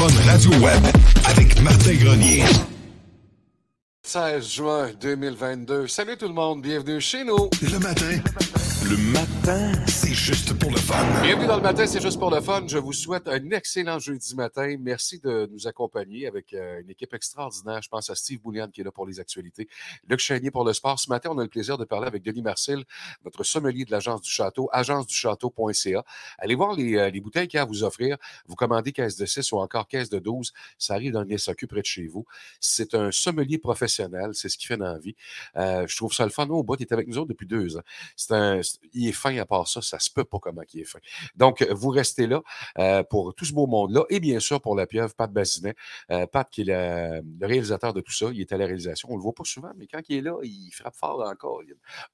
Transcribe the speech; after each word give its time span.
Radio 0.00 0.50
Web 0.60 0.82
avec 1.26 1.60
Martin 1.60 1.92
Grenier. 1.94 2.44
16 4.02 4.48
juin 4.48 4.90
2022. 4.98 5.86
Salut 5.86 6.16
tout 6.16 6.28
le 6.28 6.32
monde, 6.34 6.62
bienvenue 6.62 7.00
chez 7.00 7.24
nous. 7.24 7.50
Le 7.60 7.78
matin. 7.78 8.06
Le 8.08 8.16
matin, 8.16 8.61
c'est 9.86 10.12
juste 10.12 10.52
pour 10.58 10.70
le 10.70 10.76
fun. 10.76 11.22
Bienvenue 11.22 11.46
dans 11.46 11.56
le 11.56 11.62
matin, 11.62 11.86
c'est 11.86 12.02
juste 12.02 12.18
pour 12.18 12.30
le 12.30 12.40
fun. 12.40 12.64
Je 12.66 12.76
vous 12.76 12.92
souhaite 12.92 13.26
un 13.26 13.50
excellent 13.50 13.98
jeudi 13.98 14.34
matin. 14.34 14.76
Merci 14.78 15.18
de 15.18 15.48
nous 15.50 15.66
accompagner 15.66 16.26
avec 16.26 16.52
euh, 16.52 16.80
une 16.80 16.90
équipe 16.90 17.14
extraordinaire. 17.14 17.80
Je 17.82 17.88
pense 17.88 18.10
à 18.10 18.14
Steve 18.14 18.40
Boulian 18.40 18.68
qui 18.68 18.82
est 18.82 18.84
là 18.84 18.90
pour 18.90 19.06
les 19.06 19.18
actualités. 19.18 19.68
Luc 20.08 20.20
Chénier 20.20 20.50
pour 20.50 20.64
le 20.64 20.74
sport. 20.74 20.98
Ce 20.98 21.08
matin, 21.08 21.30
on 21.32 21.38
a 21.38 21.42
le 21.42 21.48
plaisir 21.48 21.78
de 21.78 21.84
parler 21.84 22.06
avec 22.06 22.22
Denis 22.22 22.42
Marcel, 22.42 22.84
notre 23.24 23.44
sommelier 23.44 23.86
de 23.86 23.90
l'Agence 23.90 24.20
du 24.20 24.30
Château, 24.30 24.68
agenceduchâteau.ca. 24.72 26.04
Allez 26.38 26.54
voir 26.54 26.74
les, 26.74 26.96
euh, 26.96 27.10
les 27.10 27.20
bouteilles 27.20 27.48
qu'il 27.48 27.56
y 27.56 27.60
a 27.60 27.62
à 27.62 27.66
vous 27.66 27.84
offrir. 27.84 28.18
Vous 28.46 28.56
commandez 28.56 28.92
caisse 28.92 29.16
de 29.16 29.24
6 29.24 29.52
ou 29.52 29.58
encore 29.58 29.88
caisse 29.88 30.10
de 30.10 30.18
12. 30.18 30.52
Ça 30.76 30.94
arrive 30.94 31.12
dans 31.12 31.22
le 31.22 31.38
SAQ 31.38 31.66
près 31.66 31.80
de 31.80 31.86
chez 31.86 32.06
vous. 32.08 32.26
C'est 32.60 32.94
un 32.94 33.10
sommelier 33.10 33.56
professionnel. 33.56 34.30
C'est 34.34 34.50
ce 34.50 34.58
qui 34.58 34.66
fait 34.66 34.76
dans 34.76 34.92
la 34.92 34.98
vie. 34.98 35.16
Euh, 35.56 35.86
je 35.86 35.96
trouve 35.96 36.12
ça 36.12 36.24
le 36.24 36.30
fun. 36.30 36.46
Au 36.48 36.62
bout, 36.62 36.76
il 36.78 36.82
est 36.82 36.92
avec 36.92 37.08
nous 37.08 37.16
autres 37.16 37.28
depuis 37.28 37.46
deux 37.46 37.78
ans. 37.78 37.82
C'est 38.16 38.34
un, 38.34 38.60
il 38.92 39.08
est 39.08 39.12
fin 39.12 39.36
à 39.38 39.46
part 39.46 39.68
ça. 39.68 39.82
Ça 39.82 39.98
se 39.98 40.10
peut 40.10 40.24
pas 40.24 40.38
comment 40.38 40.62
il 40.72 40.80
est 40.80 40.84
fin. 40.84 40.98
Donc, 41.36 41.62
vous 41.70 41.90
restez 41.90 42.26
là 42.26 42.42
euh, 42.78 43.02
pour 43.02 43.34
tout 43.34 43.44
ce 43.44 43.52
beau 43.52 43.66
monde-là. 43.66 44.04
Et 44.10 44.20
bien 44.20 44.40
sûr, 44.40 44.60
pour 44.60 44.76
la 44.76 44.86
pieuvre, 44.86 45.14
Pat 45.14 45.32
Bazinet. 45.32 45.74
Euh, 46.10 46.26
Pat, 46.26 46.48
qui 46.50 46.62
est 46.62 46.64
le, 46.64 47.46
réalisateur 47.46 47.92
de 47.92 48.00
tout 48.00 48.12
ça, 48.12 48.26
il 48.32 48.40
est 48.40 48.52
à 48.52 48.56
la 48.56 48.66
réalisation. 48.66 49.08
On 49.10 49.16
le 49.16 49.22
voit 49.22 49.34
pas 49.34 49.44
souvent, 49.44 49.72
mais 49.76 49.86
quand 49.86 50.00
il 50.08 50.18
est 50.18 50.22
là, 50.22 50.36
il 50.42 50.70
frappe 50.72 50.94
fort 50.94 51.22
encore. 51.26 51.62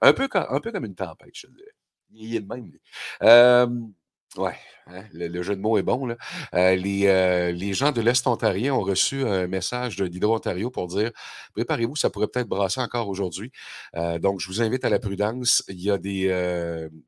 Un 0.00 0.12
peu, 0.12 0.28
comme, 0.28 0.46
un 0.48 0.60
peu 0.60 0.72
comme 0.72 0.84
une 0.84 0.94
tempête, 0.94 1.34
je 1.34 1.46
dirais. 1.48 1.74
Il 2.10 2.34
est 2.36 2.40
le 2.40 2.46
même. 2.46 3.88
Ouais, 4.36 4.54
hein, 4.86 5.04
le, 5.12 5.42
jeu 5.42 5.56
de 5.56 5.60
mots 5.60 5.78
est 5.78 5.82
bon. 5.82 6.06
Euh, 6.54 6.76
les, 6.76 7.06
euh, 7.06 7.50
les 7.50 7.72
gens 7.72 7.92
de 7.92 8.00
l'Est 8.02 8.26
ontarien 8.26 8.74
ont 8.74 8.82
reçu 8.82 9.26
un 9.26 9.46
message 9.46 9.96
de 9.96 10.06
d'Hydro 10.06 10.36
Ontario 10.36 10.70
pour 10.70 10.86
dire 10.86 11.10
préparez-vous, 11.54 11.96
ça 11.96 12.10
pourrait 12.10 12.28
peut-être 12.28 12.46
brasser 12.48 12.80
encore 12.80 13.08
aujourd'hui. 13.08 13.50
Euh, 13.96 14.18
donc, 14.18 14.40
je 14.40 14.48
vous 14.48 14.60
invite 14.60 14.84
à 14.84 14.90
la 14.90 14.98
prudence. 14.98 15.64
Il 15.68 15.80
y 15.80 15.90
a 15.90 15.96
des 15.96 16.28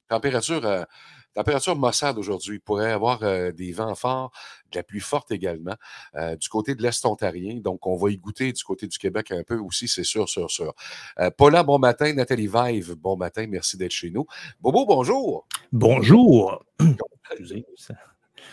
températures, 0.09 0.87
températures 1.35 1.77
maussades 1.77 2.19
aujourd'hui. 2.19 2.57
Il 2.57 2.61
pourrait 2.61 2.91
y 2.91 2.93
avoir 2.93 3.23
euh, 3.23 3.53
des 3.53 3.73
vents 3.73 3.95
forts, 3.95 4.33
de 4.73 4.79
la 4.79 4.83
pluie 4.83 5.01
forte 5.01 5.31
également 5.31 5.77
euh, 6.15 6.37
du 6.37 6.49
côté 6.49 6.75
de 6.75 6.83
l'Est 6.83 7.05
ontarien. 7.07 7.61
Donc, 7.61 7.87
on 7.87 7.97
va 7.97 8.11
y 8.11 8.19
goûter 8.19 8.53
du 8.53 8.63
côté 8.63 8.87
du 8.87 8.99
Québec 8.99 9.31
un 9.31 9.43
peu 9.43 9.59
aussi, 9.59 9.89
c'est 9.89 10.05
sûr, 10.05 10.29
sûr, 10.29 10.51
sûr. 10.51 10.75
Euh, 11.19 11.31
Paula, 11.31 11.63
bon 11.63 11.79
matin. 11.79 12.13
Nathalie 12.13 12.49
Vive, 12.53 12.95
bon 12.95 13.17
matin. 13.17 13.47
Merci 13.49 13.77
d'être 13.77 13.93
chez 13.93 14.11
nous. 14.11 14.27
Bobo, 14.61 14.87
bonjour. 14.87 15.47
Bonjour. 15.73 16.65
Excusez, 17.31 17.65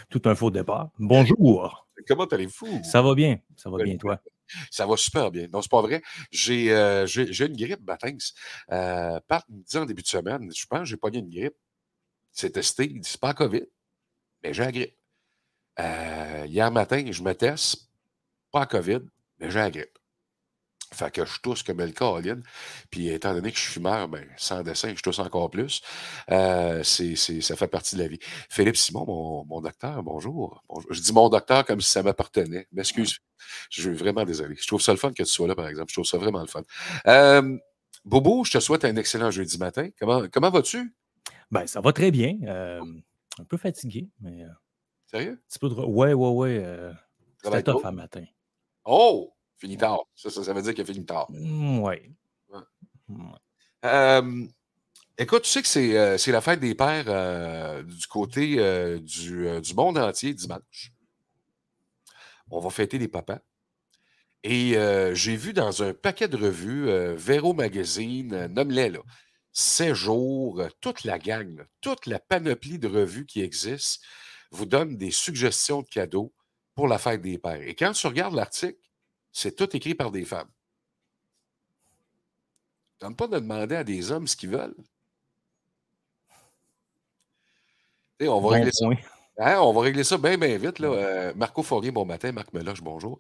tout 0.09 0.22
un 0.25 0.36
faux 0.36 0.52
départ. 0.52 0.89
Bonjour. 1.00 1.88
Comment 2.08 2.25
allez-vous? 2.25 2.84
Ça 2.84 3.02
va 3.02 3.16
bien. 3.16 3.39
Ça 3.56 3.69
va 3.69 3.84
bien, 3.84 3.97
toi? 3.97 4.19
Ça 4.72 4.85
va 4.85 4.96
super 4.96 5.31
bien. 5.31 5.47
Non, 5.51 5.62
c'est 5.62 5.72
pas 5.72 5.81
vrai. 5.81 6.01
J'ai 6.31 6.72
euh, 6.72 7.06
une 7.06 7.56
grippe, 7.56 7.81
Batins. 7.81 8.18
Euh, 8.72 9.19
Pat 9.28 9.44
me 9.50 9.62
dit 9.63 9.78
en 9.78 9.85
début 9.85 10.03
de 10.03 10.07
semaine, 10.07 10.50
je 10.53 10.66
pense 10.66 10.80
que 10.80 10.85
j'ai 10.85 10.97
pogné 10.97 11.19
une 11.19 11.30
grippe. 11.30 11.56
C'est 12.38 12.52
testé. 12.52 12.86
Il 12.86 13.02
dit, 13.02 13.09
c'est 13.09 13.20
pas 13.20 13.34
COVID, 13.34 13.64
mais 14.44 14.53
j'ai 14.53 14.64
la 14.64 14.72
grippe. 14.72 14.96
Euh, 15.80 16.46
hier 16.48 16.72
matin, 16.72 17.03
je 17.12 17.24
me 17.24 17.34
teste, 17.34 17.90
pas 18.52 18.68
COVID, 18.68 19.00
mais 19.40 19.50
j'ai 19.50 19.58
la 19.59 19.72
grippe. 19.72 19.98
Fait 20.94 21.12
que 21.12 21.25
je 21.25 21.40
tousse 21.42 21.64
comme 21.64 21.80
le 21.80 21.92
Caroline. 21.92 22.44
Puis 22.92 23.09
étant 23.09 23.34
donné 23.34 23.52
que 23.52 23.58
je 23.58 23.64
suis 23.64 23.74
fumeur, 23.74 24.08
ben, 24.08 24.24
sans 24.38 24.62
dessin, 24.62 24.94
je 24.96 25.02
tousse 25.02 25.18
encore 25.20 25.50
plus. 25.50 25.81
Euh, 26.30 26.84
c'est, 26.84 27.16
c'est- 27.16 27.42
ça 27.42 27.56
fait 27.56 27.68
partie 27.68 27.96
de 27.96 28.03
la 28.03 28.08
vie. 28.08 28.20
Philippe 28.50 28.78
Simon, 28.78 29.06
mon, 29.08 29.44
mon 29.46 29.59
docteur, 29.59 30.02
bonjour. 30.04 30.64
Bonjour. 30.69 30.94
Je 30.94 31.02
dis 31.02 31.12
mon 31.14 31.30
docteur 31.30 31.66
comme 31.66 31.81
si 31.81 31.90
ça 31.92 32.04
m'appartenait. 32.04 32.68
M'excuse. 32.72 33.18
Je 33.72 33.81
suis 33.81 33.94
vraiment 33.96 34.24
désolé. 34.25 34.56
Je 34.56 34.68
trouve 34.68 34.81
ça 34.81 34.92
le 34.94 34.98
fun 35.00 35.09
que 35.12 35.24
tu 35.24 35.25
sois 35.25 35.48
là, 35.48 35.56
par 35.56 35.68
exemple. 35.68 35.90
Je 35.90 35.96
trouve 35.96 36.06
ça 36.06 36.18
vraiment 36.19 36.42
le 36.42 36.48
fun. 36.48 36.62
Euh, 37.08 37.58
Bobo, 38.06 38.44
je 38.46 38.52
te 38.52 38.59
souhaite 38.59 38.86
un 38.86 38.96
excellent 38.96 39.31
jeudi 39.31 39.58
matin. 39.58 39.90
Comment, 40.00 40.28
comment 40.31 40.52
vas-tu? 40.52 40.94
Ben, 41.52 41.66
ça 41.68 41.81
va 41.81 41.94
très 41.94 42.12
bien. 42.12 42.38
euh, 42.44 42.81
un 43.40 43.44
peu 43.44 43.58
fatigué, 43.58 44.09
mais 44.19 44.44
euh, 44.44 44.47
un 44.50 44.58
Sérieux? 45.08 45.41
petit 45.47 45.59
peu 45.59 45.69
de. 45.69 45.75
Ouais, 45.75 46.13
ouais, 46.13 46.30
ouais. 46.30 46.62
euh, 46.63 46.94
C'était 47.44 47.63
tough 47.63 47.85
un 47.85 47.91
matin. 47.91 48.25
Oh! 48.85 49.34
Fini 49.57 49.75
tard. 49.78 50.02
Ça, 50.16 50.30
ça, 50.30 50.44
ça 50.44 50.53
veut 50.53 50.62
dire 50.62 50.74
qu'il 50.74 50.84
a 50.84 50.86
fini 50.86 51.06
tard. 51.06 51.25
Mm, 51.30 51.80
Ouais. 51.80 52.12
Ouais. 52.50 52.59
Ouais. 53.09 53.18
Euh, 53.86 54.46
écoute, 55.18 55.44
tu 55.44 55.50
sais 55.50 55.62
que 55.62 55.68
c'est, 55.68 55.97
euh, 55.97 56.18
la 56.31 56.41
fête 56.41 56.59
des 56.59 56.75
pères 56.75 57.06
euh, 57.07 57.84
du 57.84 58.06
côté 58.07 58.56
euh, 58.59 59.00
du, 59.00 59.47
du 59.62 59.74
monde 59.74 59.97
entier 59.97 60.34
dimanche. 60.34 60.91
On 62.50 62.59
va 62.59 62.69
fêter 62.69 62.97
les 62.97 63.07
papas. 63.07 63.40
Et 64.44 64.75
j'ai 65.13 65.36
vu 65.36 65.52
dans 65.53 65.84
un 65.84 65.94
paquet 65.94 66.28
de 66.28 66.38
revues, 66.38 66.88
Véro 67.16 67.53
Magazine, 67.53 68.34
euh, 68.34 68.47
nomme-les 68.47 68.90
là, 68.90 69.00
Séjour, 69.59 70.62
toute 70.81 71.03
la 71.03 71.18
gang, 71.18 71.66
toute 71.81 72.06
la 72.06 72.19
panoplie 72.19 72.78
de 72.78 72.88
revues 72.88 73.25
qui 73.25 73.41
existent 73.41 74.06
vous 74.51 74.68
donne 74.68 74.97
des 74.97 75.09
suggestions 75.09 75.81
de 75.81 75.88
cadeaux 75.88 76.31
pour 76.75 76.88
la 76.88 77.00
fête 77.00 77.23
des 77.23 77.40
pères. 77.40 77.63
Et 77.63 77.73
quand 77.73 77.91
tu 77.94 78.06
regardes 78.06 78.35
l'article, 78.35 78.78
c'est 79.31 79.56
tout 79.56 79.75
écrit 79.75 79.95
par 79.95 80.12
des 80.12 80.25
femmes. 80.25 80.51
Tente 83.00 83.18
pas 83.18 83.25
de 83.25 83.40
demander 83.40 83.78
à 83.78 83.84
des 83.84 84.12
hommes 84.12 84.28
ce 84.28 84.35
qu'ils 84.35 84.51
veulent? 84.51 84.75
On 88.22 88.25
va 88.25 88.39
Bon 88.41 88.47
régler 88.50 88.72
ça. 88.72 88.85
Hein, 89.39 89.59
on 89.62 89.74
va 89.74 89.81
régler 89.81 90.03
ça 90.03 90.19
bien, 90.19 90.38
bien 90.38 90.56
vite. 90.59 90.78
Là. 90.78 90.89
Euh, 90.89 91.34
Marco 91.35 91.63
Fourier, 91.63 91.89
bon 91.89 92.06
matin. 92.06 92.31
Marc 92.31 92.53
Meloche, 92.53 92.84
bonjour. 92.84 93.18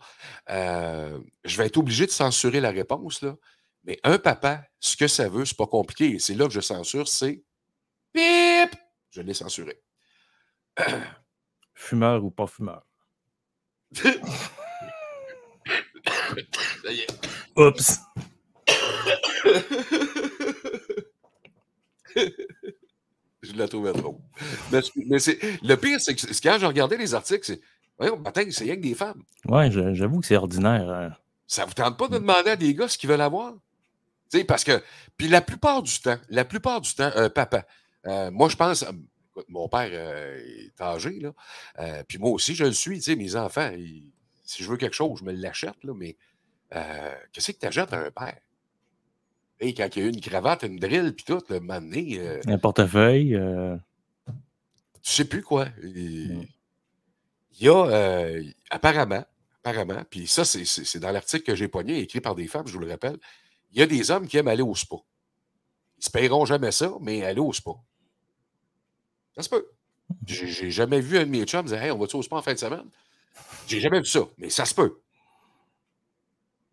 Euh, 0.51 1.19
je 1.43 1.57
vais 1.57 1.65
être 1.65 1.77
obligé 1.77 2.05
de 2.05 2.11
censurer 2.11 2.59
la 2.59 2.69
réponse. 2.69 3.23
Là. 3.23 3.35
Mais 3.87 3.99
un 4.03 4.19
papa, 4.19 4.65
ce 4.79 4.97
que 4.97 5.07
ça 5.07 5.29
veut, 5.29 5.45
c'est 5.45 5.57
pas 5.57 5.65
compliqué. 5.65 6.15
Et 6.15 6.19
c'est 6.19 6.35
là 6.35 6.45
que 6.47 6.53
je 6.53 6.59
censure, 6.59 7.07
c'est 7.07 7.41
pip! 8.13 8.75
Je 9.11 9.21
l'ai 9.21 9.33
censuré. 9.33 9.81
Fumeur 11.73 12.23
ou 12.23 12.29
pas 12.31 12.47
fumeur? 12.47 12.83
Ça 13.93 14.11
y 16.91 16.99
est. 16.99 17.07
Oups! 17.55 17.99
je 23.41 23.53
la 23.53 23.67
trouvais 23.67 23.93
drôle. 23.93 24.17
Mais, 24.71 24.81
le 25.63 25.75
pire, 25.75 26.01
c'est 26.01 26.15
que 26.15 26.27
quand 26.41 26.57
je 26.59 26.65
regardais 26.65 26.97
les 26.97 27.13
articles, 27.13 27.45
c'est 27.45 27.61
Voyons, 27.99 28.17
matin, 28.17 28.45
c'est 28.51 28.65
rien 28.65 28.75
que 28.75 28.81
des 28.81 28.93
femmes. 28.93 29.23
Ouais, 29.47 29.71
j'avoue 29.71 30.19
que 30.19 30.27
c'est 30.27 30.35
ordinaire. 30.35 30.87
hein. 30.89 31.15
Ça 31.47 31.65
vous 31.65 31.73
tente 31.73 31.97
pas 31.97 32.07
de 32.07 32.19
demander 32.19 32.51
à 32.51 32.55
des 32.55 32.75
gars 32.75 32.87
ce 32.87 32.95
qu'ils 32.97 33.09
veulent 33.09 33.21
avoir? 33.21 33.55
Tu 34.31 34.39
sais, 34.39 34.43
parce 34.43 34.63
que, 34.63 34.81
puis 35.15 35.27
la 35.27 35.41
plupart 35.41 35.81
du 35.83 35.99
temps, 35.99 36.17
la 36.29 36.43
plupart 36.45 36.81
du 36.81 36.93
temps, 36.93 37.11
euh, 37.15 37.29
papa, 37.29 37.65
euh, 38.07 38.29
moi, 38.31 38.49
je 38.49 38.55
pense, 38.55 38.83
écoute, 39.29 39.45
mon 39.49 39.69
père 39.69 39.89
euh, 39.91 40.37
est 40.65 40.81
âgé, 40.81 41.19
là, 41.19 41.33
euh, 41.79 42.03
puis 42.07 42.17
moi 42.17 42.31
aussi, 42.31 42.53
je 42.55 42.65
le 42.65 42.73
suis, 42.73 42.97
tu 42.97 43.03
sais, 43.03 43.15
mes 43.15 43.35
enfants, 43.35 43.71
ils- 43.77 44.11
si 44.43 44.63
je 44.63 44.69
veux 44.69 44.77
quelque 44.77 44.95
chose, 44.95 45.19
je 45.19 45.25
me 45.25 45.31
l'achète, 45.31 45.81
là, 45.83 45.93
mais 45.95 46.15
qu'est-ce 47.31 47.51
que 47.51 47.57
tu 47.59 47.65
achètes 47.65 47.91
à 47.93 47.99
un 48.05 48.11
père? 48.11 48.37
Et 49.59 49.73
quand 49.73 49.87
il 49.95 50.03
y 50.03 50.05
a 50.05 50.09
une 50.09 50.21
cravate, 50.21 50.63
une 50.63 50.77
drill, 50.77 51.13
puis 51.15 51.25
tout, 51.25 51.41
le 51.49 51.59
moment 51.59 51.81
donné, 51.81 52.19
euh, 52.19 52.39
Un 52.47 52.57
portefeuille. 52.57 53.37
tu 55.01 55.11
sais 55.11 55.25
plus 55.25 55.41
quoi. 55.41 55.67
Il 55.83 56.47
il 57.59 57.65
y 57.65 57.69
a, 57.69 58.29
apparemment, 58.69 59.25
apparemment, 59.63 60.03
puis 60.11 60.27
ça, 60.27 60.45
c'est 60.45 60.99
dans 60.99 61.09
l'article 61.11 61.43
que 61.43 61.55
j'ai 61.55 61.67
pogné, 61.67 61.99
écrit 61.99 62.21
par 62.21 62.35
des 62.35 62.45
femmes, 62.47 62.67
je 62.67 62.73
vous 62.73 62.79
le 62.79 62.87
rappelle, 62.89 63.17
il 63.71 63.79
y 63.79 63.83
a 63.83 63.87
des 63.87 64.11
hommes 64.11 64.27
qui 64.27 64.37
aiment 64.37 64.47
aller 64.47 64.63
au 64.63 64.75
spa. 64.75 64.95
Ils 65.97 66.05
se 66.05 66.09
payeront 66.09 66.45
jamais 66.45 66.71
ça, 66.71 66.93
mais 67.01 67.23
aller 67.23 67.39
au 67.39 67.53
spa. 67.53 67.71
Ça 69.35 69.43
se 69.43 69.49
peut. 69.49 69.67
J'ai 70.25 70.71
jamais 70.71 71.01
vu 71.01 71.17
un 71.17 71.25
de 71.25 71.29
mes 71.29 71.43
chums 71.45 71.65
dire 71.65 71.81
Hey, 71.81 71.91
on 71.91 71.97
va-tu 71.97 72.15
au 72.15 72.23
spa 72.23 72.37
en 72.37 72.41
fin 72.41 72.53
de 72.53 72.59
semaine? 72.59 72.89
J'ai 73.67 73.79
jamais 73.79 73.99
vu 73.99 74.05
ça, 74.05 74.21
mais 74.37 74.49
ça 74.49 74.65
se 74.65 74.73
peut. 74.73 74.99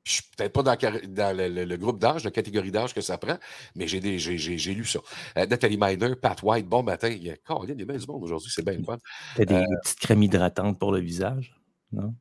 Je 0.04 0.12
suis 0.12 0.22
peut-être 0.36 0.52
pas 0.52 0.62
dans, 0.62 1.36
le, 1.36 1.76
groupe 1.76 1.98
d'âge, 1.98 2.24
la 2.24 2.30
catégorie 2.30 2.70
d'âge 2.70 2.92
que 2.92 3.00
ça 3.00 3.16
prend, 3.16 3.38
mais 3.74 3.88
j'ai 3.88 4.00
lu 4.00 4.84
ça. 4.84 4.98
Euh, 5.38 5.46
Nathalie 5.46 5.78
Miner, 5.80 6.14
Pat 6.16 6.40
White, 6.42 6.66
bon 6.66 6.82
matin. 6.82 7.08
Il 7.08 7.22
y 7.22 7.30
a, 7.30 7.36
il 7.62 7.68
y 7.68 7.82
a 7.82 7.84
bien 7.86 7.96
du 7.96 8.06
monde 8.06 8.22
aujourd'hui, 8.22 8.50
c'est 8.54 8.62
bien 8.62 8.76
le 8.76 8.84
fun. 8.84 8.98
Tu 9.34 9.46
des, 9.46 9.64
petites 9.82 10.00
crèmes 10.00 10.22
hydratantes 10.22 10.78
pour 10.78 10.92
le 10.92 11.00
visage? 11.00 11.58
Non? 11.90 12.14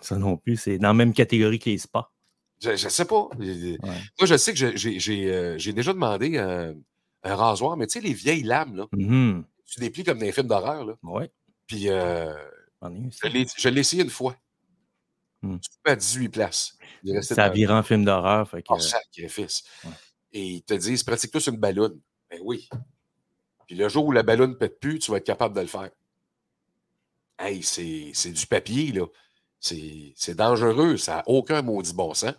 Ça 0.00 0.16
non 0.16 0.38
plus, 0.38 0.56
c'est 0.56 0.78
dans 0.78 0.88
la 0.88 0.94
même 0.94 1.12
catégorie 1.12 1.58
que 1.58 1.68
les 1.68 1.76
spas. 1.76 2.10
Je 2.60 2.70
ne 2.70 2.76
sais 2.76 3.04
pas. 3.04 3.28
Moi, 3.38 4.26
je 4.26 4.36
sais 4.36 4.52
que 4.52 4.76
j'ai 4.76 5.72
déjà 5.72 5.92
demandé 5.92 6.38
un, 6.38 6.74
rasoir, 7.24 7.76
mais 7.76 7.86
tu 7.86 7.94
sais, 7.94 8.00
les 8.00 8.14
vieilles 8.14 8.42
lames, 8.42 8.76
là, 8.76 8.86
mmh 8.92 9.42
tu 9.68 9.80
déplies 9.80 10.02
comme 10.02 10.18
dans 10.18 10.24
les 10.24 10.32
films 10.32 10.48
d'horreur. 10.48 10.96
Oui. 11.02 11.24
Puis, 11.66 11.90
euh, 11.90 12.32
je 12.82 13.68
l'ai 13.68 13.80
essayé 13.80 14.02
une 14.02 14.10
fois. 14.10 14.34
Mmh. 15.42 15.58
Tu 15.58 15.70
peux 15.82 15.90
à 15.90 15.96
18 15.96 16.28
places. 16.30 16.78
Ça 17.20 17.48
vire 17.50 17.70
en 17.70 17.82
film 17.82 18.04
d'horreur. 18.04 18.50
Que... 18.50 18.58
Oh, 18.70 18.78
sacrifice. 18.78 19.64
Et 20.32 20.42
ils 20.42 20.62
te 20.62 20.74
disent, 20.74 21.02
pratique-toi 21.02 21.40
sur 21.40 21.52
une 21.52 21.60
ballonne. 21.60 22.00
Ben 22.30 22.40
oui. 22.42 22.68
Puis 23.66 23.76
le 23.76 23.88
jour 23.88 24.06
où 24.06 24.12
la 24.12 24.22
ballonne 24.22 24.52
ne 24.52 24.56
pète 24.56 24.80
plus, 24.80 24.98
tu 24.98 25.10
vas 25.10 25.18
être 25.18 25.26
capable 25.26 25.54
de 25.54 25.60
le 25.60 25.66
faire. 25.66 25.90
Hey, 27.38 27.62
c'est 27.62 28.32
du 28.32 28.46
papier, 28.46 28.92
là. 28.92 29.06
C'est 29.60 30.34
dangereux. 30.34 30.96
Ça 30.96 31.16
n'a 31.16 31.22
aucun 31.26 31.62
maudit 31.62 31.94
bon 31.94 32.14
sens. 32.14 32.34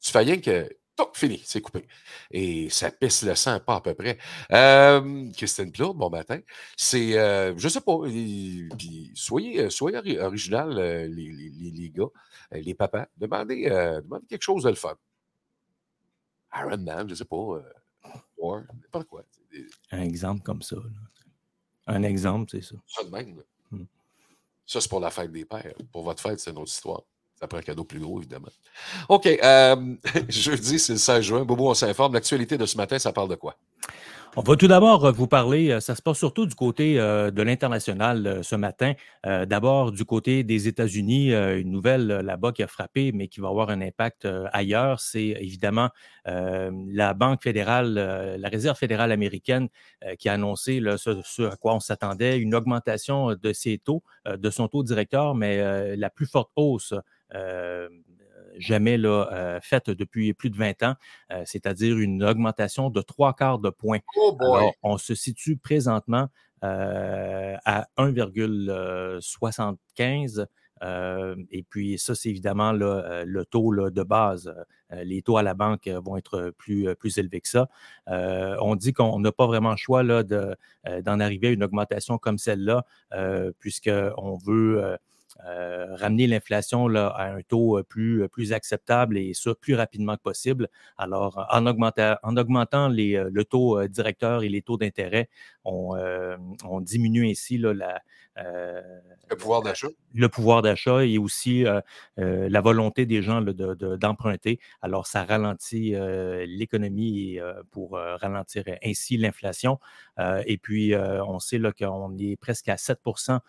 Tu 0.00 0.10
fais 0.10 0.20
rien 0.20 0.40
que 0.40 0.68
fini, 1.14 1.40
c'est 1.44 1.60
coupé. 1.60 1.86
Et 2.30 2.68
ça 2.70 2.90
pisse 2.90 3.22
le 3.22 3.34
sang, 3.34 3.60
pas 3.60 3.76
à 3.76 3.80
peu 3.80 3.94
près. 3.94 4.18
Euh, 4.52 5.30
Christine 5.32 5.72
Claude, 5.72 5.96
bon 5.96 6.10
matin. 6.10 6.40
C'est, 6.76 7.18
euh, 7.18 7.54
je 7.56 7.68
sais 7.68 7.80
pas, 7.80 7.98
soyez, 9.14 9.70
soyez 9.70 10.20
original, 10.20 10.78
euh, 10.78 11.06
les, 11.08 11.30
les, 11.30 11.70
les, 11.70 11.90
gars, 11.90 12.04
euh, 12.54 12.60
les 12.60 12.74
papas. 12.74 13.06
Demandez, 13.16 13.64
demandez 14.02 14.26
quelque 14.26 14.42
chose 14.42 14.64
de 14.64 14.70
le 14.70 14.74
fun. 14.76 14.96
Iron 16.54 16.78
Man, 16.78 17.08
je 17.08 17.14
sais 17.14 17.24
pas. 17.24 17.62
War, 18.36 18.62
n'importe 18.74 19.08
quoi. 19.08 19.24
Un 19.90 20.02
exemple 20.02 20.42
comme 20.42 20.62
ça. 20.62 20.76
Un 21.86 22.02
exemple, 22.02 22.50
c'est 22.50 22.62
ça. 22.62 22.76
Ça 22.86 23.04
de 23.04 23.10
même. 23.10 23.30
Hmm. 23.30 23.42
Ça, 24.66 24.80
c'est 24.80 24.88
pour 24.88 25.00
la 25.00 25.10
fête 25.10 25.32
des 25.32 25.44
pères. 25.44 25.74
Pour 25.92 26.04
votre 26.04 26.22
fête, 26.22 26.40
c'est 26.40 26.50
une 26.50 26.58
autre 26.58 26.70
histoire. 26.70 27.02
Ça 27.38 27.48
prend 27.48 27.58
un 27.58 27.62
cadeau 27.62 27.84
plus 27.84 27.98
gros, 27.98 28.20
évidemment. 28.20 28.48
OK. 29.08 29.26
Euh, 29.26 29.96
jeudi, 30.28 30.78
c'est 30.78 30.92
le 30.92 30.98
16 30.98 31.24
juin. 31.24 31.44
Bobo, 31.44 31.70
on 31.70 31.74
s'informe. 31.74 32.14
L'actualité 32.14 32.56
de 32.56 32.66
ce 32.66 32.76
matin, 32.76 32.98
ça 32.98 33.12
parle 33.12 33.28
de 33.28 33.34
quoi? 33.34 33.56
On 34.34 34.40
va 34.40 34.56
tout 34.56 34.66
d'abord 34.66 35.04
euh, 35.04 35.12
vous 35.12 35.26
parler, 35.26 35.70
euh, 35.70 35.80
ça 35.80 35.94
se 35.94 36.00
passe 36.00 36.16
surtout 36.16 36.46
du 36.46 36.54
côté 36.54 36.98
euh, 36.98 37.30
de 37.30 37.42
l'international 37.42 38.42
ce 38.42 38.56
matin. 38.56 38.94
D'abord 39.24 39.92
du 39.92 40.06
côté 40.06 40.42
des 40.42 40.68
États-Unis, 40.68 41.32
une 41.32 41.70
nouvelle 41.70 42.06
là-bas 42.06 42.52
qui 42.52 42.62
a 42.62 42.66
frappé, 42.66 43.12
mais 43.12 43.28
qui 43.28 43.40
va 43.40 43.48
avoir 43.48 43.70
un 43.70 43.80
impact 43.80 44.26
ailleurs, 44.52 44.98
c'est 45.00 45.36
évidemment 45.40 45.90
la 46.24 47.14
Banque 47.14 47.42
fédérale, 47.42 47.94
la 48.38 48.48
Réserve 48.48 48.76
fédérale 48.76 49.12
américaine 49.12 49.68
qui 50.18 50.28
a 50.28 50.32
annoncé 50.32 50.82
ce, 50.96 51.42
à 51.42 51.56
quoi 51.56 51.74
on 51.74 51.80
s'attendait, 51.80 52.38
une 52.38 52.54
augmentation 52.54 53.36
de 53.40 53.52
ses 53.52 53.78
taux, 53.78 54.02
de 54.26 54.50
son 54.50 54.66
taux 54.66 54.82
directeur, 54.82 55.36
mais 55.36 55.96
la 55.96 56.10
plus 56.10 56.26
forte 56.26 56.50
hausse 56.56 56.94
jamais 58.58 58.96
là, 58.96 59.28
euh, 59.32 59.60
faite 59.62 59.90
depuis 59.90 60.32
plus 60.34 60.50
de 60.50 60.56
20 60.56 60.82
ans, 60.82 60.96
euh, 61.32 61.42
c'est-à-dire 61.44 61.96
une 61.98 62.24
augmentation 62.24 62.90
de 62.90 63.00
trois 63.00 63.34
quarts 63.34 63.58
de 63.58 63.70
point. 63.70 63.98
Oh 64.16 64.36
on 64.82 64.98
se 64.98 65.14
situe 65.14 65.56
présentement 65.56 66.28
euh, 66.64 67.56
à 67.64 67.86
1,75. 67.98 70.46
et 71.50 71.64
puis 71.68 71.98
ça, 71.98 72.14
c'est 72.14 72.28
évidemment 72.28 72.70
le 72.72 73.42
taux 73.44 73.90
de 73.90 74.02
base. 74.02 74.54
les 74.90 75.22
taux 75.22 75.38
à 75.38 75.42
la 75.42 75.54
banque 75.54 75.88
vont 75.88 76.16
être 76.16 76.52
plus, 76.58 76.94
plus 76.96 77.18
élevés 77.18 77.40
que 77.40 77.48
ça. 77.48 77.68
on 78.06 78.76
dit 78.76 78.92
qu'on 78.92 79.18
n'a 79.20 79.32
pas 79.32 79.46
vraiment 79.46 79.72
le 79.72 79.76
choix 79.76 80.04
d'en 80.04 81.20
arriver 81.20 81.48
à 81.48 81.50
une 81.50 81.64
augmentation 81.64 82.18
comme 82.18 82.38
celle-là, 82.38 82.84
puisqu'on 83.58 84.38
veut 84.44 84.98
euh, 85.46 85.96
ramener 85.96 86.26
l'inflation 86.26 86.86
à 86.94 87.24
un 87.24 87.42
taux 87.42 87.78
euh, 87.78 87.82
plus, 87.82 88.22
euh, 88.22 88.28
plus 88.28 88.52
acceptable 88.52 89.16
et 89.16 89.32
ça 89.34 89.54
plus 89.54 89.74
rapidement 89.74 90.16
que 90.16 90.22
possible. 90.22 90.68
Alors, 90.98 91.46
en, 91.50 91.66
augmentant, 91.66 92.88
le 92.88 93.42
taux 93.42 93.86
directeur 93.88 94.42
et 94.42 94.48
les 94.48 94.62
taux 94.62 94.76
d'intérêt, 94.76 95.28
on, 95.64 95.96
on, 96.64 96.80
diminue 96.80 97.28
ainsi 97.28 97.58
là, 97.58 97.72
la, 97.74 98.02
le 99.30 99.36
pouvoir 99.36 99.62
d'achat. 99.62 99.88
Le 100.14 100.28
pouvoir 100.28 100.62
d'achat 100.62 101.04
et 101.04 101.18
aussi 101.18 101.64
la 102.16 102.60
volonté 102.60 103.06
des 103.06 103.22
gens 103.22 103.40
d'emprunter. 103.42 104.58
Alors, 104.80 105.06
ça 105.06 105.24
ralentit 105.24 105.94
l'économie 106.46 107.38
pour 107.70 107.92
ralentir 107.92 108.64
ainsi 108.84 109.16
l'inflation. 109.16 109.78
et 110.18 110.58
puis, 110.58 110.94
on 110.96 111.38
sait 111.38 111.60
qu'on 111.78 112.16
est 112.18 112.36
presque 112.36 112.68
à 112.68 112.76
7% 112.76 113.40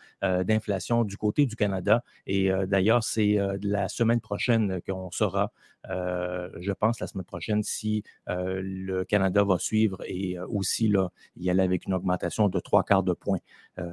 d'inflation 0.44 1.04
du 1.04 1.18
côté 1.18 1.46
du 1.46 1.56
Canada. 1.56 2.04
Et 2.28 2.50
d'ailleurs, 2.68 3.04
c'est 3.04 3.38
la 3.62 3.88
semaine 3.88 4.22
prochaine 4.22 4.82
qu'on 4.88 5.12
saura, 5.12 5.52
je 5.90 6.72
pense, 6.72 7.00
la 7.00 7.08
semaine 7.08 7.26
prochaine, 7.26 7.64
si 7.64 8.04
le 8.28 9.04
Canada 9.04 9.44
va 9.44 9.60
suivre 9.60 9.98
et 10.06 10.40
aussi 10.40 10.88
là, 10.88 11.10
y 11.38 11.50
aller 11.50 11.64
avec 11.64 11.86
une 11.86 11.94
augmentation 11.94 12.50
de 12.50 12.60
trois 12.60 12.84
quarts 12.84 13.04
de 13.04 13.14
point. 13.14 13.40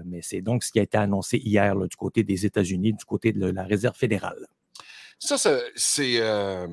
mais 0.04 0.22
c'est 0.22 0.40
donc 0.40 0.64
ce 0.64 0.72
qui 0.72 0.78
a 0.78 0.82
été 0.82 0.98
annoncé 0.98 1.38
hier 1.38 1.76
du 1.76 1.96
côté 1.96 2.22
des 2.22 2.46
États-Unis, 2.46 2.92
du 2.92 3.04
côté 3.04 3.32
de 3.32 3.46
la 3.46 3.64
Réserve 3.64 3.96
fédérale. 3.96 4.46
Ça, 5.20 5.36
c'est 5.76 6.20
euh, 6.20 6.66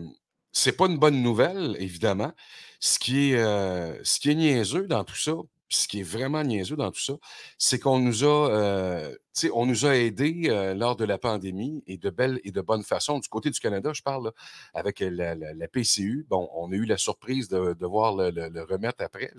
c'est 0.53 0.71
pas 0.71 0.85
une 0.85 0.97
bonne 0.97 1.21
nouvelle, 1.21 1.75
évidemment. 1.79 2.31
Ce 2.79 2.97
qui 2.97 3.31
est, 3.33 3.37
euh, 3.37 4.01
ce 4.03 4.19
qui 4.19 4.31
est 4.31 4.35
niaiseux 4.35 4.87
dans 4.87 5.03
tout 5.03 5.15
ça, 5.15 5.33
ce 5.69 5.87
qui 5.87 5.99
est 5.99 6.03
vraiment 6.03 6.43
niaiseux 6.43 6.75
dans 6.75 6.91
tout 6.91 7.01
ça, 7.01 7.13
c'est 7.57 7.79
qu'on 7.79 7.99
nous 7.99 8.23
a, 8.23 8.51
euh, 8.51 9.15
on 9.53 9.65
nous 9.65 9.85
a 9.85 9.95
aidés 9.95 10.47
euh, 10.47 10.73
lors 10.73 10.95
de 10.95 11.05
la 11.05 11.17
pandémie 11.17 11.83
et 11.87 11.97
de 11.97 12.09
belle 12.09 12.39
et 12.43 12.51
de 12.51 12.61
bonne 12.61 12.83
façon. 12.83 13.19
Du 13.19 13.27
côté 13.27 13.49
du 13.49 13.59
Canada, 13.59 13.91
je 13.93 14.01
parle 14.01 14.31
avec 14.73 14.99
la, 14.99 15.35
PCU. 15.67 16.25
Bon, 16.29 16.49
on 16.53 16.71
a 16.71 16.75
eu 16.75 16.85
la 16.85 16.97
surprise 16.97 17.49
de, 17.49 17.85
voir 17.85 18.15
le, 18.15 18.63
remettre 18.63 19.03
après. 19.03 19.31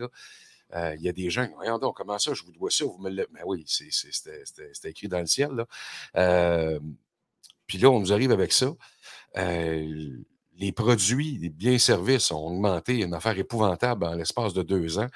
Euh, 0.75 0.95
il 0.97 1.03
y 1.03 1.09
a 1.09 1.13
des 1.13 1.31
gens, 1.31 1.49
voyons 1.57 1.79
donc, 1.79 1.97
comment 1.97 2.19
ça, 2.19 2.35
je 2.35 2.43
vous 2.45 2.53
dois 2.53 2.71
ça, 2.71 2.85
vous 2.85 2.99
me 2.99 3.09
le. 3.09 3.27
Mais 3.33 3.41
ben 3.41 3.47
oui, 3.47 3.65
c'était 3.67 4.91
écrit 4.91 5.09
dans 5.09 5.21
le 5.21 5.27
ciel. 5.27 5.65
Puis 7.67 7.79
là, 7.79 7.91
on 7.91 8.01
nous 8.01 8.13
arrive 8.13 8.33
avec 8.33 8.53
ça 8.53 8.75
les 10.59 10.73
produits, 10.73 11.39
les 11.39 11.49
biens 11.49 11.73
et 11.73 11.79
services 11.79 12.31
ont 12.33 12.47
augmenté, 12.47 13.01
une 13.01 13.15
affaire 13.15 13.39
épouvantable 13.39 14.05
en 14.05 14.15
l'espace 14.15 14.53
de 14.53 14.63
deux 14.63 14.99
ans. 14.99 15.07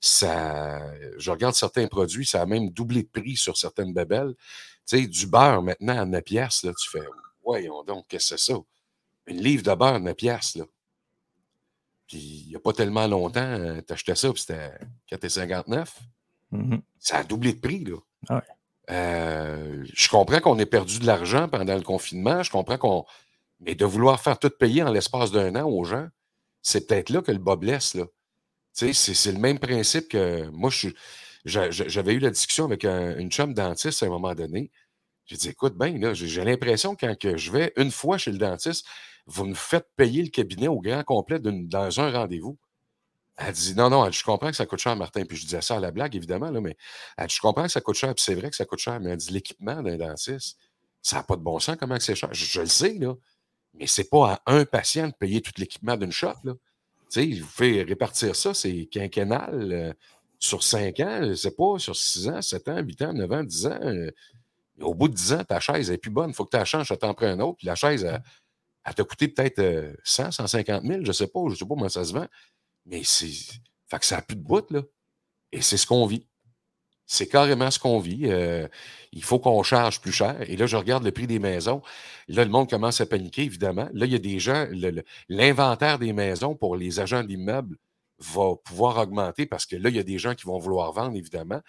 Ça, 0.00 0.80
je 1.16 1.30
regarde 1.30 1.54
certains 1.54 1.86
produits, 1.86 2.26
ça 2.26 2.42
a 2.42 2.46
même 2.46 2.70
doublé 2.70 3.02
de 3.02 3.08
prix 3.08 3.36
sur 3.36 3.56
certaines 3.56 3.92
babelles. 3.92 4.34
Tu 4.86 4.98
sais, 4.98 5.06
du 5.06 5.26
beurre 5.26 5.62
maintenant 5.62 5.98
à 6.00 6.04
9 6.04 6.22
piastres, 6.22 6.66
là, 6.66 6.72
tu 6.74 6.90
fais, 6.90 7.06
voyons 7.42 7.82
donc, 7.82 8.06
qu'est-ce 8.08 8.34
que 8.34 8.40
c'est 8.40 8.52
ça? 8.52 8.58
Une 9.26 9.42
livre 9.42 9.62
de 9.62 9.74
beurre, 9.74 10.00
9 10.00 10.14
piastres, 10.14 10.58
là. 10.58 10.64
Puis, 12.06 12.42
il 12.44 12.48
n'y 12.48 12.56
a 12.56 12.60
pas 12.60 12.72
tellement 12.72 13.06
longtemps, 13.06 13.40
euh, 13.40 13.80
tu 13.86 13.92
achetais 13.92 14.16
ça, 14.16 14.32
puis 14.32 14.42
c'était 14.42 14.72
4,59. 15.10 15.86
Mm-hmm. 16.52 16.80
Ça 16.98 17.18
a 17.18 17.24
doublé 17.24 17.52
de 17.54 17.60
prix, 17.60 17.84
là. 17.84 17.96
Ah 18.28 18.42
euh, 18.90 19.84
je 19.92 20.08
comprends 20.08 20.40
qu'on 20.40 20.58
ait 20.58 20.66
perdu 20.66 20.98
de 20.98 21.06
l'argent 21.06 21.48
pendant 21.48 21.76
le 21.76 21.82
confinement. 21.82 22.42
Je 22.42 22.50
comprends 22.50 22.76
qu'on 22.76 23.06
mais 23.60 23.74
de 23.74 23.84
vouloir 23.84 24.20
faire 24.20 24.38
tout 24.38 24.50
payer 24.50 24.82
en 24.82 24.90
l'espace 24.90 25.30
d'un 25.30 25.54
an 25.56 25.68
aux 25.68 25.84
gens, 25.84 26.08
c'est 26.62 26.86
peut-être 26.86 27.10
là 27.10 27.22
que 27.22 27.32
le 27.32 27.38
bas 27.38 27.56
blesse. 27.56 27.96
C'est, 28.72 28.92
c'est 28.92 29.32
le 29.32 29.38
même 29.38 29.58
principe 29.58 30.08
que 30.08 30.48
moi, 30.50 30.70
j'avais 31.44 32.14
eu 32.14 32.18
la 32.18 32.30
discussion 32.30 32.64
avec 32.64 32.84
une 32.84 33.30
chum 33.30 33.54
dentiste 33.54 34.02
à 34.02 34.06
un 34.06 34.10
moment 34.10 34.34
donné. 34.34 34.70
J'ai 35.26 35.36
dit, 35.36 35.48
écoute, 35.48 35.74
ben, 35.76 36.00
là, 36.00 36.12
j'ai 36.12 36.44
l'impression 36.44 36.96
que 36.96 37.06
quand 37.06 37.16
que 37.16 37.36
je 37.36 37.52
vais 37.52 37.72
une 37.76 37.90
fois 37.90 38.18
chez 38.18 38.32
le 38.32 38.38
dentiste, 38.38 38.84
vous 39.26 39.44
me 39.44 39.54
faites 39.54 39.86
payer 39.96 40.22
le 40.22 40.28
cabinet 40.28 40.68
au 40.68 40.80
grand 40.80 41.04
complet 41.04 41.38
dans 41.38 42.00
un 42.00 42.10
rendez-vous. 42.10 42.58
Elle 43.36 43.52
dit, 43.54 43.74
non, 43.74 43.88
non, 43.88 44.10
je 44.10 44.22
comprends 44.24 44.50
que 44.50 44.56
ça 44.56 44.66
coûte 44.66 44.80
cher, 44.80 44.96
Martin. 44.96 45.24
Puis 45.24 45.38
je 45.38 45.44
disais 45.44 45.62
ça 45.62 45.76
à 45.76 45.80
la 45.80 45.92
blague, 45.92 46.14
évidemment, 46.14 46.50
là, 46.50 46.60
mais 46.60 46.76
elle 47.16 47.30
je 47.30 47.40
comprends 47.40 47.62
que 47.62 47.70
ça 47.70 47.80
coûte 47.80 47.94
cher, 47.96 48.14
puis 48.14 48.22
c'est 48.22 48.34
vrai 48.34 48.50
que 48.50 48.56
ça 48.56 48.66
coûte 48.66 48.80
cher, 48.80 49.00
mais 49.00 49.10
elle 49.10 49.16
dit, 49.16 49.32
l'équipement 49.32 49.82
d'un 49.82 49.96
dentiste, 49.96 50.58
ça 51.00 51.16
n'a 51.16 51.22
pas 51.22 51.36
de 51.36 51.42
bon 51.42 51.58
sens, 51.58 51.76
comment 51.78 51.98
c'est 52.00 52.14
cher? 52.14 52.28
Je, 52.32 52.60
le 52.60 52.66
sais, 52.66 52.94
là. 52.98 53.14
Mais 53.74 53.86
ce 53.86 54.00
n'est 54.00 54.08
pas 54.08 54.42
à 54.44 54.52
un 54.52 54.64
patient 54.64 55.08
de 55.08 55.12
payer 55.12 55.40
tout 55.40 55.52
l'équipement 55.56 55.96
d'une 55.96 56.12
shot. 56.12 56.34
Là. 56.44 56.54
vous 57.14 57.46
fait 57.46 57.82
répartir 57.82 58.34
ça, 58.36 58.54
c'est 58.54 58.86
quinquennal 58.86 59.72
euh, 59.72 59.92
sur 60.38 60.62
cinq 60.62 61.00
ans, 61.00 61.32
c'est 61.36 61.56
pas 61.56 61.78
sur 61.78 61.96
six 61.96 62.28
ans, 62.28 62.42
sept 62.42 62.68
ans, 62.68 62.78
huit 62.80 63.00
ans, 63.02 63.12
neuf 63.12 63.30
ans, 63.30 63.44
dix 63.44 63.66
ans. 63.66 63.78
Euh, 63.82 64.10
au 64.80 64.94
bout 64.94 65.08
de 65.08 65.14
dix 65.14 65.32
ans, 65.32 65.44
ta 65.44 65.60
chaise 65.60 65.90
n'est 65.90 65.98
plus 65.98 66.10
bonne. 66.10 66.30
Il 66.30 66.34
faut 66.34 66.44
que 66.44 66.50
tu 66.50 66.56
la 66.56 66.64
changes, 66.64 66.92
t'en 66.98 67.14
prends 67.14 67.26
un 67.26 67.40
autre. 67.40 67.58
Puis 67.58 67.66
la 67.66 67.74
chaise, 67.74 68.04
elle, 68.84 68.94
t'a 68.94 69.04
coûté 69.04 69.28
peut-être 69.28 69.94
100, 70.04 70.30
150 70.30 70.82
000, 70.82 71.00
je 71.02 71.08
ne 71.08 71.12
sais 71.12 71.26
pas, 71.26 71.40
je 71.46 71.50
ne 71.50 71.54
sais 71.54 71.64
pas 71.66 71.74
comment 71.74 71.88
ça 71.88 72.04
se 72.04 72.14
vend. 72.14 72.26
Mais 72.86 73.02
c'est. 73.04 73.28
Fait 73.88 73.98
que 73.98 74.06
ça 74.06 74.16
n'a 74.16 74.22
plus 74.22 74.36
de 74.36 74.42
bout, 74.42 74.70
là. 74.70 74.82
Et 75.52 75.60
c'est 75.60 75.76
ce 75.76 75.86
qu'on 75.86 76.06
vit. 76.06 76.26
C'est 77.12 77.26
carrément 77.26 77.72
ce 77.72 77.80
qu'on 77.80 77.98
vit. 77.98 78.26
Euh, 78.26 78.68
il 79.10 79.24
faut 79.24 79.40
qu'on 79.40 79.64
charge 79.64 80.00
plus 80.00 80.12
cher. 80.12 80.36
Et 80.48 80.56
là, 80.56 80.66
je 80.66 80.76
regarde 80.76 81.02
le 81.02 81.10
prix 81.10 81.26
des 81.26 81.40
maisons. 81.40 81.82
Là, 82.28 82.44
le 82.44 82.50
monde 82.52 82.70
commence 82.70 83.00
à 83.00 83.06
paniquer, 83.06 83.42
évidemment. 83.42 83.88
Là, 83.92 84.06
il 84.06 84.12
y 84.12 84.14
a 84.14 84.20
des 84.20 84.38
gens, 84.38 84.68
l'inventaire 85.28 85.98
des 85.98 86.12
maisons 86.12 86.54
pour 86.54 86.76
les 86.76 87.00
agents 87.00 87.24
d'immeubles 87.24 87.76
va 88.18 88.54
pouvoir 88.64 88.96
augmenter 88.98 89.44
parce 89.44 89.66
que 89.66 89.74
là, 89.74 89.88
il 89.88 89.96
y 89.96 89.98
a 89.98 90.04
des 90.04 90.18
gens 90.20 90.36
qui 90.36 90.46
vont 90.46 90.58
vouloir 90.58 90.92
vendre, 90.92 91.16
évidemment. 91.16 91.60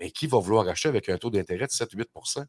Mais 0.00 0.10
qui 0.10 0.26
va 0.26 0.38
vouloir 0.38 0.66
acheter 0.66 0.88
avec 0.88 1.10
un 1.10 1.18
taux 1.18 1.28
d'intérêt 1.28 1.66
de 1.66 1.72
7-8% 1.72 2.46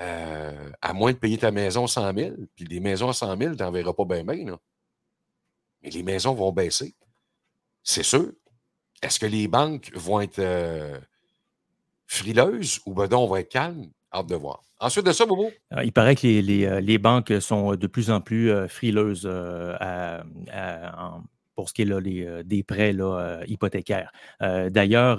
euh, 0.00 0.70
À 0.80 0.92
moins 0.94 1.12
de 1.12 1.18
payer 1.18 1.36
ta 1.36 1.50
maison 1.50 1.86
100 1.86 2.14
000, 2.14 2.30
puis 2.56 2.64
des 2.64 2.80
maisons 2.80 3.10
à 3.10 3.12
100 3.12 3.36
000, 3.36 3.56
tu 3.56 3.62
n'en 3.62 3.70
verras 3.70 3.92
pas 3.92 4.06
bien, 4.06 4.24
bien. 4.24 4.58
Mais 5.82 5.90
les 5.90 6.02
maisons 6.02 6.32
vont 6.32 6.50
baisser. 6.50 6.94
C'est 7.82 8.04
sûr. 8.04 8.32
Est-ce 9.02 9.20
que 9.20 9.26
les 9.26 9.48
banques 9.48 9.90
vont 9.94 10.22
être 10.22 10.38
euh, 10.38 10.98
frileuses 12.12 12.80
ou 12.86 12.94
ben 12.94 13.08
on 13.12 13.26
va 13.26 13.40
être 13.40 13.50
calme? 13.50 13.86
Hâte 14.14 14.28
de 14.28 14.34
voir. 14.34 14.62
Ensuite 14.78 15.06
de 15.06 15.12
ça, 15.12 15.24
Bobo? 15.24 15.50
Ah, 15.70 15.84
il 15.84 15.92
paraît 15.92 16.14
que 16.14 16.26
les, 16.26 16.66
euh, 16.66 16.98
banques 16.98 17.32
sont 17.40 17.76
de 17.76 17.86
plus 17.86 18.10
en 18.10 18.20
plus 18.20 18.52
frileuses 18.68 19.26
à, 19.26 20.22
pour 21.54 21.68
ce 21.68 21.74
qui 21.74 21.82
est 21.82 21.90
euh, 21.90 22.42
des 22.42 22.62
prêts 22.62 22.94
euh, 22.98 23.42
hypothécaires. 23.46 24.12
Euh, 24.42 24.70
d'ailleurs, 24.70 25.18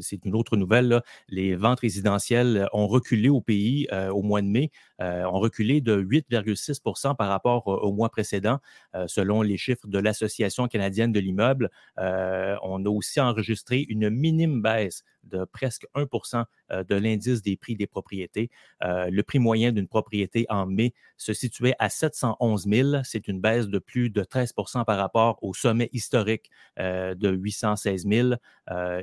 c'est 0.00 0.24
une 0.24 0.34
autre 0.34 0.56
nouvelle, 0.56 1.02
les 1.28 1.56
ventes 1.56 1.80
résidentielles 1.80 2.68
ont 2.72 2.86
reculé 2.86 3.28
au 3.28 3.40
pays 3.40 3.88
au 4.10 4.22
mois 4.22 4.42
de 4.42 4.46
mai, 4.46 4.70
ont 5.00 5.38
reculé 5.38 5.80
de 5.80 5.96
8,6% 6.00 7.16
par 7.16 7.28
rapport 7.28 7.66
au 7.66 7.92
mois 7.92 8.08
précédent, 8.08 8.58
selon 9.06 9.42
les 9.42 9.56
chiffres 9.56 9.86
de 9.86 9.98
l'Association 9.98 10.68
canadienne 10.68 11.12
de 11.12 11.20
l'immeuble. 11.20 11.70
on 11.98 12.84
a 12.84 12.88
aussi 12.88 13.20
enregistré 13.20 13.84
une 13.88 14.10
minime 14.10 14.62
baisse 14.62 15.02
de 15.26 15.44
presque 15.44 15.86
1% 15.94 16.44
euh, 16.72 16.84
de 16.84 16.94
l'indice 16.94 17.42
des 17.42 17.56
prix 17.56 17.76
des 17.76 17.86
propriétés. 17.86 18.50
Euh, 18.82 19.08
le 19.10 19.22
prix 19.22 19.38
moyen 19.38 19.72
d'une 19.72 19.88
propriété 19.88 20.46
en 20.48 20.66
mai 20.66 20.94
se 21.16 21.32
situait 21.32 21.74
à 21.78 21.88
711 21.88 22.66
000. 22.68 22.88
C'est 23.04 23.28
une 23.28 23.40
baisse 23.40 23.68
de 23.68 23.78
plus 23.78 24.10
de 24.10 24.22
13% 24.22 24.84
par 24.84 24.98
rapport 24.98 25.38
au 25.42 25.54
sommet 25.54 25.88
historique 25.92 26.50
euh, 26.78 27.14
de 27.14 27.30
816 27.30 28.06
000. 28.06 28.34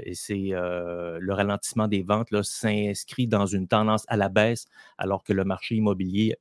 et 0.04 0.14
c'est 0.14 0.52
le 0.54 1.34
ralentissement 1.34 1.88
des 1.88 2.04
ventes 2.04 2.30
s'inscrit 2.44 3.28
dans 3.28 3.46
une 3.46 3.68
tendance 3.68 4.04
à 4.08 4.18
la 4.18 4.30
baisse 4.30 4.66
alors 4.98 5.24
que 5.24 5.34
le 5.34 5.44
marché 5.44 5.76
immobilier 5.76 6.36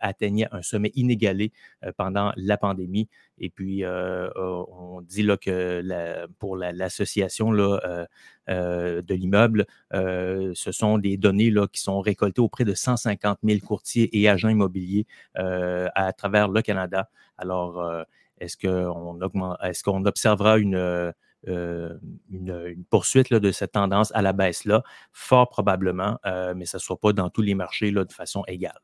atteignait 0.00 0.48
un 0.52 0.62
sommet 0.62 0.92
inégalé 0.94 1.52
pendant 1.96 2.32
la 2.36 2.56
pandémie. 2.56 3.08
Et 3.38 3.50
puis, 3.50 3.84
on 3.86 5.00
dit 5.02 5.22
là, 5.22 5.36
que 5.36 6.26
pour 6.38 6.56
l'association 6.56 7.50
là, 7.52 8.06
de 8.48 9.14
l'immeuble, 9.14 9.66
ce 9.92 10.70
sont 10.70 10.98
des 10.98 11.16
données 11.16 11.50
là, 11.50 11.66
qui 11.66 11.80
sont 11.80 12.00
récoltées 12.00 12.40
auprès 12.40 12.64
de 12.64 12.74
150 12.74 13.38
000 13.42 13.60
courtiers 13.60 14.08
et 14.18 14.28
agents 14.28 14.48
immobiliers 14.48 15.06
à 15.34 16.12
travers 16.12 16.48
le 16.48 16.62
Canada. 16.62 17.08
Alors, 17.38 18.04
est-ce 18.38 18.56
qu'on 18.56 19.20
est 19.20 19.82
qu'on 19.82 20.04
observera 20.04 20.58
une, 20.58 21.12
une, 21.46 22.84
poursuite 22.90 23.32
de 23.32 23.52
cette 23.52 23.72
tendance 23.72 24.12
à 24.14 24.22
la 24.22 24.32
baisse-là? 24.32 24.82
Fort 25.12 25.48
probablement, 25.48 26.18
mais 26.54 26.66
ce 26.66 26.76
ne 26.76 26.80
soit 26.80 26.98
pas 26.98 27.12
dans 27.12 27.30
tous 27.30 27.42
les 27.42 27.54
marchés 27.54 27.90
là, 27.90 28.04
de 28.04 28.12
façon 28.12 28.44
égale. 28.46 28.80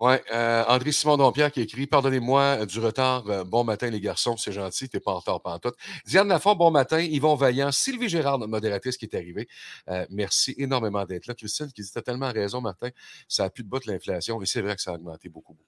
Oui, 0.00 0.14
euh, 0.32 0.64
André 0.66 0.92
Simon 0.92 1.18
Dompierre 1.18 1.52
qui 1.52 1.60
écrit 1.60 1.86
Pardonnez-moi 1.86 2.64
du 2.64 2.80
retard. 2.80 3.28
Euh, 3.28 3.44
bon 3.44 3.64
matin, 3.64 3.90
les 3.90 4.00
garçons, 4.00 4.34
c'est 4.38 4.50
gentil, 4.50 4.88
t'es 4.88 4.98
pas 4.98 5.10
en 5.12 5.18
retard 5.18 5.42
pantoute. 5.42 5.74
Diane 6.06 6.26
Lafont, 6.26 6.54
bon 6.54 6.70
matin. 6.70 7.00
Yvon 7.00 7.34
Vaillant, 7.34 7.70
Sylvie 7.70 8.08
Gérard, 8.08 8.38
notre 8.38 8.50
modératrice 8.50 8.96
qui 8.96 9.04
est 9.04 9.14
arrivée. 9.14 9.46
Euh, 9.88 10.06
merci 10.08 10.54
énormément 10.56 11.04
d'être 11.04 11.26
là. 11.26 11.34
Christine 11.34 11.70
qui 11.70 11.82
dit 11.82 11.90
T'as 11.92 12.00
tellement 12.00 12.32
raison, 12.32 12.62
Martin. 12.62 12.88
Ça 13.28 13.44
a 13.44 13.50
plus 13.50 13.62
de 13.62 13.68
bout 13.68 13.84
l'inflation. 13.84 14.40
Et 14.40 14.46
c'est 14.46 14.62
vrai 14.62 14.74
que 14.74 14.80
ça 14.80 14.92
a 14.92 14.94
augmenté 14.94 15.28
beaucoup. 15.28 15.58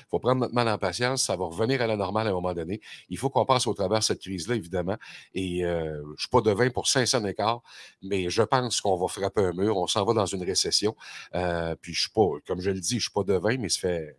Il 0.00 0.06
faut 0.10 0.18
prendre 0.18 0.40
notre 0.40 0.54
mal 0.54 0.68
en 0.68 0.78
patience. 0.78 1.24
Ça 1.24 1.36
va 1.36 1.46
revenir 1.46 1.80
à 1.82 1.86
la 1.86 1.96
normale 1.96 2.26
à 2.26 2.30
un 2.30 2.34
moment 2.34 2.54
donné. 2.54 2.80
Il 3.08 3.18
faut 3.18 3.30
qu'on 3.30 3.44
passe 3.44 3.66
au 3.66 3.74
travers 3.74 3.98
de 3.98 4.04
cette 4.04 4.20
crise-là, 4.20 4.54
évidemment. 4.56 4.96
Et 5.34 5.64
euh, 5.64 6.02
je 6.04 6.10
ne 6.10 6.16
suis 6.16 6.28
pas 6.28 6.40
devin 6.40 6.70
pour 6.70 6.88
500 6.88 7.20
d'écart, 7.20 7.62
mais 8.02 8.30
je 8.30 8.42
pense 8.42 8.80
qu'on 8.80 8.96
va 8.96 9.08
frapper 9.08 9.42
un 9.42 9.52
mur. 9.52 9.76
On 9.76 9.86
s'en 9.86 10.04
va 10.04 10.14
dans 10.14 10.26
une 10.26 10.42
récession. 10.42 10.96
Euh, 11.34 11.74
puis 11.80 11.94
je 11.94 12.02
suis 12.02 12.10
pas, 12.10 12.28
comme 12.46 12.60
je 12.60 12.70
le 12.70 12.80
dis, 12.80 12.90
je 12.90 12.94
ne 12.96 13.00
suis 13.00 13.10
pas 13.12 13.24
devin, 13.24 13.56
mais 13.58 13.68
ça 13.68 13.80
fait 13.80 14.16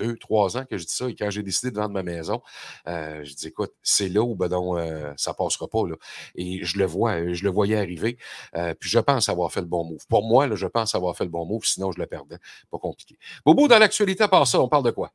deux, 0.00 0.16
trois 0.16 0.56
ans 0.56 0.64
que 0.64 0.78
je 0.78 0.84
dis 0.84 0.94
ça. 0.94 1.08
Et 1.08 1.14
quand 1.14 1.30
j'ai 1.30 1.42
décidé 1.42 1.70
de 1.70 1.76
vendre 1.76 1.92
ma 1.92 2.02
maison, 2.02 2.40
euh, 2.88 3.22
je 3.24 3.34
dis 3.34 3.48
écoute, 3.48 3.72
c'est 3.82 4.08
là 4.08 4.22
où 4.22 4.34
ben 4.34 4.48
donc, 4.48 4.78
euh, 4.78 5.12
ça 5.16 5.34
passera 5.34 5.68
pas. 5.68 5.86
Là. 5.86 5.96
Et 6.34 6.64
je 6.64 6.78
le 6.78 6.86
vois, 6.86 7.32
je 7.32 7.44
le 7.44 7.50
voyais 7.50 7.76
arriver. 7.76 8.16
Euh, 8.56 8.74
puis 8.78 8.88
je 8.88 8.98
pense 8.98 9.28
avoir 9.28 9.52
fait 9.52 9.60
le 9.60 9.66
bon 9.66 9.84
move. 9.84 10.06
Pour 10.08 10.24
moi, 10.26 10.46
là, 10.46 10.56
je 10.56 10.66
pense 10.66 10.94
avoir 10.94 11.16
fait 11.16 11.24
le 11.24 11.30
bon 11.30 11.44
move, 11.44 11.64
sinon 11.64 11.92
je 11.92 12.00
le 12.00 12.06
perdais. 12.06 12.38
Pas 12.70 12.78
compliqué. 12.78 13.18
Bobo, 13.44 13.68
dans 13.68 13.78
l'actualité, 13.78 14.24
à 14.24 14.28
part 14.28 14.46
ça, 14.46 14.60
on 14.60 14.68
parle 14.68 14.84
de 14.84 14.90
quoi? 14.90 15.12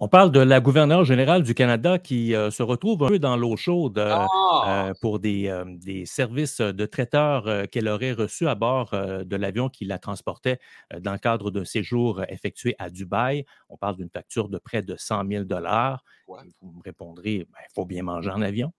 On 0.00 0.08
parle 0.08 0.32
de 0.32 0.40
la 0.40 0.60
gouverneure 0.60 1.04
générale 1.04 1.44
du 1.44 1.54
Canada 1.54 1.98
qui 1.98 2.32
se 2.32 2.62
retrouve 2.64 3.04
un 3.04 3.08
peu 3.08 3.18
dans 3.20 3.36
l'eau 3.36 3.56
chaude 3.56 3.96
ah! 3.98 4.92
pour 5.00 5.20
des, 5.20 5.62
des, 5.76 6.04
services 6.04 6.60
de 6.60 6.84
traiteurs 6.84 7.68
qu'elle 7.70 7.86
aurait 7.86 8.12
reçus 8.12 8.48
à 8.48 8.56
bord 8.56 8.90
de 8.90 9.36
l'avion 9.36 9.68
qui 9.68 9.84
la 9.84 9.98
transportait 9.98 10.58
dans 10.98 11.12
le 11.12 11.18
cadre 11.18 11.52
d'un 11.52 11.64
séjour 11.64 12.24
effectué 12.28 12.74
à 12.80 12.90
Dubaï. 12.90 13.44
On 13.68 13.76
parle 13.76 13.96
d'une 13.96 14.10
facture 14.22 14.48
de 14.48 14.58
près 14.58 14.82
de 14.82 14.96
100 14.96 15.28
000 15.28 15.44
Vous 15.48 16.72
me 16.72 16.82
répondrez, 16.82 17.34
il 17.34 17.44
ben, 17.44 17.58
faut 17.74 17.84
bien 17.84 18.02
manger 18.02 18.30
en 18.30 18.40
avion. 18.40 18.72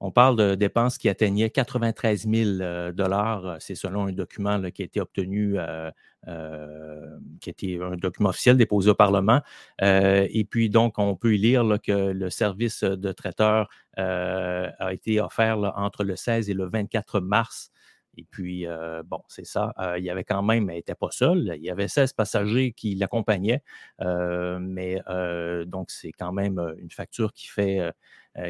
On 0.00 0.10
parle 0.10 0.36
de 0.36 0.54
dépenses 0.54 0.98
qui 0.98 1.08
atteignaient 1.08 1.50
93 1.50 2.28
000 2.28 2.50
euh, 2.60 3.56
C'est 3.60 3.74
selon 3.74 4.06
un 4.06 4.12
document 4.12 4.60
qui 4.70 4.82
a 4.82 4.84
été 4.84 5.00
obtenu, 5.00 5.54
euh, 5.56 5.90
euh, 6.26 7.16
qui 7.40 7.48
était 7.48 7.78
un 7.80 7.96
document 7.96 8.30
officiel 8.30 8.56
déposé 8.56 8.90
au 8.90 8.94
Parlement. 8.94 9.40
et 9.80 10.46
puis, 10.50 10.68
donc, 10.68 10.98
on 10.98 11.16
peut 11.16 11.34
y 11.34 11.38
lire 11.38 11.64
que 11.82 12.12
le 12.12 12.28
service 12.28 12.82
de 12.82 13.12
traiteur 13.12 13.68
a 13.96 14.92
été 14.92 15.20
offert 15.20 15.58
entre 15.76 16.04
le 16.04 16.16
16 16.16 16.50
et 16.50 16.54
le 16.54 16.66
24 16.66 17.20
mars 17.20 17.70
et 18.16 18.24
puis, 18.30 18.66
euh, 18.66 19.02
bon, 19.04 19.22
c'est 19.28 19.44
ça. 19.46 19.72
Euh, 19.78 19.98
il 19.98 20.04
y 20.04 20.10
avait 20.10 20.24
quand 20.24 20.42
même, 20.42 20.70
elle 20.70 20.76
n'était 20.76 20.94
pas 20.94 21.08
seule. 21.10 21.54
Il 21.56 21.62
y 21.64 21.70
avait 21.70 21.88
16 21.88 22.12
passagers 22.12 22.72
qui 22.72 22.94
l'accompagnaient. 22.94 23.62
Euh, 24.00 24.58
mais 24.60 25.00
donc, 25.66 25.90
c'est 25.90 26.12
quand 26.12 26.32
même 26.32 26.58
une 26.78 26.90
facture 26.90 27.32
qui 27.32 27.48
fait 27.48 27.92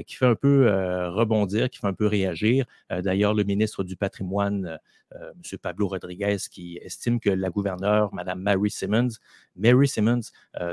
qui 0.06 0.14
fait 0.14 0.26
un 0.26 0.34
peu 0.34 0.66
euh, 0.66 1.10
rebondir, 1.10 1.68
qui 1.68 1.78
fait 1.78 1.86
un 1.86 1.92
peu 1.94 2.06
réagir. 2.06 2.64
Euh, 2.90 3.02
d'ailleurs, 3.02 3.34
le 3.34 3.44
ministre 3.44 3.84
du 3.84 3.96
patrimoine, 3.96 4.78
M. 5.12 5.58
Pablo 5.62 5.86
Rodriguez, 5.86 6.38
qui 6.50 6.78
estime 6.82 7.20
que 7.20 7.30
la 7.30 7.48
gouverneure, 7.48 8.12
Mme 8.12 8.40
Mary 8.40 8.70
Simmons, 8.70 9.10
Mary 9.54 9.86
Simmons, 9.86 10.22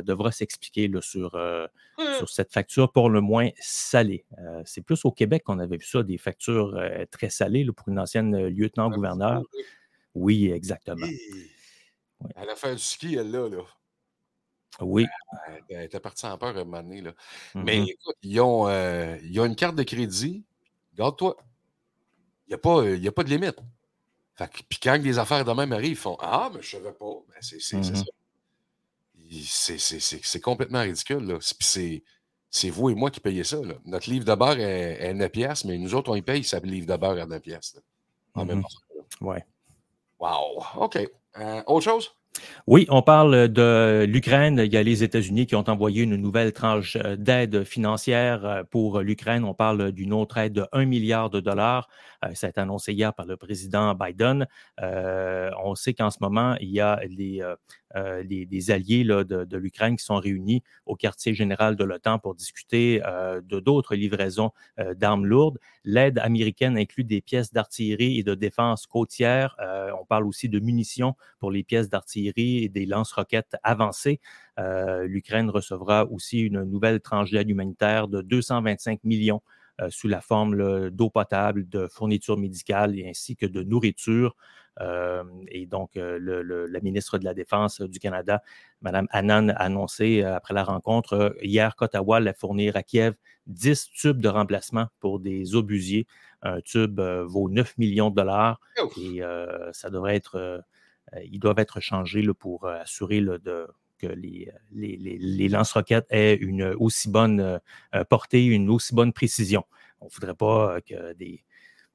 devra 0.04 0.32
s'expliquer 0.32 0.90
sur, 1.02 1.36
mmh. 1.36 2.18
sur 2.18 2.28
cette 2.28 2.52
facture 2.52 2.92
pour 2.92 3.12
le 3.12 3.22
moins 3.22 3.50
salée. 3.60 4.26
C'est 4.66 4.82
plus 4.82 5.06
au 5.06 5.12
Québec 5.12 5.44
qu'on 5.44 5.60
avait 5.60 5.78
vu 5.78 5.86
ça, 5.86 6.02
des 6.02 6.18
factures 6.18 6.76
très 7.12 7.30
salées 7.30 7.68
pour 7.76 7.88
une 7.90 8.00
ancienne 8.00 8.48
lieutenant-gouverneur. 8.48 9.44
Oui, 10.16 10.52
exactement. 10.52 11.06
À 12.36 12.44
la 12.44 12.56
fin 12.56 12.74
du 12.74 12.80
ski, 12.80 13.16
elle 13.20 13.30
l'a, 13.30 13.48
là. 13.48 13.64
Oui. 14.80 15.06
Elle 15.70 15.84
était 15.84 16.00
partie 16.00 16.26
en 16.26 16.38
peur 16.38 16.56
à 16.56 16.62
un 16.62 16.64
moment 16.64 16.82
donné. 16.82 17.02
Là. 17.02 17.14
Mais 17.56 17.80
mmh 17.80 17.88
écoute, 17.90 18.16
ils 18.24 18.40
ont, 18.40 18.68
euh, 18.68 19.18
ils 19.24 19.40
ont 19.40 19.46
une 19.46 19.56
carte 19.56 19.76
de 19.76 19.84
crédit. 19.84 20.44
Garde-toi. 20.96 21.36
Il 22.48 22.52
n'y 22.52 22.56
a, 22.56 22.58
pas, 22.58 22.84
a 22.84 23.12
pas 23.12 23.24
de 23.24 23.30
limite. 23.30 23.58
puis 24.70 24.80
quand 24.82 24.98
les 25.02 25.18
affaires 25.20 25.46
de 25.46 25.52
même 25.52 25.72
arrivent, 25.72 25.92
ils 25.92 25.96
font 25.96 26.18
Ah, 26.20 26.50
mais 26.54 26.62
je 26.62 26.78
ne 26.78 26.84
savais 26.84 26.94
pas. 26.94 27.14
Ben, 27.30 27.36
c'est 27.42 27.78
mmh 27.78 28.04
C'est 30.24 30.42
complètement 30.42 30.82
ridicule. 30.82 31.26
Là. 31.26 31.38
C'est 32.50 32.70
vous 32.70 32.90
et 32.90 32.96
moi 32.96 33.12
qui 33.12 33.20
payez 33.20 33.44
ça. 33.44 33.58
Là. 33.58 33.76
Notre 33.86 34.10
livre 34.10 34.26
de 34.26 34.36
beurre 34.36 34.60
est, 34.60 35.04
est 35.04 35.14
9 35.14 35.32
piastres, 35.32 35.68
mais 35.68 35.78
nous 35.78 35.96
autres, 35.96 36.12
on 36.12 36.16
y 36.16 36.22
paye 36.22 36.44
ce 36.44 36.58
livre 36.58 36.88
de 36.88 36.98
beurre 36.98 37.22
à 37.22 37.26
9 37.26 37.42
piastres. 37.42 37.80
En 38.34 38.46
même 38.46 38.60
mmh 38.60 38.64
temps. 38.64 39.26
Ouais. 39.28 39.46
Wow. 40.20 40.64
OK. 40.76 40.98
Euh, 41.38 41.64
autre 41.68 41.84
chose? 41.84 42.12
Oui, 42.68 42.86
on 42.90 43.02
parle 43.02 43.50
de 43.50 44.06
l'Ukraine. 44.08 44.62
Il 44.64 44.72
y 44.72 44.78
a 44.78 44.84
les 44.84 45.04
États-Unis 45.04 45.48
qui 45.48 45.56
ont 45.56 45.70
envoyé 45.70 46.04
une 46.04 46.16
nouvelle 46.16 46.54
tranche 46.54 46.96
euh, 46.96 47.16
d'aide 47.16 47.64
financière 47.64 48.46
euh, 48.46 48.64
pour 48.64 49.02
l'Ukraine. 49.02 49.44
On 49.44 49.54
parle 49.54 49.92
d'une 49.92 50.14
autre 50.14 50.38
aide 50.38 50.54
de 50.54 50.66
1 50.72 50.86
milliard 50.86 51.30
de 51.30 51.40
dollars. 51.40 51.90
Euh, 52.24 52.30
ça 52.34 52.48
a 52.48 52.50
été 52.52 52.62
annoncé 52.62 52.94
hier 52.94 53.14
par 53.14 53.26
le 53.26 53.38
président 53.38 53.96
Biden. 53.96 54.48
on 54.80 55.76
sait 55.76 55.94
qu'en 55.94 56.10
ce 56.10 56.18
moment, 56.22 56.56
il 56.62 56.70
y 56.70 56.80
a 56.80 57.00
les, 57.10 57.44
des 57.96 58.72
alliés 58.72 59.04
là, 59.04 59.24
de, 59.24 59.58
l'Ukraine 59.58 59.96
qui 59.98 60.06
sont 60.06 60.16
réunis 60.16 60.64
au 60.86 60.96
quartier 60.96 61.34
général 61.34 61.76
de 61.76 61.84
l'OTAN 61.84 62.20
pour 62.20 62.36
discuter 62.36 63.00
de 63.00 63.60
d'autres 63.60 63.96
livraisons 63.96 64.52
d'armes 64.96 65.26
lourdes. 65.26 65.60
L'aide 65.84 66.20
américaine 66.20 66.78
inclut 66.78 67.04
des 67.04 67.22
pièces 67.22 67.54
d'artillerie 67.54 68.20
et 68.20 68.24
de 68.24 68.36
défense 68.36 68.88
côtière. 68.88 69.56
on 70.00 70.06
parle 70.06 70.26
aussi 70.26 70.50
de 70.50 70.60
munitions 70.60 71.16
pour 71.40 71.52
les 71.52 71.64
pièces 71.64 71.90
d'artillerie 71.90 72.64
et 72.64 72.70
des 72.70 72.86
lance-roquettes 72.86 73.56
avancées. 73.64 74.20
Euh, 74.60 75.06
L'Ukraine 75.08 75.50
recevra 75.50 76.06
aussi 76.06 76.40
une 76.40 76.64
nouvelle 76.64 77.02
tranche 77.02 77.32
d'aide 77.32 77.50
humanitaire 77.50 78.08
de 78.08 78.22
225 78.22 79.04
millions 79.04 79.42
sous 79.90 80.08
la 80.08 80.22
forme 80.22 80.90
d'eau 80.90 81.10
potable, 81.10 81.68
de 81.68 81.88
fournitures 81.88 82.38
médicales 82.38 82.98
et 82.98 83.10
ainsi 83.10 83.36
que 83.36 83.46
de 83.46 83.64
nourriture. 83.64 84.36
et 85.48 85.66
donc, 85.66 85.92
la 85.96 86.80
ministre 86.82 87.18
de 87.18 87.26
la 87.26 87.34
Défense 87.34 87.82
du 87.82 88.00
Canada, 88.00 88.42
Mme 88.82 89.08
Annan, 89.12 89.50
a 89.50 89.64
annoncé 89.64 90.24
après 90.24 90.54
la 90.54 90.64
rencontre 90.64 91.36
hier 91.42 91.76
qu'Ottawa 91.76 92.18
allait 92.18 92.34
fournir 92.34 92.76
à 92.76 92.84
Kiev 92.84 93.16
10 93.48 93.92
tubes 93.92 94.22
de 94.22 94.30
remplacement 94.30 94.88
pour 95.00 95.20
des 95.20 95.56
obusiers. 95.56 96.08
Un 96.42 96.62
tube 96.62 97.00
vaut 97.00 97.50
9 97.50 97.78
millions 97.78 98.10
de 98.10 98.16
dollars 98.16 98.60
et 98.98 99.22
ça 99.74 99.90
devrait 99.90 100.16
être, 100.16 100.64
ils 101.24 101.40
doivent 101.40 101.60
être 101.60 101.80
changés 101.80 102.26
pour 102.40 102.68
assurer 102.68 103.22
de, 103.22 103.68
que 104.02 104.08
les, 104.08 104.52
les, 104.72 105.50
lance-roquettes 105.50 106.08
aient 106.10 106.36
une 106.36 106.64
aussi 106.64 107.10
bonne 107.10 107.60
portée, 108.10 108.46
une 108.46 108.70
aussi 108.70 108.96
bonne 108.96 109.14
précision. 109.14 109.64
On 110.00 110.06
ne 110.06 110.12
voudrait 110.12 110.36
pas 110.36 110.82
que 110.82 111.14
des, 111.14 111.44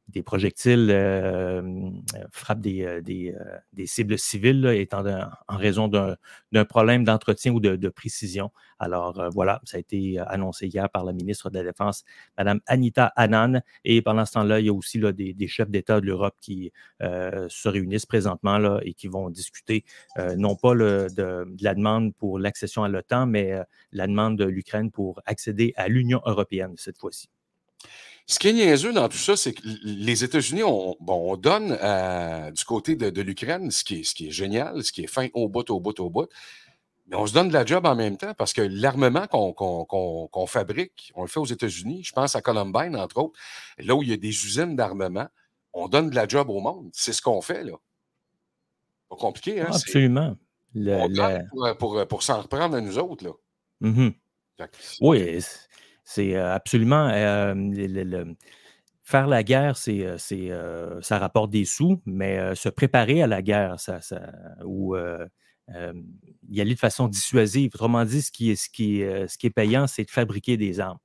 des 0.08 0.22
projectiles 0.22 0.88
euh, 0.90 1.90
frappent 2.30 2.60
des, 2.60 2.82
euh, 2.82 3.02
euh, 3.08 3.58
des, 3.72 3.86
cibles 3.86 4.18
civiles, 4.18 4.66
étant 4.66 5.04
en 5.48 5.56
raison 5.56 5.88
d'un 5.88 6.64
problème 6.64 7.04
d'entretien 7.04 7.52
ou 7.52 7.60
de, 7.60 7.88
précision. 7.88 8.50
Alors 8.78 9.30
voilà, 9.32 9.60
ça 9.64 9.78
a 9.78 9.80
été 9.80 10.18
annoncé 10.18 10.66
hier 10.66 10.90
par 10.90 11.04
la 11.04 11.12
ministre 11.12 11.50
de 11.50 11.58
la 11.58 11.64
Défense, 11.64 12.04
Mme 12.36 12.60
Anita 12.66 13.06
Annan. 13.16 13.62
Et 13.84 14.02
pendant 14.02 14.26
ce 14.26 14.32
temps-là, 14.32 14.60
il 14.60 14.66
y 14.66 14.68
a 14.68 14.72
aussi 14.72 14.98
là, 14.98 15.12
des, 15.12 15.48
chefs 15.48 15.70
d'État 15.70 16.00
de 16.00 16.06
l'Europe 16.06 16.36
qui 16.40 16.72
se 17.00 17.68
réunissent 17.68 18.06
présentement 18.06 18.58
là, 18.58 18.80
et 18.82 18.92
qui 18.92 19.08
vont 19.08 19.30
discuter 19.30 19.84
non 20.36 20.56
pas 20.56 20.75
le, 20.75 21.06
de, 21.16 21.46
la 21.60 21.75
demande 21.75 22.14
pour 22.14 22.38
l'accession 22.38 22.84
à 22.84 22.88
l'OTAN, 22.88 23.26
mais 23.26 23.54
la 23.92 24.06
demande 24.06 24.36
de 24.36 24.44
l'Ukraine 24.44 24.90
pour 24.90 25.20
accéder 25.26 25.72
à 25.76 25.88
l'Union 25.88 26.20
européenne 26.26 26.75
cette 26.76 26.98
fois-ci. 26.98 27.28
Ce 28.28 28.40
qui 28.40 28.49
est 28.49 28.52
niaiseux 28.52 28.92
dans 28.92 29.09
tout 29.09 29.16
ça, 29.18 29.37
c'est 29.37 29.52
que 29.52 29.62
les 29.85 30.25
États-Unis, 30.25 30.64
on, 30.64 30.97
bon, 31.00 31.33
on 31.33 31.37
donne 31.37 31.78
euh, 31.80 32.50
du 32.50 32.64
côté 32.64 32.97
de, 32.97 33.23
l'Ukraine, 33.23 33.71
ce 33.71 33.85
qui, 33.85 34.00
est, 34.00 34.02
ce 34.02 34.14
qui 34.14 34.26
est 34.26 34.33
génial, 34.33 34.83
ce 34.83 34.90
qui 34.90 35.04
est 35.04 35.06
fin 35.06 35.28
au 35.33 35.49
bout, 35.49 35.71
au 35.71 35.78
bout, 35.78 35.99
au 36.00 36.11
bout. 36.11 36.28
Mais 37.06 37.14
on 37.14 37.25
se 37.28 37.33
donne 37.33 37.49
de 37.49 37.52
la 37.52 37.64
job 37.64 37.87
en 37.87 37.95
même 37.95 38.16
temps 38.16 38.35
parce 38.35 38.52
que 38.52 38.62
l'armement 38.62 39.28
qu'on 39.28 40.47
fabrique, 40.49 41.12
on 41.14 41.23
le 41.23 41.28
fait 41.28 41.38
aux 41.38 41.47
États-Unis. 41.47 42.02
Je 42.02 42.12
pense 42.12 42.35
à 42.35 42.42
Columbine, 42.42 42.97
entre 42.97 43.18
autres, 43.18 43.38
là 43.78 43.95
où 43.95 44.02
il 44.02 44.09
y 44.09 44.12
a 44.12 44.16
des 44.16 44.28
usines 44.28 44.75
d'armement, 44.75 45.28
on 45.73 45.87
donne 45.87 46.11
de 46.11 46.16
la 46.16 46.26
job 46.26 46.50
au 46.50 46.59
monde. 46.59 46.90
C'est 46.92 47.12
ce 47.12 47.23
qu'on 47.23 47.40
fait, 47.40 47.62
là. 47.62 47.75
Pas 49.09 49.14
compliqué, 49.14 49.61
hein? 49.61 49.68
Absolument. 49.68 50.37
pour, 51.78 52.06
pour, 52.09 52.23
s'en 52.25 52.40
reprendre 52.40 52.75
à 52.75 52.80
nous 52.80 52.99
autres, 52.99 53.25
là. 53.25 53.30
Mm-hmm. 53.83 54.14
Oui, 55.00 55.38
c'est 56.06 56.36
absolument. 56.36 57.08
faire 59.02 59.26
la 59.26 59.42
guerre, 59.42 59.76
c'est, 59.76 60.06
ça 61.02 61.18
rapporte 61.18 61.50
des 61.50 61.64
sous, 61.66 62.00
mais 62.06 62.54
se 62.54 62.68
préparer 62.68 63.22
à 63.22 63.26
la 63.26 63.42
guerre, 63.42 63.78
ça, 63.80 63.98
ou 64.64 64.96
y 64.96 66.60
aller 66.60 66.75
de 66.75 66.78
façon 66.78 67.08
dissuasive. 67.08 67.72
Autrement 67.75 68.04
dit, 68.04 68.22
ce 68.22 68.30
qui 68.30 68.50
est, 68.52 68.56
ce 68.56 68.70
qui 68.70 69.00
ce 69.00 69.36
qui 69.36 69.48
est 69.48 69.50
payant, 69.50 69.88
c'est 69.88 70.04
de 70.04 70.10
fabriquer 70.10 70.56
des 70.56 70.78
armes. 70.80 71.00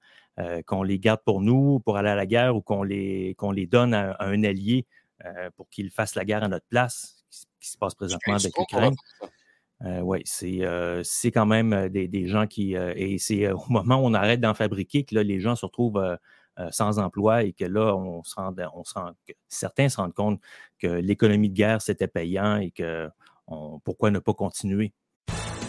qu'on 0.67 0.83
les 0.83 0.99
garde 0.99 1.21
pour 1.25 1.41
nous, 1.41 1.79
pour 1.79 1.97
aller 1.97 2.09
à 2.09 2.15
la 2.15 2.27
guerre, 2.27 2.55
ou 2.55 2.61
qu'on 2.61 2.83
les, 2.83 3.33
qu'on 3.39 3.51
les 3.51 3.65
donne 3.65 3.95
à, 3.95 4.15
un 4.19 4.43
allié 4.43 4.85
pour 5.55 5.67
qu'il 5.69 5.89
fasse 5.89 6.13
la 6.13 6.25
guerre 6.25 6.43
à 6.43 6.47
notre 6.47 6.67
place, 6.67 7.25
ce 7.31 7.45
qui 7.59 7.71
se 7.71 7.77
passe 7.77 7.95
présentement 7.95 8.35
avec 8.35 8.53
l'Ukraine. 8.55 8.95
Euh, 9.85 10.01
oui, 10.01 10.23
euh, 10.43 11.01
c'est 11.03 11.31
quand 11.31 11.45
même 11.45 11.73
euh, 11.73 11.89
des, 11.89 12.27
gens 12.27 12.45
qui. 12.45 12.73
et 12.73 13.17
c'est 13.17 13.51
au 13.51 13.63
moment 13.69 13.95
où 13.97 14.05
on 14.05 14.13
arrête 14.13 14.39
d'en 14.39 14.53
fabriquer 14.53 15.03
que 15.03 15.15
là, 15.15 15.23
les 15.23 15.39
gens 15.39 15.55
se 15.55 15.65
retrouvent 15.65 16.17
sans 16.69 16.99
emploi 16.99 17.43
et 17.43 17.53
que 17.53 17.65
là, 17.65 17.95
on 17.95 18.23
se 18.23 18.35
rend, 18.35 18.53
on 18.75 18.83
se 18.83 18.93
certains 19.47 19.89
se 19.89 19.97
rendent 19.97 20.13
compte 20.13 20.39
que 20.77 20.87
l'économie 20.87 21.49
de 21.49 21.55
guerre, 21.55 21.81
c'était 21.81 22.07
payant 22.07 22.57
et 22.57 22.69
que 22.71 23.09
pourquoi 23.83 24.11
ne 24.11 24.19
pas 24.19 24.33
continuer? 24.33 24.93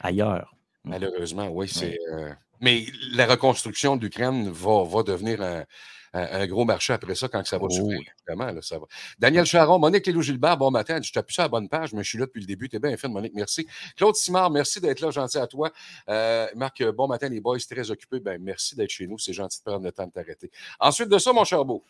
ailleurs. 0.00 0.54
Malheureusement, 0.84 1.48
oui. 1.48 1.68
c'est. 1.68 1.98
Euh, 2.12 2.32
mais 2.60 2.86
la 3.12 3.26
reconstruction 3.26 3.96
de 3.96 4.02
l'Ukraine 4.02 4.50
va, 4.50 4.84
va 4.84 5.02
devenir 5.02 5.42
un, 5.42 5.64
un, 6.14 6.46
gros 6.46 6.64
marché 6.64 6.92
après 6.92 7.14
ça 7.14 7.28
quand 7.28 7.44
ça 7.46 7.58
va 7.58 7.66
oh. 7.70 7.90
Vraiment, 8.26 8.52
là, 8.52 8.60
ça 8.60 8.78
va. 8.78 8.84
Daniel 9.18 9.46
Charon, 9.46 9.78
Monique 9.78 10.06
Lélo-Gilbert, 10.06 10.56
bon 10.56 10.70
matin. 10.70 11.00
Je 11.02 11.12
t'appuie 11.12 11.34
sur 11.34 11.42
la 11.42 11.48
bonne 11.48 11.68
page, 11.68 11.92
mais 11.92 12.02
je 12.02 12.08
suis 12.08 12.18
là 12.18 12.26
depuis 12.26 12.40
le 12.40 12.46
début. 12.46 12.68
T'es 12.68 12.78
bien 12.78 12.96
fin, 12.96 13.08
Monique, 13.08 13.32
merci. 13.34 13.66
Claude 13.96 14.14
Simard, 14.14 14.50
merci 14.50 14.80
d'être 14.80 15.00
là, 15.00 15.10
gentil 15.10 15.38
à 15.38 15.46
toi. 15.46 15.70
Euh, 16.08 16.46
Marc, 16.54 16.82
bon 16.92 17.08
matin, 17.08 17.28
les 17.28 17.40
boys, 17.40 17.58
très 17.58 17.90
occupés. 17.90 18.20
Ben, 18.20 18.38
merci 18.42 18.76
d'être 18.76 18.90
chez 18.90 19.06
nous. 19.06 19.18
C'est 19.18 19.32
gentil 19.32 19.58
de 19.60 19.64
prendre 19.64 19.84
le 19.84 19.92
temps 19.92 20.06
de 20.06 20.12
t'arrêter. 20.12 20.50
Ensuite 20.80 21.08
de 21.08 21.18
ça, 21.18 21.32
mon 21.32 21.44
cher 21.44 21.64
beau. 21.64 21.84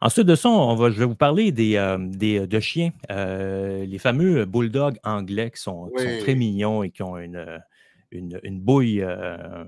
Ensuite 0.00 0.26
de 0.26 0.34
ça, 0.34 0.48
on 0.48 0.74
va, 0.74 0.90
je 0.90 0.98
vais 0.98 1.04
vous 1.04 1.14
parler 1.14 1.52
des, 1.52 1.76
euh, 1.76 1.98
des 2.00 2.46
de 2.46 2.60
chiens, 2.60 2.90
euh, 3.10 3.84
les 3.84 3.98
fameux 3.98 4.44
bulldogs 4.44 4.98
anglais 5.04 5.50
qui 5.50 5.60
sont, 5.60 5.90
qui 5.96 6.02
sont, 6.02 6.18
très 6.20 6.34
mignons 6.34 6.82
et 6.82 6.90
qui 6.90 7.02
ont 7.02 7.16
une 7.16 7.60
une, 8.10 8.60
bouille 8.60 9.02
euh, 9.02 9.64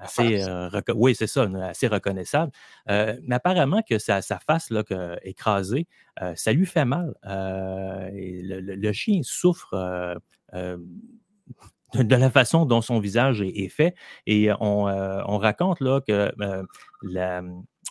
assez, 0.00 0.42
euh, 0.44 0.68
oui, 0.94 1.14
c'est 1.14 1.26
ça, 1.26 1.48
assez 1.62 1.86
reconnaissable. 1.86 2.52
Euh, 2.90 3.18
mais 3.22 3.36
apparemment 3.36 3.82
que 3.82 3.98
sa, 3.98 4.20
face 4.22 4.70
là, 4.70 4.82
écrasée, 5.22 5.86
ça 6.34 6.52
lui 6.52 6.66
fait 6.66 6.84
mal. 6.84 7.14
le, 7.24 8.92
chien 8.92 9.20
souffre 9.22 10.18
de 12.02 12.16
la 12.16 12.30
façon 12.30 12.66
dont 12.66 12.80
son 12.80 12.98
visage 12.98 13.42
est, 13.42 13.68
fait. 13.68 13.94
Et 14.26 14.50
on, 14.60 15.38
raconte 15.38 15.80
là, 15.80 16.00
que 16.00 16.32
la, 17.02 17.42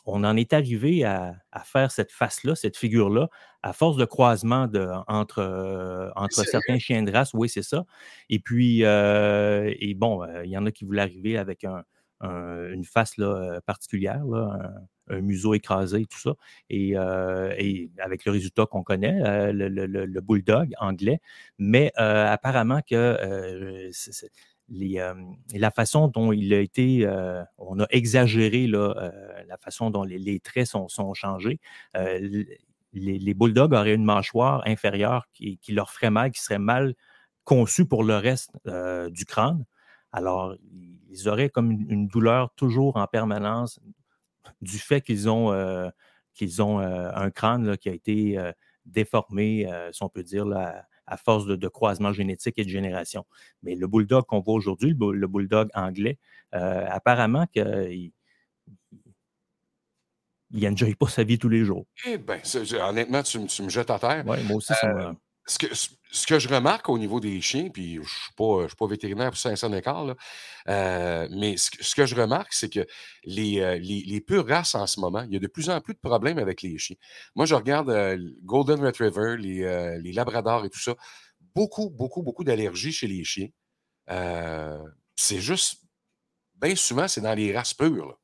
on 0.06 0.24
en 0.24 0.38
est 0.38 0.54
arrivé 0.54 1.04
à, 1.04 1.36
faire 1.64 1.92
cette 1.92 2.12
face-là, 2.12 2.56
cette 2.56 2.78
figure-là, 2.78 3.30
à 3.64 3.74
force 3.74 3.98
de 3.98 4.06
croisement 4.06 4.68
de, 4.68 4.88
entre, 5.08 5.40
euh, 5.40 6.10
entre 6.16 6.46
certains 6.46 6.78
chiens 6.78 7.02
de 7.04 7.12
race. 7.12 7.34
Oui, 7.34 7.50
c'est 7.50 7.64
ça. 7.64 7.86
Et 8.30 8.40
puis, 8.40 8.84
euh, 8.84 9.74
et 9.80 9.96
bon, 9.96 10.24
euh, 10.24 10.46
il 10.46 10.52
y 10.52 10.58
en 10.58 10.66
a 10.66 10.72
qui 10.72 10.86
voulaient 10.86 11.02
arriver 11.02 11.38
avec 11.38 11.66
une 12.22 12.86
face 12.86 13.18
là, 13.18 13.60
particulière, 13.66 14.22
un, 14.24 14.72
museau 15.10 15.54
écrasé, 15.54 16.06
tout 16.06 16.20
ça. 16.20 16.34
Et, 16.70 16.96
avec 16.98 18.26
le 18.26 18.32
résultat 18.32 18.66
qu'on 18.66 18.84
connaît, 18.84 19.52
le, 19.52 19.68
le, 19.68 20.22
bulldog 20.22 20.74
anglais. 20.80 21.20
Mais 21.58 21.92
apparemment 21.96 22.82
que 22.82 23.92
euh, 24.72 25.14
la 25.54 25.72
façon 25.72 26.08
dont 26.08 26.32
il 26.32 26.54
a 26.54 26.60
été, 26.60 27.06
euh, 27.06 27.44
on 27.58 27.80
a 27.80 27.86
exagéré 27.92 28.68
euh, 28.74 29.44
la 29.48 29.58
façon 29.58 29.92
dont 29.92 30.04
les, 30.04 30.40
traits 30.40 30.68
sont, 30.68 31.14
changés. 31.14 31.60
Les, 32.94 33.34
bulldogs 33.34 33.74
auraient 33.74 33.94
une 33.94 34.06
mâchoire 34.06 34.64
inférieure 34.66 35.28
qui, 35.34 35.60
leur 35.70 35.92
ferait 35.92 36.10
mal, 36.10 36.32
qui 36.32 36.42
serait 36.42 36.60
mal 36.60 36.96
conçue 37.44 37.86
pour 37.86 38.04
le 38.04 38.18
reste 38.18 38.52
du 39.12 39.26
crâne. 39.26 39.66
Alors, 40.12 40.56
ils 41.10 41.28
auraient 41.30 41.50
comme 41.50 41.72
une, 41.72 42.08
douleur 42.08 42.52
toujours 42.56 42.98
en 42.98 43.06
permanence 43.08 43.80
du 44.62 44.78
fait 44.78 45.02
qu'ils 45.02 45.30
ont, 45.30 45.92
qu'ils 46.34 46.62
ont 46.62 46.80
un 46.80 47.32
crâne 47.32 47.78
qui 47.78 47.90
a 47.90 47.94
été 47.94 48.40
déformé, 48.86 49.68
si 49.92 50.04
on 50.04 50.10
peut 50.10 50.24
dire, 50.24 50.46
là, 50.46 50.86
à 51.08 51.18
force 51.18 51.46
de, 51.46 51.68
croisement 51.68 52.14
génétique 52.14 52.56
et 52.58 52.64
de 52.64 52.70
génération. 52.70 53.26
Mais 53.64 53.76
le 53.76 53.88
bulldog 53.88 54.26
qu'on 54.26 54.40
voit 54.40 54.56
aujourd'hui, 54.56 54.96
le, 54.98 55.28
bulldog 55.28 55.70
anglais, 55.74 56.18
euh, 56.54 56.86
apparemment 56.90 57.46
que 57.54 57.92
il 60.52 60.64
n'enjoye 60.70 60.96
pas 60.96 61.08
sa 61.08 61.24
vie 61.24 61.38
tous 61.38 61.50
les 61.50 61.66
jours. 61.66 61.86
Eh 62.06 62.18
bien, 62.18 62.40
honnêtement, 62.88 63.24
tu, 63.24 63.40
me 63.40 63.70
jettes 63.70 63.90
à 63.90 64.00
terre. 64.00 64.24
Oui, 64.26 64.38
moi 64.44 64.58
aussi, 64.58 64.74
ça 64.74 64.94
me 64.94 65.16
ce 65.48 65.58
que, 65.58 65.68
ce 66.16 66.26
que 66.26 66.40
je 66.40 66.48
remarque 66.48 66.90
au 66.90 66.98
niveau 66.98 67.20
des 67.20 67.40
chiens, 67.42 67.70
puis 67.70 67.96
je 67.96 68.00
ne 68.00 68.06
suis, 68.06 68.34
pas, 68.36 68.68
pas 68.78 68.88
vétérinaire 68.88 69.30
pour 69.30 69.38
500 69.38 69.74
écarts, 69.74 70.16
euh, 70.68 71.28
mais 71.32 71.56
ce, 71.58 71.94
que 71.94 72.06
je 72.06 72.16
remarque, 72.16 72.54
c'est 72.54 72.70
que 72.70 72.86
les, 73.26 73.60
euh, 73.60 73.78
les, 73.78 74.04
les, 74.06 74.22
pures 74.22 74.48
races 74.48 74.76
en 74.76 74.88
ce 74.88 75.00
moment, 75.00 75.24
il 75.24 75.34
y 75.34 75.36
a 75.36 75.40
de 75.40 75.48
plus 75.48 75.70
en 75.70 75.82
plus 75.82 75.94
de 75.94 76.00
problèmes 76.00 76.40
avec 76.40 76.62
les 76.62 76.78
chiens. 76.78 76.96
Moi, 77.36 77.46
je 77.46 77.54
regarde 77.54 77.90
euh, 77.90 78.18
Golden 78.44 78.84
Retriever, 78.84 79.38
les, 79.38 80.00
les 80.02 80.14
Labradors 80.14 80.66
et 80.66 80.70
tout 80.70 80.80
ça. 80.80 80.96
Beaucoup, 81.54 81.90
beaucoup, 81.90 82.24
beaucoup 82.24 82.44
d'allergies 82.44 82.92
chez 82.92 83.08
les 83.08 83.24
chiens. 83.24 83.50
c'est 85.16 85.40
juste, 85.40 85.82
bien 86.56 86.76
souvent, 86.76 87.08
c'est 87.08 87.22
dans 87.22 87.36
les 87.36 87.56
races 87.56 87.74
pures. 87.74 88.18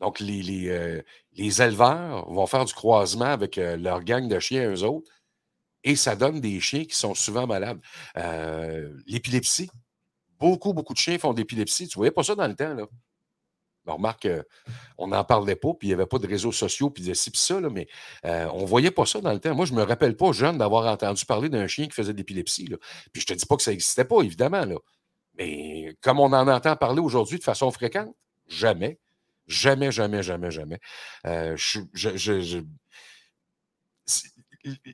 Donc, 0.00 0.20
les, 0.20 0.42
les, 0.42 1.02
les, 1.32 1.62
éleveurs 1.62 2.30
vont 2.30 2.46
faire 2.46 2.64
du 2.64 2.72
croisement 2.72 3.24
avec 3.24 3.56
leur 3.56 4.04
gang 4.04 4.28
de 4.28 4.38
chiens, 4.38 4.70
eux 4.70 4.84
autres 4.84 5.10
et 5.88 5.96
ça 5.96 6.16
donne 6.16 6.40
des 6.40 6.60
chiens 6.60 6.84
qui 6.84 6.94
sont 6.94 7.14
souvent 7.14 7.46
malades. 7.46 7.80
Euh, 8.16 8.92
l'épilepsie, 9.06 9.70
beaucoup, 10.38 10.74
beaucoup 10.74 10.92
de 10.92 10.98
chiens 10.98 11.18
font 11.18 11.32
de 11.32 11.38
l'épilepsie. 11.38 11.88
Tu 11.88 11.96
ne 11.96 12.00
voyais 12.00 12.10
pas 12.10 12.22
ça 12.22 12.34
dans 12.34 12.46
le 12.46 12.54
temps, 12.54 12.74
là. 12.74 12.86
On 13.86 13.94
remarque 13.94 14.28
qu'on 14.96 15.08
n'en 15.08 15.24
parlait 15.24 15.56
pas, 15.56 15.70
puis 15.72 15.88
il 15.88 15.90
n'y 15.90 15.94
avait 15.94 16.04
pas 16.04 16.18
de 16.18 16.26
réseaux 16.26 16.52
sociaux, 16.52 16.90
puis 16.90 17.02
de 17.02 17.14
ci, 17.14 17.30
puis 17.30 17.40
ça, 17.40 17.58
là, 17.58 17.70
mais 17.70 17.88
euh, 18.26 18.46
on 18.52 18.60
ne 18.60 18.66
voyait 18.66 18.90
pas 18.90 19.06
ça 19.06 19.22
dans 19.22 19.32
le 19.32 19.40
temps. 19.40 19.54
Moi, 19.54 19.64
je 19.64 19.72
ne 19.72 19.78
me 19.78 19.82
rappelle 19.82 20.14
pas, 20.14 20.30
jeune, 20.32 20.58
d'avoir 20.58 20.92
entendu 20.92 21.24
parler 21.24 21.48
d'un 21.48 21.66
chien 21.66 21.86
qui 21.86 21.94
faisait 21.94 22.12
de 22.12 22.18
l'épilepsie. 22.18 22.66
Puis 23.14 23.22
je 23.26 23.32
ne 23.32 23.34
te 23.34 23.40
dis 23.40 23.46
pas 23.46 23.56
que 23.56 23.62
ça 23.62 23.70
n'existait 23.70 24.04
pas, 24.04 24.20
évidemment, 24.20 24.66
là. 24.66 24.76
Mais 25.38 25.96
comme 26.02 26.20
on 26.20 26.34
en 26.34 26.48
entend 26.48 26.76
parler 26.76 27.00
aujourd'hui 27.00 27.38
de 27.38 27.44
façon 27.44 27.70
fréquente, 27.70 28.14
jamais. 28.46 28.98
Jamais, 29.46 29.90
jamais, 29.90 30.22
jamais, 30.22 30.50
jamais. 30.50 30.78
Euh, 31.24 31.56
je, 31.56 32.60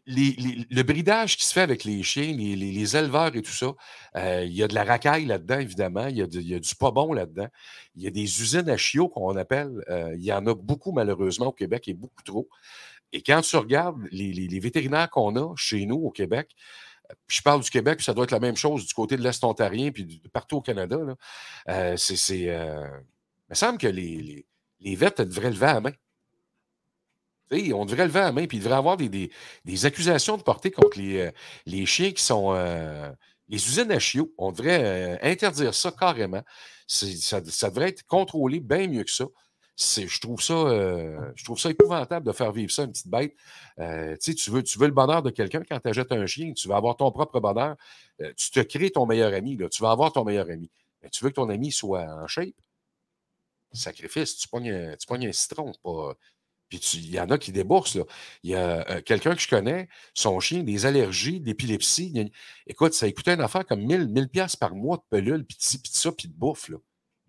le 0.07 0.83
bridage 0.83 1.37
qui 1.37 1.45
se 1.45 1.53
fait 1.53 1.63
avec 1.63 1.85
les 1.85 2.03
chiens, 2.03 2.33
les, 2.35 2.97
éleveurs 2.97 3.35
et 3.35 3.43
tout 3.43 3.53
ça, 3.53 3.75
euh, 4.17 4.45
il 4.45 4.53
y 4.53 4.63
a 4.63 4.69
de 4.69 4.75
la 4.75 4.85
racaille 4.85 5.27
là-dedans, 5.27 5.59
évidemment. 5.59 6.07
Il 6.07 6.17
y, 6.17 6.23
a 6.55 6.59
du 6.59 6.75
pas 6.75 6.91
bon 6.91 7.13
là-dedans. 7.13 7.49
Il 7.97 8.03
y 8.03 8.07
a 8.07 8.11
des 8.11 8.23
usines 8.23 8.69
à 8.69 8.77
chiots 8.77 9.09
qu'on 9.09 9.37
appelle. 9.37 9.83
Euh, 9.89 10.15
il 10.17 10.25
y 10.25 10.33
en 10.33 10.47
a 10.47 10.55
beaucoup, 10.55 10.93
malheureusement, 10.93 11.47
au 11.47 11.53
Québec 11.53 11.89
et 11.89 11.95
beaucoup 11.95 12.23
trop. 12.23 12.49
Et 13.13 13.23
quand 13.23 13.41
tu 13.43 13.57
regardes 13.57 14.01
les, 14.11 14.59
vétérinaires 14.59 15.11
qu'on 15.11 15.37
a 15.37 15.55
chez 15.57 15.87
nous 15.87 15.97
au 15.97 16.11
Québec, 16.11 16.51
euh, 17.11 17.15
je 17.29 17.43
parle 17.43 17.63
du 17.63 17.71
Québec, 17.71 17.99
puis 17.99 18.05
ça 18.05 18.15
doit 18.15 18.25
être 18.25 18.33
la 18.33 18.41
même 18.41 18.57
chose 18.57 18.87
du 18.87 18.95
côté 18.95 19.17
de 19.17 19.23
l'Est 19.23 19.43
ontarien, 19.45 19.93
puis 19.93 20.23
partout 20.33 20.57
au 20.57 20.63
Canada. 20.63 20.99
c'est, 21.97 22.39
il 22.39 23.51
me 23.51 23.55
semble 23.55 23.79
que 23.79 23.87
les, 23.87 24.47
les, 24.81 24.97
vêtes 24.97 25.21
devraient 25.21 25.51
lever 25.51 25.67
à 25.67 25.75
la 25.75 25.81
main 25.81 25.93
on 27.51 27.85
devrait 27.85 28.07
lever 28.07 28.21
la 28.21 28.33
main, 28.33 28.47
puis 28.47 28.59
il 28.59 28.61
devrait 28.61 28.77
avoir 28.77 28.97
des, 28.97 29.31
accusations 29.85 30.37
de 30.37 30.43
portée 30.43 30.71
contre 30.71 30.99
les, 30.99 31.19
euh, 31.19 31.87
chiens 31.87 32.13
qui 32.13 32.23
sont 32.23 32.55
euh, 32.55 33.11
les 33.49 33.57
usines 33.57 33.91
à 33.91 33.99
chiots. 33.99 34.33
On 34.39 34.53
devrait 34.53 34.85
euh, 34.85 35.19
interdire 35.23 35.75
ça 35.75 35.93
carrément. 35.93 36.43
Ça, 36.87 37.41
devrait 37.41 37.89
être 37.89 38.05
contrôlé 38.07 38.61
bien 38.61 38.89
mieux 38.89 39.05
que 39.05 39.11
ça. 39.11 39.27
Je 39.77 40.21
trouve, 40.21 40.41
ça, 40.41 40.55
je 41.35 41.45
trouve 41.45 41.59
ça 41.59 41.69
épouvantable 41.71 42.25
de 42.25 42.33
faire 42.33 42.53
vivre 42.53 42.71
ça, 42.71 42.85
une 42.85 42.93
petite 42.93 43.09
bête. 43.09 43.35
tu, 44.21 44.51
veux, 44.51 44.63
tu 44.63 44.79
veux 44.79 44.87
le 44.87 44.93
bonheur 44.93 45.23
de 45.23 45.31
quelqu'un 45.31 45.63
quand 45.69 45.81
tu 45.81 45.89
achètes 45.89 46.13
un 46.13 46.27
chien, 46.27 46.53
tu 46.53 46.69
veux 46.69 46.75
avoir 46.75 46.97
ton 46.97 47.11
propre 47.11 47.41
bonheur. 47.41 47.77
tu 48.37 48.51
te 48.51 48.61
crées 48.61 48.91
ton 48.91 49.05
meilleur 49.07 49.33
ami, 49.35 49.59
tu 49.73 49.83
vas 49.83 49.91
avoir 49.91 50.13
ton 50.13 50.25
meilleur 50.25 50.49
ami. 50.49 50.71
Mais 51.03 51.11
tu 51.11 51.25
veux 51.25 51.31
que 51.31 51.35
ton 51.35 51.49
ami 51.49 51.73
soit 51.73 52.03
en 52.03 52.29
shape? 52.29 52.55
Sacrifice, 53.73 54.37
tu 54.37 54.47
pognes, 54.47 54.97
tu 54.97 55.07
pognes 55.09 55.27
un 55.27 55.33
citron, 55.33 55.73
pas, 55.83 56.15
puis 56.69 56.81
il 56.95 57.15
y 57.15 57.21
en 57.21 57.31
a 57.31 57.39
qui 57.39 57.53
déboursent. 57.53 57.99
Il 58.43 58.51
y 58.51 58.55
a 58.55 58.89
euh, 58.91 59.01
quelqu'un 59.03 59.35
que 59.35 59.41
je 59.41 59.49
connais, 59.49 59.89
son 60.15 60.41
chien, 60.41 60.63
des 60.63 60.87
allergies, 60.87 61.41
d'épilepsie. 61.41 62.31
Écoute, 62.67 62.95
ça 62.95 63.11
coûtait 63.13 63.35
une 63.35 63.41
affaire 63.41 63.67
comme 63.67 63.83
1000, 63.83 64.09
1000 64.09 64.29
pièces 64.29 64.57
par 64.57 64.75
mois 64.75 64.97
de 64.97 65.03
pelule, 65.11 65.45
puis 65.45 65.57
de 65.57 65.89
ça, 65.89 66.13
puis 66.13 66.29
de 66.29 66.35
bouffe. 66.35 66.69
Là. 66.69 66.79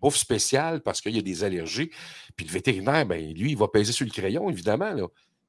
Bouffe 0.00 0.16
spéciale 0.16 0.82
parce 0.82 1.00
qu'il 1.00 1.14
y 1.14 1.18
a 1.18 1.22
des 1.22 1.44
allergies. 1.44 1.90
Puis 2.36 2.46
le 2.46 2.52
vétérinaire, 2.52 3.06
ben, 3.06 3.32
lui, 3.34 3.52
il 3.52 3.56
va 3.56 3.68
peser 3.68 3.92
sur 3.92 4.04
le 4.04 4.12
crayon, 4.12 4.50
évidemment. 4.50 4.94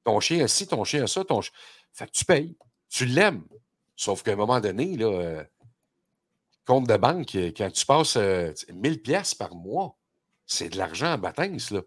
Ton 0.03 0.19
chien 0.19 0.43
a 0.43 0.47
ci, 0.47 0.67
ton 0.67 0.83
chien 0.83 1.03
a 1.03 1.07
ça, 1.07 1.23
ton 1.23 1.41
chien... 1.41 1.53
Fait 1.93 2.05
que 2.05 2.11
tu 2.11 2.25
payes. 2.25 2.55
Tu 2.89 3.05
l'aimes. 3.05 3.43
Sauf 3.95 4.21
qu'à 4.21 4.33
un 4.33 4.35
moment 4.35 4.59
donné, 4.59 4.95
là, 4.95 5.07
euh, 5.07 5.43
compte 6.65 6.87
de 6.87 6.97
banque, 6.97 7.35
quand 7.57 7.71
tu 7.71 7.85
passes 7.85 8.15
1000 8.15 8.23
euh, 8.23 8.97
pièces 9.03 9.33
par 9.33 9.55
mois, 9.55 9.97
c'est 10.45 10.69
de 10.69 10.77
l'argent 10.77 11.13
en 11.13 11.17
bâtisse, 11.17 11.71
là. 11.71 11.81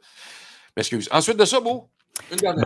Excuse. 0.81 1.09
Ensuite 1.12 1.38
de 1.38 1.45
ça, 1.45 1.61
Beau, 1.61 1.90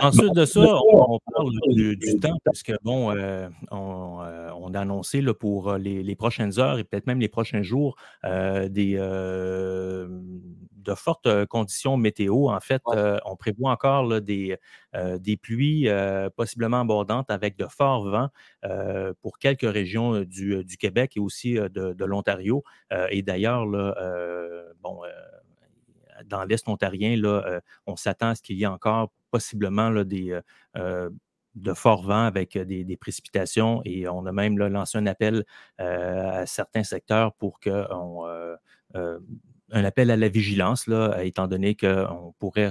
Ensuite 0.01 0.35
de 0.35 0.45
ça, 0.45 0.61
on, 0.61 1.19
parle 1.33 1.51
du, 1.71 2.19
temps 2.21 2.37
parce 2.45 2.63
que, 2.63 2.73
bon, 2.83 3.11
euh, 3.11 3.49
euh, 3.73 4.51
on, 4.53 4.75
a 4.75 4.81
annoncé 4.81 5.21
là, 5.21 5.35
pour 5.35 5.71
euh, 5.71 5.79
les, 5.79 6.17
prochaines 6.17 6.59
heures 6.59 6.79
et 6.79 6.85
peut-être 6.85 7.07
même 7.07 7.21
les 7.21 7.29
prochains 7.29 7.63
jours 7.63 7.97
des, 8.23 8.97
de 8.97 10.95
fortes 10.95 11.47
conditions 11.47 11.97
météo. 11.97 12.49
En 12.49 12.61
fait, 12.61 12.83
on 13.25 13.37
prévoit 13.37 13.73
encore 13.73 14.21
des, 14.21 14.57
des 15.19 15.37
pluies 15.37 15.89
possiblement 16.37 16.81
abordantes 16.81 17.31
avec 17.31 17.57
de 17.57 17.67
forts 17.67 18.09
vents 18.09 18.29
pour 19.23 19.39
quelques 19.39 19.71
régions 19.71 20.21
du, 20.21 20.77
Québec 20.79 21.17
et 21.17 21.21
aussi 21.21 21.55
de, 21.55 21.93
de 21.93 22.05
l'Ontario. 22.05 22.65
et 23.11 23.23
d'ailleurs, 23.23 23.67
bon, 24.83 25.01
dans 26.27 26.45
l'Est 26.45 26.69
ontarien, 26.69 27.17
là, 27.17 27.61
on 27.87 27.97
s'attend 27.97 28.31
à 28.31 28.35
ce 28.35 28.43
qu'il 28.43 28.57
y 28.57 28.65
ait 28.65 28.67
encore 28.67 29.11
possiblement 29.35 29.91
là, 29.91 30.05
des, 30.05 30.31
euh, 30.31 30.41
euh, 30.77 31.11
de 31.57 31.75
forts 31.75 32.05
vents 32.05 32.25
avec 32.25 32.55
euh, 32.55 32.65
des, 32.65 32.97
précipitations. 32.97 33.83
Et 33.85 34.07
on 34.07 34.27
a 34.27 34.33
même 34.33 34.57
lancé 34.57 34.97
un 34.97 35.07
appel 35.07 35.45
à 35.79 36.47
certains 36.47 36.85
secteurs 36.85 37.35
pour 37.35 37.59
que 37.59 37.85
un 39.71 39.85
appel 39.85 40.13
à 40.13 40.17
la 40.17 40.29
vigilance, 40.29 40.87
là, 40.87 41.25
étant 41.25 41.49
donné 41.49 41.75
qu'on 41.75 42.33
pourrait 42.39 42.71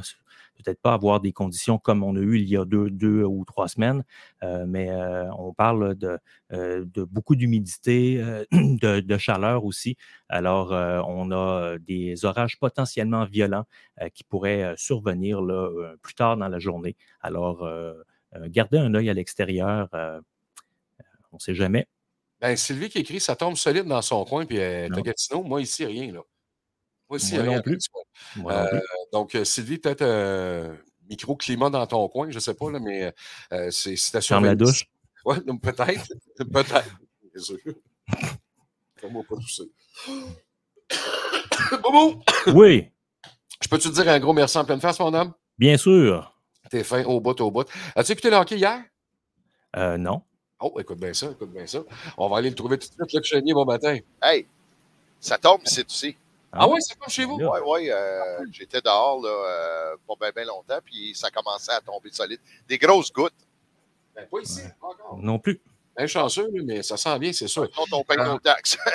peut-être 0.57 0.81
pas 0.81 0.93
avoir 0.93 1.19
des 1.19 1.31
conditions 1.31 1.77
comme 1.77 2.03
on 2.03 2.15
a 2.15 2.19
eu 2.19 2.37
il 2.37 2.47
y 2.47 2.57
a 2.57 2.65
deux, 2.65 2.89
deux 2.89 3.23
ou 3.23 3.43
trois 3.45 3.67
semaines, 3.67 4.03
mais 4.41 4.89
on 5.37 5.53
parle 5.53 5.95
de, 5.95 6.17
de 6.51 7.03
beaucoup 7.03 7.35
d'humidité, 7.35 8.23
de, 8.51 9.17
chaleur 9.17 9.65
aussi. 9.65 9.97
Alors, 10.29 10.71
on 11.07 11.31
a 11.31 11.77
des 11.79 12.25
orages 12.25 12.59
potentiellement 12.59 13.25
violents 13.25 13.65
qui 14.13 14.23
pourraient 14.23 14.73
survenir 14.77 15.41
là, 15.41 15.95
plus 16.01 16.13
tard 16.13 16.37
dans 16.37 16.47
la 16.47 16.59
journée. 16.59 16.95
Alors, 17.21 17.67
gardez 18.45 18.77
un 18.77 18.93
œil 18.93 19.09
à 19.09 19.13
l'extérieur. 19.13 19.89
on 21.31 21.35
ne 21.35 21.39
sait 21.39 21.55
jamais. 21.55 21.87
Ben, 22.43 22.57
Sylvie 22.57 22.89
qui 22.89 22.99
écrit 22.99 23.21
Ça 23.21 23.37
tombe 23.37 23.55
solide 23.55 23.85
dans 23.85 24.01
son 24.01 24.25
coin, 24.25 24.45
puis 24.45 24.59
euh, 24.59 24.89
Gatineau, 24.89 25.43
moi 25.43 25.61
ici, 25.61 25.85
rien. 25.85 26.11
Là. 26.11 26.19
Moi 27.13 27.17
aussi, 27.17 27.37
rien. 27.37 27.57
Non 27.57 27.61
plus. 27.61 27.77
Euh, 28.43 28.81
donc, 29.11 29.35
euh, 29.35 29.43
Sylvie, 29.43 29.77
peut-être 29.77 30.01
un 30.01 30.75
micro-climat 31.07 31.69
dans 31.69 31.85
ton 31.85 32.07
coin, 32.07 32.27
je 32.31 32.35
ne 32.35 32.39
sais 32.39 32.55
pas, 32.55 32.71
là, 32.71 32.79
mais 32.79 33.13
c'est 33.69 33.95
station. 33.95 34.41
Dans 34.41 34.47
la 34.47 34.55
douche. 34.55 34.85
Oui, 35.25 35.37
peut-être. 35.61 36.05
peut-être. 36.51 36.83
Comment 38.99 39.23
pas 39.23 39.35
tousser. 39.35 39.71
Bobo! 41.81 42.19
Oui. 42.47 42.89
Je 43.61 43.69
peux 43.69 43.77
te 43.77 43.87
dire 43.87 44.09
un 44.09 44.19
gros 44.19 44.33
merci 44.33 44.57
en 44.57 44.65
pleine 44.65 44.81
face, 44.81 44.99
mon 44.99 45.13
homme? 45.13 45.31
Bien 45.57 45.77
sûr. 45.77 46.35
T'es 46.69 46.83
fin 46.83 47.05
au 47.05 47.21
bout, 47.21 47.39
au 47.39 47.51
bout. 47.51 47.69
As-tu 47.95 48.11
écouté 48.11 48.31
le 48.31 48.35
hockey 48.35 48.57
hier? 48.57 48.83
Euh, 49.77 49.95
non. 49.97 50.23
Oh, 50.59 50.73
écoute 50.77 50.99
bien 50.99 51.13
ça, 51.13 51.31
écoute 51.31 51.53
bien 51.53 51.65
ça. 51.67 51.79
On 52.17 52.27
va 52.27 52.39
aller 52.39 52.49
le 52.49 52.55
trouver 52.55 52.77
tout 52.77 52.89
de 52.89 53.07
suite, 53.07 53.13
le 53.13 53.23
chénier, 53.23 53.53
bon 53.53 53.63
matin. 53.63 53.97
Hey, 54.21 54.45
ça 55.21 55.37
tombe 55.37 55.61
c'est 55.63 55.85
aussi. 55.85 56.17
Ah, 56.17 56.22
ah 56.55 56.67
oui, 56.67 56.79
c'est 56.81 56.97
comme 56.97 57.09
chez 57.09 57.25
vous? 57.25 57.35
Oui, 57.35 57.59
oui. 57.65 57.89
Euh, 57.89 58.45
j'étais 58.51 58.81
dehors 58.81 59.21
là, 59.21 59.29
euh, 59.29 59.95
pas 60.07 60.31
bien 60.31 60.45
longtemps, 60.45 60.79
puis 60.83 61.13
ça 61.15 61.31
commençait 61.31 61.71
à 61.71 61.81
tomber 61.81 62.11
solide. 62.11 62.39
Des 62.67 62.77
grosses 62.77 63.11
gouttes. 63.11 63.33
Ben, 64.15 64.27
pas 64.27 64.39
ici, 64.39 64.61
encore. 64.79 65.17
Non 65.19 65.39
plus. 65.39 65.59
Un 65.97 66.07
chanceux, 66.07 66.47
mais 66.65 66.83
ça 66.83 66.97
sent 66.97 67.19
bien, 67.19 67.33
c'est 67.33 67.47
sûr. 67.47 67.69
Quand 67.75 67.91
on 67.91 68.03
paye 68.03 68.17
nos 68.17 68.39
taxes. 68.39 68.77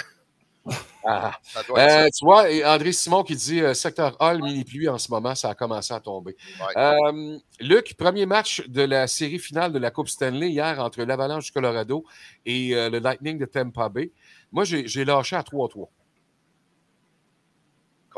Ah. 1.04 1.38
Euh, 1.70 2.08
tu 2.14 2.24
vois, 2.24 2.50
et 2.50 2.64
André 2.64 2.92
Simon 2.92 3.22
qui 3.22 3.34
dit 3.34 3.62
euh, 3.62 3.72
secteur 3.72 4.14
Hall, 4.20 4.42
mini-pluie 4.42 4.88
en 4.88 4.98
ce 4.98 5.10
moment, 5.10 5.34
ça 5.34 5.50
a 5.50 5.54
commencé 5.54 5.94
à 5.94 6.00
tomber. 6.00 6.36
Euh, 6.76 7.38
Luc, 7.60 7.96
premier 7.96 8.26
match 8.26 8.66
de 8.66 8.82
la 8.82 9.06
série 9.06 9.38
finale 9.38 9.72
de 9.72 9.78
la 9.78 9.90
Coupe 9.90 10.08
Stanley 10.08 10.50
hier 10.50 10.78
entre 10.80 11.02
l'Avalanche 11.04 11.46
du 11.46 11.52
Colorado 11.52 12.04
et 12.44 12.70
le 12.74 12.98
Lightning 12.98 13.38
de 13.38 13.46
Tampa 13.46 13.88
Bay. 13.88 14.12
Moi, 14.52 14.64
j'ai 14.64 15.04
lâché 15.04 15.36
à 15.36 15.42
3-3. 15.42 15.88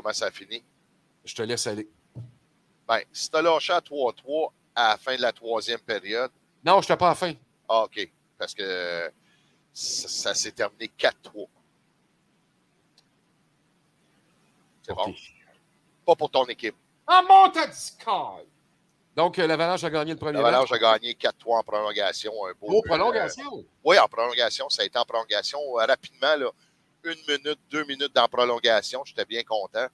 Comment 0.00 0.14
ça 0.14 0.26
a 0.26 0.30
fini? 0.30 0.64
Je 1.26 1.34
te 1.34 1.42
laisse 1.42 1.66
aller. 1.66 1.86
Ben, 2.88 3.02
si 3.12 3.28
tu 3.30 3.36
as 3.36 3.42
lâché 3.42 3.74
à 3.74 3.80
3-3 3.80 4.50
à 4.74 4.88
la 4.92 4.96
fin 4.96 5.14
de 5.14 5.20
la 5.20 5.30
troisième 5.30 5.80
période. 5.80 6.30
Non, 6.64 6.80
je 6.80 6.86
n'étais 6.86 6.96
pas 6.96 7.08
à 7.08 7.10
la 7.10 7.14
fin. 7.14 7.34
Ah, 7.68 7.82
OK. 7.84 8.10
Parce 8.38 8.54
que 8.54 9.12
ça, 9.74 10.32
s'est 10.34 10.52
terminé 10.52 10.90
4-3. 10.98 11.46
C'est 14.86 14.94
bon? 14.94 15.14
Pas 16.06 16.16
pour 16.16 16.30
ton 16.30 16.46
équipe. 16.46 16.76
Ah, 17.06 17.20
monte 17.28 17.58
à 17.58 18.36
Donc, 19.14 19.38
euh, 19.38 19.46
l'Avalanche 19.46 19.84
a 19.84 19.90
gagné 19.90 20.12
le 20.12 20.18
premier 20.18 20.38
L'Avalanche 20.38 20.72
a 20.72 20.78
gagné 20.78 21.12
4-3 21.12 21.58
en 21.58 21.62
prolongation. 21.62 22.32
Un 22.46 22.52
beau 22.52 22.68
Oh, 22.70 22.80
but, 22.82 22.88
prolongation. 22.88 23.58
euh, 23.58 23.62
oui, 23.84 23.98
en 23.98 24.08
prolongation. 24.08 24.70
Ça 24.70 24.80
a 24.80 24.86
été 24.86 24.98
en 24.98 25.04
prolongation 25.04 25.58
euh, 25.78 25.84
rapidement. 25.84 26.36
Là, 26.36 26.50
une 27.04 27.18
minute, 27.28 27.58
deux 27.70 27.84
minutes 27.84 28.14
dans 28.14 28.28
prolongation. 28.28 29.02
J'étais 29.04 29.24
bien 29.24 29.42
content. 29.42 29.86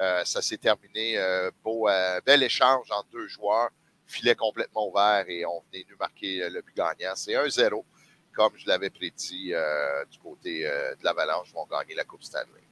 Euh, 0.00 0.24
ça 0.24 0.42
s'est 0.42 0.56
terminé. 0.56 1.16
euh, 1.18 1.50
beau, 1.62 1.88
euh, 1.88 2.20
bel 2.24 2.42
échange 2.42 2.90
entre 2.90 3.08
deux 3.10 3.28
joueurs. 3.28 3.70
Filet 4.06 4.34
complètement 4.34 4.88
ouvert 4.88 5.24
et 5.28 5.46
on 5.46 5.62
est 5.72 5.84
venu 5.84 5.96
marquer 5.98 6.48
le 6.50 6.60
but 6.60 6.76
gagnant. 6.76 7.14
C'est 7.14 7.34
1-0, 7.34 7.84
comme 8.34 8.52
je 8.56 8.66
l'avais 8.66 8.90
prédit 8.90 9.52
du 10.10 10.18
côté 10.18 10.64
de 10.64 11.04
l'Avalanche. 11.04 11.48
Ils 11.50 11.54
vont 11.54 11.66
gagner 11.66 11.94
la 11.94 12.04
Coupe 12.04 12.22
Stanley. 12.22 12.63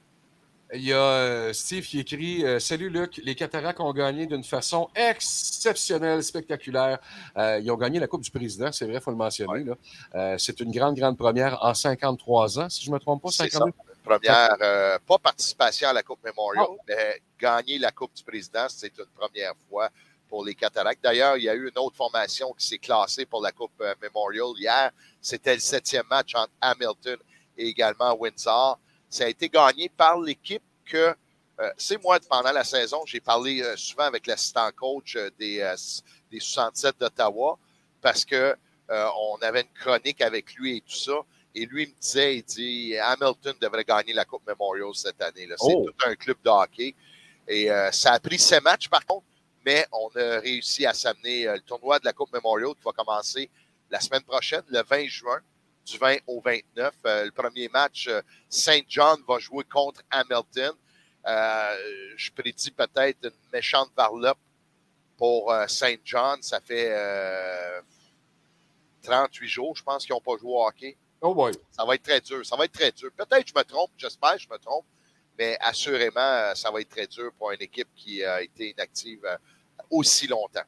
Il 0.75 0.81
y 0.83 0.91
a 0.93 0.97
euh, 0.97 1.53
Steve 1.53 1.85
qui 1.85 1.99
écrit 1.99 2.43
euh, 2.43 2.59
Salut 2.59 2.89
Luc, 2.89 3.21
les 3.23 3.35
Cataractes 3.35 3.79
ont 3.79 3.93
gagné 3.93 4.25
d'une 4.25 4.43
façon 4.43 4.89
exceptionnelle, 4.95 6.23
spectaculaire. 6.23 6.97
Euh, 7.37 7.59
ils 7.61 7.69
ont 7.69 7.77
gagné 7.77 7.99
la 7.99 8.07
Coupe 8.07 8.21
du 8.23 8.31
Président, 8.31 8.71
c'est 8.71 8.85
vrai, 8.85 8.95
il 8.95 9.01
faut 9.01 9.11
le 9.11 9.17
mentionner. 9.17 9.63
là. 9.63 9.75
Euh, 10.15 10.35
c'est 10.39 10.59
une 10.61 10.71
grande, 10.71 10.95
grande 10.95 11.15
première 11.17 11.63
en 11.63 11.75
53 11.75 12.59
ans, 12.59 12.69
si 12.69 12.83
je 12.83 12.89
ne 12.89 12.95
me 12.95 12.99
trompe 12.99 13.21
pas. 13.21 13.29
C'est 13.29 13.49
52. 13.51 13.71
Première, 14.03 14.55
euh, 14.61 14.97
pas 15.07 15.17
participation 15.19 15.89
à 15.89 15.93
la 15.93 16.01
Coupe 16.01 16.23
Memorial, 16.25 16.65
Oh. 16.67 16.77
mais 16.87 17.21
gagner 17.39 17.77
la 17.77 17.91
Coupe 17.91 18.13
du 18.15 18.23
Président, 18.23 18.65
c'est 18.67 18.91
une 18.97 19.05
première 19.15 19.53
fois 19.69 19.89
pour 20.27 20.43
les 20.43 20.55
Cataractes. 20.55 21.03
D'ailleurs, 21.03 21.37
il 21.37 21.43
y 21.43 21.49
a 21.49 21.53
eu 21.53 21.69
une 21.69 21.77
autre 21.77 21.95
formation 21.95 22.51
qui 22.57 22.65
s'est 22.65 22.79
classée 22.79 23.25
pour 23.27 23.41
la 23.43 23.51
Coupe 23.51 23.81
Memorial 24.01 24.47
hier. 24.57 24.91
C'était 25.21 25.53
le 25.53 25.59
septième 25.61 26.05
match 26.09 26.33
entre 26.35 26.51
Hamilton 26.59 27.17
et 27.57 27.67
également 27.67 28.15
Windsor. 28.19 28.79
Ça 29.13 29.25
a 29.25 29.27
été 29.27 29.47
gagné 29.47 29.89
par 29.89 30.19
l'équipe 30.19 30.63
que, 30.85 31.13
euh, 31.59 31.69
c'est 31.77 32.01
moi, 32.01 32.19
pendant 32.27 32.51
la 32.51 32.63
saison, 32.63 33.03
j'ai 33.05 33.19
parlé 33.19 33.61
euh, 33.61 33.77
souvent 33.77 34.05
avec 34.05 34.25
l'assistant 34.25 34.67
coach 34.75 35.15
euh, 35.15 35.29
des, 35.37 35.59
euh, 35.59 35.75
des 36.31 36.39
67 36.39 36.99
d'Ottawa 36.99 37.59
parce 38.01 38.25
que 38.25 38.55
on 38.89 39.37
avait 39.43 39.61
une 39.61 39.79
chronique 39.79 40.19
avec 40.21 40.55
lui 40.55 40.77
et 40.77 40.81
tout 40.81 40.95
ça. 40.95 41.13
Et 41.53 41.65
lui 41.67 41.83
il 41.83 41.89
me 41.89 42.01
disait, 42.01 42.37
il 42.37 42.43
dit, 42.43 42.97
Hamilton 42.97 43.55
devrait 43.61 43.83
gagner 43.83 44.13
la 44.13 44.25
Coupe 44.25 44.45
Memorial 44.47 44.93
cette 44.95 45.21
année. 45.21 45.47
C'est 45.47 45.55
Oh. 45.59 45.85
tout 45.87 46.07
un 46.09 46.15
club 46.15 46.37
de 46.43 46.49
hockey. 46.49 46.95
Et 47.47 47.69
ça 47.91 48.13
a 48.13 48.19
pris 48.19 48.37
ses 48.37 48.59
matchs, 48.59 48.89
par 48.89 49.05
contre, 49.05 49.25
mais 49.65 49.87
on 49.91 50.09
a 50.19 50.39
réussi 50.39 50.85
à 50.85 50.93
s'amener 50.93 51.45
le 51.45 51.61
tournoi 51.61 51.97
de 51.99 52.05
la 52.05 52.13
Coupe 52.13 52.33
Memorial 52.33 52.71
qui 52.75 52.83
va 52.83 52.91
commencer 52.91 53.49
la 53.89 53.99
semaine 53.99 54.23
prochaine, 54.23 54.63
le 54.67 54.83
20 54.83 55.07
juin, 55.07 55.39
du 55.85 55.97
20 55.97 56.17
au 56.27 56.41
29. 56.41 56.93
Euh, 57.05 57.25
le 57.25 57.31
premier 57.31 57.67
match, 57.69 58.07
euh, 58.07 58.21
Saint 58.49 58.81
John 58.87 59.21
va 59.27 59.39
jouer 59.39 59.63
contre 59.65 60.01
Hamilton. 60.09 60.73
Euh, 61.25 61.75
je 62.15 62.31
prédis 62.31 62.71
peut-être 62.71 63.25
une 63.25 63.31
méchante 63.51 63.89
varlope 63.95 64.37
pour 65.17 65.53
Saint 65.67 65.95
John. 66.03 66.41
Ça 66.41 66.59
fait 66.59 66.89
euh, 66.91 67.81
38 69.03 69.47
jours, 69.47 69.75
je 69.75 69.83
pense, 69.83 70.05
qu'ils 70.05 70.13
n'ont 70.13 70.21
pas 70.21 70.37
joué 70.37 70.51
au 70.51 70.65
hockey. 70.65 70.97
Oh 71.21 71.33
boy. 71.33 71.53
Ça 71.71 71.85
va 71.85 71.95
être 71.95 72.03
très 72.03 72.19
dur. 72.19 72.45
Ça 72.45 72.55
va 72.55 72.65
être 72.65 72.73
très 72.73 72.91
dur. 72.91 73.09
Peut-être 73.15 73.43
que 73.43 73.49
je 73.49 73.57
me 73.57 73.63
trompe, 73.63 73.91
j'espère 73.97 74.33
que 74.33 74.41
je 74.41 74.49
me 74.49 74.57
trompe, 74.57 74.85
mais 75.37 75.57
assurément, 75.61 76.53
ça 76.55 76.69
va 76.71 76.81
être 76.81 76.89
très 76.89 77.07
dur 77.07 77.31
pour 77.37 77.51
une 77.51 77.61
équipe 77.61 77.87
qui 77.95 78.23
a 78.23 78.41
été 78.41 78.71
inactive 78.71 79.25
aussi 79.89 80.27
longtemps. 80.27 80.65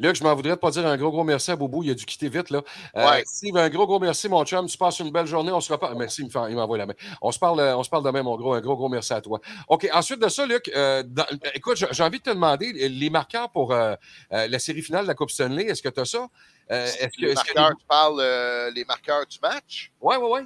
Luc, 0.00 0.14
je 0.14 0.22
m'en 0.22 0.32
voudrais 0.34 0.56
pas 0.56 0.70
dire 0.70 0.86
un 0.86 0.96
gros, 0.96 1.10
gros 1.10 1.24
merci 1.24 1.50
à 1.50 1.56
Boubou. 1.56 1.82
Il 1.82 1.90
a 1.90 1.94
dû 1.94 2.04
quitter 2.06 2.28
vite. 2.28 2.50
Là. 2.50 2.62
Euh, 2.96 3.04
Ouais. 3.10 3.24
Steve, 3.26 3.56
un 3.56 3.68
gros, 3.68 3.84
gros 3.86 3.98
merci, 3.98 4.28
mon 4.28 4.44
chum. 4.44 4.66
Tu 4.68 4.78
passes 4.78 5.00
une 5.00 5.10
belle 5.10 5.26
journée. 5.26 5.50
On 5.50 5.60
se 5.60 5.72
reparle. 5.72 5.96
Merci, 5.98 6.22
il 6.22 6.54
m'envoie 6.56 6.78
la 6.78 6.86
main. 6.86 6.94
On 7.20 7.32
se 7.32 7.38
parle, 7.38 7.58
euh, 7.58 7.76
on 7.76 7.82
se 7.82 7.90
parle 7.90 8.04
demain, 8.04 8.22
mon 8.22 8.36
gros. 8.36 8.54
Un 8.54 8.60
gros, 8.60 8.76
gros 8.76 8.88
merci 8.88 9.12
à 9.12 9.20
toi. 9.20 9.40
OK. 9.66 9.88
Ensuite 9.92 10.20
de 10.20 10.28
ça, 10.28 10.46
Luc, 10.46 10.70
euh, 10.74 11.02
dans- 11.04 11.26
écoute, 11.54 11.82
j'ai 11.90 12.02
envie 12.04 12.18
de 12.18 12.22
te 12.24 12.30
demander 12.30 12.72
les 12.88 13.10
marqueurs 13.10 13.50
pour 13.50 13.72
euh, 13.72 13.96
la 14.30 14.58
série 14.60 14.82
finale 14.82 15.02
de 15.02 15.08
la 15.08 15.14
Coupe 15.14 15.30
Stanley. 15.30 15.64
Est-ce 15.64 15.82
que 15.82 15.88
tu 15.88 16.00
as 16.00 16.04
ça? 16.04 16.28
Est-ce 16.68 16.96
que, 17.16 17.20
les 17.22 17.32
est-ce 17.32 17.42
que 17.44 17.54
marqueurs, 17.54 17.76
tu 17.78 17.86
parles 17.86 18.72
les 18.74 18.84
marqueurs 18.84 19.26
du 19.26 19.38
match? 19.42 19.90
Ouais, 20.00 20.16
ouais, 20.16 20.30
ouais. 20.30 20.42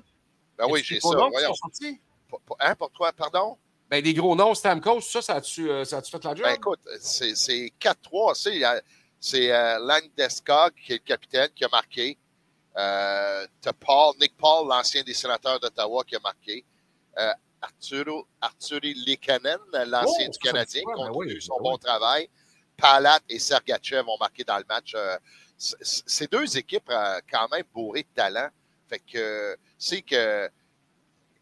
Ben 0.56 0.66
oui, 0.70 0.82
j'ai 0.84 0.98
ça. 1.00 1.08
Voyons. 1.10 1.52
Hein, 2.60 2.74
pour 2.76 2.90
toi, 2.90 3.12
pardon? 3.12 3.58
Ben, 3.90 4.02
des 4.02 4.14
gros 4.14 4.34
noms, 4.34 4.54
Stamkos, 4.54 5.02
ça, 5.02 5.20
ça 5.20 5.34
a-tu 5.34 5.68
euh, 5.70 5.84
fait 5.84 6.24
la 6.24 6.34
job? 6.34 6.44
Ben 6.46 6.54
écoute, 6.54 6.80
c'est 6.98 7.34
c'est 7.36 7.70
4-3. 7.78 8.34
C'est, 9.24 9.52
a- 9.52 9.76
euh, 9.76 9.87
Landeskog 9.87 10.72
qui 10.85 10.92
est 10.94 10.96
le 10.96 11.04
capitaine 11.04 11.48
qui 11.54 11.64
a 11.64 11.68
marqué. 11.68 12.18
Euh, 12.76 13.46
Paul, 13.78 14.14
Nick 14.20 14.37
Paul, 14.37 14.66
l'ancien 14.68 15.02
des 15.04 15.14
sénateurs 15.14 15.61
d'Ottawa, 15.61 16.02
qui 16.04 16.16
a 16.16 16.20
marqué. 16.20 16.64
Euh, 17.18 17.32
Arturo, 17.61 18.26
Arturi 18.40 18.94
Likanen, 18.94 19.58
l'ancien 19.87 20.26
Oh, 20.28 20.32
du 20.32 20.38
Canadien? 20.38 20.82
Ben 20.85 20.94
continue 20.94 21.35
oui, 21.35 21.40
son 21.42 21.54
ben 21.58 21.62
bon 21.62 21.72
oui. 21.74 21.78
travail. 21.78 22.28
Palat 22.76 23.20
et 23.28 23.38
Sergachev 23.38 24.08
ont 24.08 24.16
marqué 24.18 24.42
dans 24.42 24.58
le 24.58 24.64
match. 24.68 24.92
Euh, 24.96 25.16
c- 25.56 25.76
c- 25.80 26.02
c'est 26.04 26.32
deux 26.32 26.56
équipes 26.58 26.90
quand 27.30 27.48
même 27.50 27.64
bourrées 27.72 28.02
de 28.02 28.08
talent. 28.16 28.48
Fait 28.88 28.98
que 28.98 29.56
c'est 29.78 30.02
que 30.02 30.50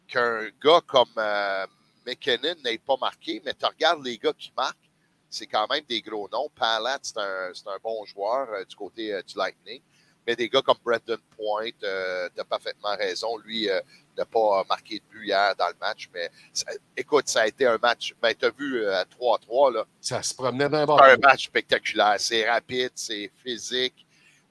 qu'un 0.06 0.48
gars 0.62 0.80
comme 0.86 1.08
euh, 1.16 1.66
McKinnon 2.06 2.54
n'ait 2.64 2.76
pas 2.78 2.96
marqué, 3.00 3.40
mais 3.44 3.54
tu 3.54 3.64
regardes 3.64 4.04
les 4.04 4.18
gars 4.18 4.34
qui 4.36 4.52
marquent, 4.56 4.89
c'est 5.30 5.46
quand 5.46 5.66
même 5.70 5.84
des 5.88 6.02
gros 6.02 6.28
noms. 6.30 6.50
Palat, 6.54 6.98
c'est 7.02 7.16
un, 7.18 7.50
c'est 7.54 7.68
un 7.68 7.78
bon 7.82 8.04
joueur 8.04 8.48
euh, 8.52 8.64
du 8.64 8.74
côté 8.76 9.14
euh, 9.14 9.22
du 9.22 9.36
Lightning. 9.38 9.80
Mais 10.26 10.36
des 10.36 10.48
gars 10.50 10.60
comme 10.60 10.76
Brendan 10.84 11.16
Point, 11.36 11.70
euh, 11.82 12.28
tu 12.34 12.40
as 12.40 12.44
parfaitement 12.44 12.94
raison. 12.96 13.38
Lui 13.38 13.70
euh, 13.70 13.80
n'a 14.18 14.26
pas 14.26 14.64
marqué 14.68 14.98
de 14.98 15.04
but 15.10 15.26
hier 15.28 15.54
dans 15.56 15.68
le 15.68 15.74
match. 15.80 16.10
Mais 16.12 16.30
ça- 16.52 16.70
écoute, 16.96 17.26
ça 17.28 17.42
a 17.42 17.46
été 17.46 17.66
un 17.66 17.78
match. 17.78 18.14
Ben, 18.20 18.34
tu 18.38 18.44
as 18.44 18.50
vu 18.50 18.82
euh, 18.84 19.00
à 19.00 19.04
3-3, 19.04 19.72
là. 19.72 19.86
Ça 20.00 20.22
se 20.22 20.34
promenait 20.34 20.68
d'un 20.68 20.84
bord. 20.84 21.02
Un 21.02 21.16
match 21.16 21.46
spectaculaire. 21.46 22.16
C'est 22.18 22.48
rapide, 22.48 22.92
c'est 22.94 23.30
physique. 23.42 24.06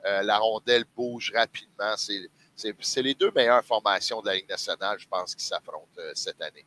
Euh, 0.06 0.24
la 0.24 0.38
rondelle 0.39 0.86
bouge 0.96 1.32
rapidement. 1.36 1.96
C'est, 1.98 3.02
les 3.02 3.13
deux 3.13 3.32
meilleures 3.32 3.63
formations 3.63 4.22
de 4.22 4.28
la 4.28 4.36
Ligue 4.36 4.50
nationale, 4.50 4.98
je 5.00 5.08
pense, 5.08 5.36
qui 5.36 5.46
s'affrontent 5.46 5.88
euh, 6.00 6.12
cette 6.15 6.42
année. 6.42 6.65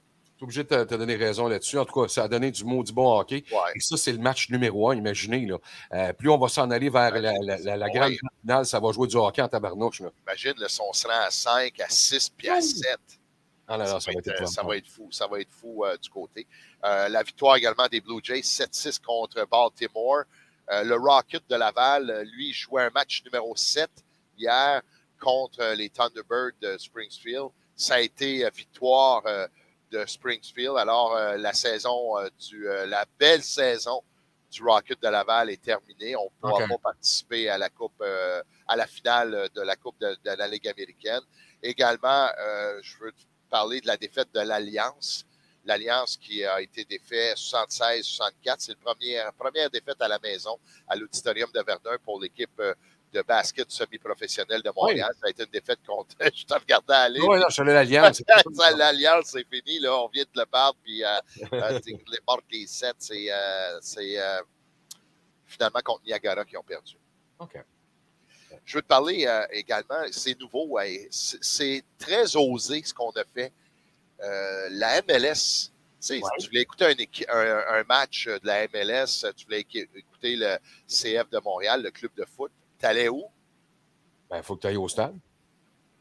Je 0.48 0.50
suis 0.50 0.61
obligé 0.61 0.64
de 0.64 0.85
te, 0.85 0.90
te 0.90 0.98
donner 0.98 1.14
raison 1.16 1.46
là-dessus. 1.46 1.78
En 1.78 1.85
tout 1.85 2.00
cas, 2.02 2.09
ça 2.09 2.24
a 2.24 2.28
donné 2.28 2.50
du 2.50 2.64
mot 2.64 2.83
du 2.83 2.92
bon 2.92 3.18
hockey. 3.18 3.44
Ouais. 3.52 3.59
Et 3.76 3.81
ça, 3.81 3.96
c'est 3.96 4.12
le 4.12 4.18
match 4.18 4.50
numéro 4.50 4.90
un, 4.90 4.96
imaginez. 4.96 5.46
Là. 5.46 5.59
Euh, 5.92 6.12
plus 6.12 6.31
on 6.31 6.38
va 6.38 6.48
s'en 6.48 6.70
aller 6.70 6.88
vers 6.90 7.12
la, 7.12 7.33
la- 7.40 7.59
la- 7.59 7.76
la 7.76 7.88
grande 7.90 8.11
Ouais. 8.11 8.18
finale, 8.40 8.66
ça 8.66 8.81
va 8.81 8.90
jouer 8.92 9.07
du 9.07 9.16
hockey 9.16 9.40
en 9.40 9.48
tabarnouche. 9.48 10.00
Là. 10.00 10.11
Imagine, 10.26 10.55
là, 10.57 10.68
si 10.68 10.81
on 10.81 10.92
se 10.92 11.07
rend 11.07 11.20
à 11.26 11.31
5, 11.31 11.78
à 11.81 11.88
6, 11.88 12.31
puis 12.31 12.48
à 12.48 12.61
7. 12.61 12.98
Ah 13.68 13.76
là 13.76 13.85
là, 13.85 14.00
ça, 14.00 14.11
va 14.12 14.18
être, 14.18 14.48
ça 14.48 14.62
va 14.64 14.76
être 14.76 14.88
fou. 14.88 15.09
Ça 15.12 15.26
va 15.28 15.40
être 15.40 15.50
fou 15.52 15.85
euh, 15.85 15.96
du 15.96 16.11
côté. 16.11 16.46
Euh, 16.85 17.09
la 17.09 17.22
victoire 17.22 17.55
également 17.57 17.87
des 17.87 18.00
Blue 18.00 18.20
Jays, 18.22 18.40
7-6 18.42 18.98
contre 19.00 19.46
Baltimore. 19.48 20.24
Euh, 20.72 20.83
le 20.83 20.96
Rocket 20.96 21.42
de 21.48 21.55
Laval, 21.55 22.26
lui, 22.35 22.52
jouait 22.52 22.83
un 22.83 22.90
match 22.90 23.22
numéro 23.24 23.55
7 23.55 23.88
hier 24.37 24.83
contre 25.20 25.74
les 25.76 25.88
Thunderbirds 25.88 26.57
de 26.61 26.76
Springfield. 26.78 27.48
Ça 27.76 27.94
a 27.94 28.00
été 28.00 28.48
victoire 28.55 29.22
de 29.92 30.05
Springfield. 30.07 30.76
Alors, 30.76 31.14
euh, 31.14 31.37
la 31.37 31.52
saison 31.52 32.18
euh, 32.18 32.28
du, 32.48 32.66
euh, 32.66 32.87
la 32.87 33.05
belle 33.18 33.42
saison 33.42 34.02
du 34.50 34.62
Rocket 34.62 35.00
de 35.00 35.09
Laval 35.09 35.50
est 35.50 35.62
terminée. 35.62 36.16
On 36.16 36.24
ne 36.24 36.40
pourra 36.40 36.66
pas 36.66 36.78
participer 36.78 37.48
à 37.48 37.59
la 37.59 37.68
coupe, 37.70 38.02
à 38.68 38.76
la 38.76 38.87
finale 38.87 39.48
de 39.55 39.62
la 39.62 39.76
Coupe 39.76 39.98
de, 39.98 40.14
de 40.24 40.31
la 40.31 40.46
Ligue 40.46 40.68
américaine. 40.68 41.22
Également, 41.62 42.28
je 42.83 42.98
veux 42.98 43.12
parler 43.48 43.81
de 43.81 43.87
la 43.87 43.96
défaite 43.96 44.28
de 44.35 44.40
l'Alliance. 44.40 45.24
L'Alliance 45.64 46.18
qui 46.18 46.44
a 46.44 46.61
été 46.61 46.85
défaite 46.85 47.38
76-64. 47.38 48.57
C'est 48.59 48.72
la 48.72 48.92
première, 48.92 49.33
première 49.33 49.70
défaite 49.70 50.02
à 50.02 50.09
la 50.09 50.18
maison, 50.18 50.59
à 50.87 50.96
l'Auditorium 50.96 51.50
de 51.55 51.62
Verdun 51.62 51.96
pour 52.05 52.20
l'équipe 52.20 52.61
de 53.12 53.22
basket 53.22 53.70
semi-professionnelle 53.70 54.62
de 54.62 54.70
Montréal. 54.75 55.12
Ça 55.20 55.27
a 55.27 55.31
été 55.31 55.42
une 55.44 55.51
défaite 55.51 55.81
contre. 55.87 56.14
Je 56.35 56.44
te 56.44 56.55
regardais 56.55 56.94
aller. 56.94 57.20
Oui, 57.20 57.38
non, 57.38 57.44
je 57.48 57.53
suis 57.53 57.62
allé 57.62 57.70
à 57.72 57.75
l'Alliance. 57.75 58.22
L'Alliance, 58.77 59.27
c'est 59.27 59.46
fini. 59.48 59.79
Là. 59.81 59.94
On 59.98 60.09
vient 60.09 60.25
de 60.25 60.40
le 60.40 60.46
perdre. 60.46 60.77
Puis, 60.83 61.05
euh, 61.05 61.09
euh, 61.53 61.79
les 61.87 62.18
marques 62.27 62.51
des 62.51 62.66
7, 62.66 62.96
c'est 62.98 63.27
euh, 63.31 64.40
finalement 65.46 65.81
contre 65.85 66.03
Niagara 66.05 66.44
qui 66.44 66.57
ont 66.57 66.62
perdu. 66.62 66.96
OK. 67.38 67.62
Je 68.64 68.77
veux 68.77 68.83
te 68.83 68.87
parler 68.87 69.25
euh, 69.27 69.44
également, 69.51 70.05
c'est 70.12 70.38
nouveau, 70.38 70.66
ouais, 70.68 71.09
c'est 71.11 71.83
très 71.98 72.37
osé 72.37 72.83
ce 72.85 72.94
qu'on 72.94 73.11
a 73.11 73.25
fait. 73.35 73.53
Euh, 74.22 74.68
la 74.70 75.03
MLS, 75.03 75.33
tu 75.35 75.72
sais, 75.98 76.14
Ouais. 76.18 76.31
tu 76.38 76.46
voulais 76.48 76.61
écouter 76.61 76.85
un, 76.85 76.90
équi- 76.92 77.25
un- 77.29 77.64
un 77.81 77.83
match 77.85 78.29
de 78.29 78.40
la 78.46 78.68
MLS, 78.68 79.25
tu 79.37 79.44
voulais 79.46 79.61
écouter 79.62 80.37
le 80.37 80.59
CF 80.87 81.29
de 81.31 81.38
Montréal, 81.40 81.83
le 81.83 81.90
club 81.90 82.12
de 82.14 82.25
foot. 82.25 82.53
T'allais 82.83 83.09
où? 83.09 83.21
Il 83.25 84.29
Ben, 84.37 84.42
faut 84.42 84.57
que 84.57 84.62
tu 84.62 84.66
ailles 84.66 84.77
au 84.77 84.88
stade. 84.88 85.16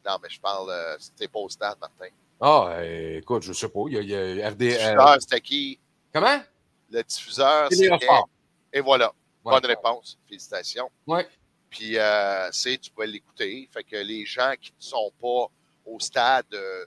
Non, 0.06 0.18
mais 0.22 0.30
je 0.30 0.40
parle, 0.42 0.70
euh, 0.72 0.96
c'était 0.98 1.28
pas 1.28 1.40
au 1.40 1.48
stade, 1.48 1.78
Martin. 1.80 2.08
Ah, 2.42 2.70
euh, 2.72 3.20
écoute, 3.20 3.44
je 3.44 3.54
sais 3.54 3.70
pas. 3.70 3.82
Il 3.88 3.94
y 3.94 3.98
a, 3.98 4.02
il 4.02 4.38
y 4.38 4.42
a 4.42 4.50
RD. 4.50 4.62
Le 4.62 4.68
diffuseur, 4.72 5.18
c'était 5.22 5.42
qui? 5.42 5.80
comment? 6.12 6.42
Le 6.90 7.04
diffuseur, 7.04 7.68
c'était... 7.72 8.08
Et 8.74 8.80
voilà, 8.82 9.14
Ouais. 9.46 9.54
bonne 9.54 9.66
réponse. 9.68 10.18
Félicitations. 10.28 10.90
Ouais. 11.06 11.28
Puis, 11.70 11.98
euh, 12.00 12.50
c'est, 12.52 12.78
tu 12.80 12.90
pouvais 12.92 13.08
l'écouter. 13.08 13.70
Fait 13.72 13.84
que 13.84 13.96
les 13.98 14.26
gens 14.26 14.54
qui 14.60 14.72
ne 14.72 14.84
sont 14.84 15.12
pas 15.22 15.48
au 15.86 16.00
stade, 16.00 16.46
euh, 16.54 16.86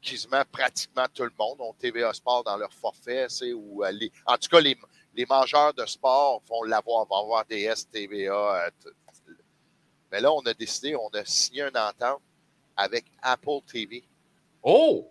quasiment 0.00 0.42
pratiquement 0.50 1.06
tout 1.14 1.22
le 1.24 1.32
monde 1.38 1.60
ont 1.60 1.74
TVA 1.74 2.12
Sport 2.14 2.44
dans 2.44 2.56
leur 2.56 2.72
forfait, 2.72 3.26
c'est 3.28 3.52
ou 3.52 3.84
euh, 3.84 3.92
en 4.26 4.36
tout 4.38 4.48
cas, 4.48 4.60
les, 4.60 4.76
les 5.14 5.24
mangeurs 5.26 5.72
de 5.74 5.84
sport 5.86 6.42
vont 6.48 6.62
l'avoir, 6.64 7.06
vont 7.06 7.20
avoir 7.22 7.44
des 7.44 7.70
STVA. 7.74 8.70
Mais 10.12 10.20
là, 10.20 10.30
on 10.30 10.40
a 10.42 10.52
décidé, 10.52 10.94
on 10.94 11.08
a 11.08 11.24
signé 11.24 11.62
une 11.62 11.76
entente 11.76 12.20
avec 12.76 13.06
Apple 13.22 13.60
TV. 13.66 14.04
Oh! 14.62 15.08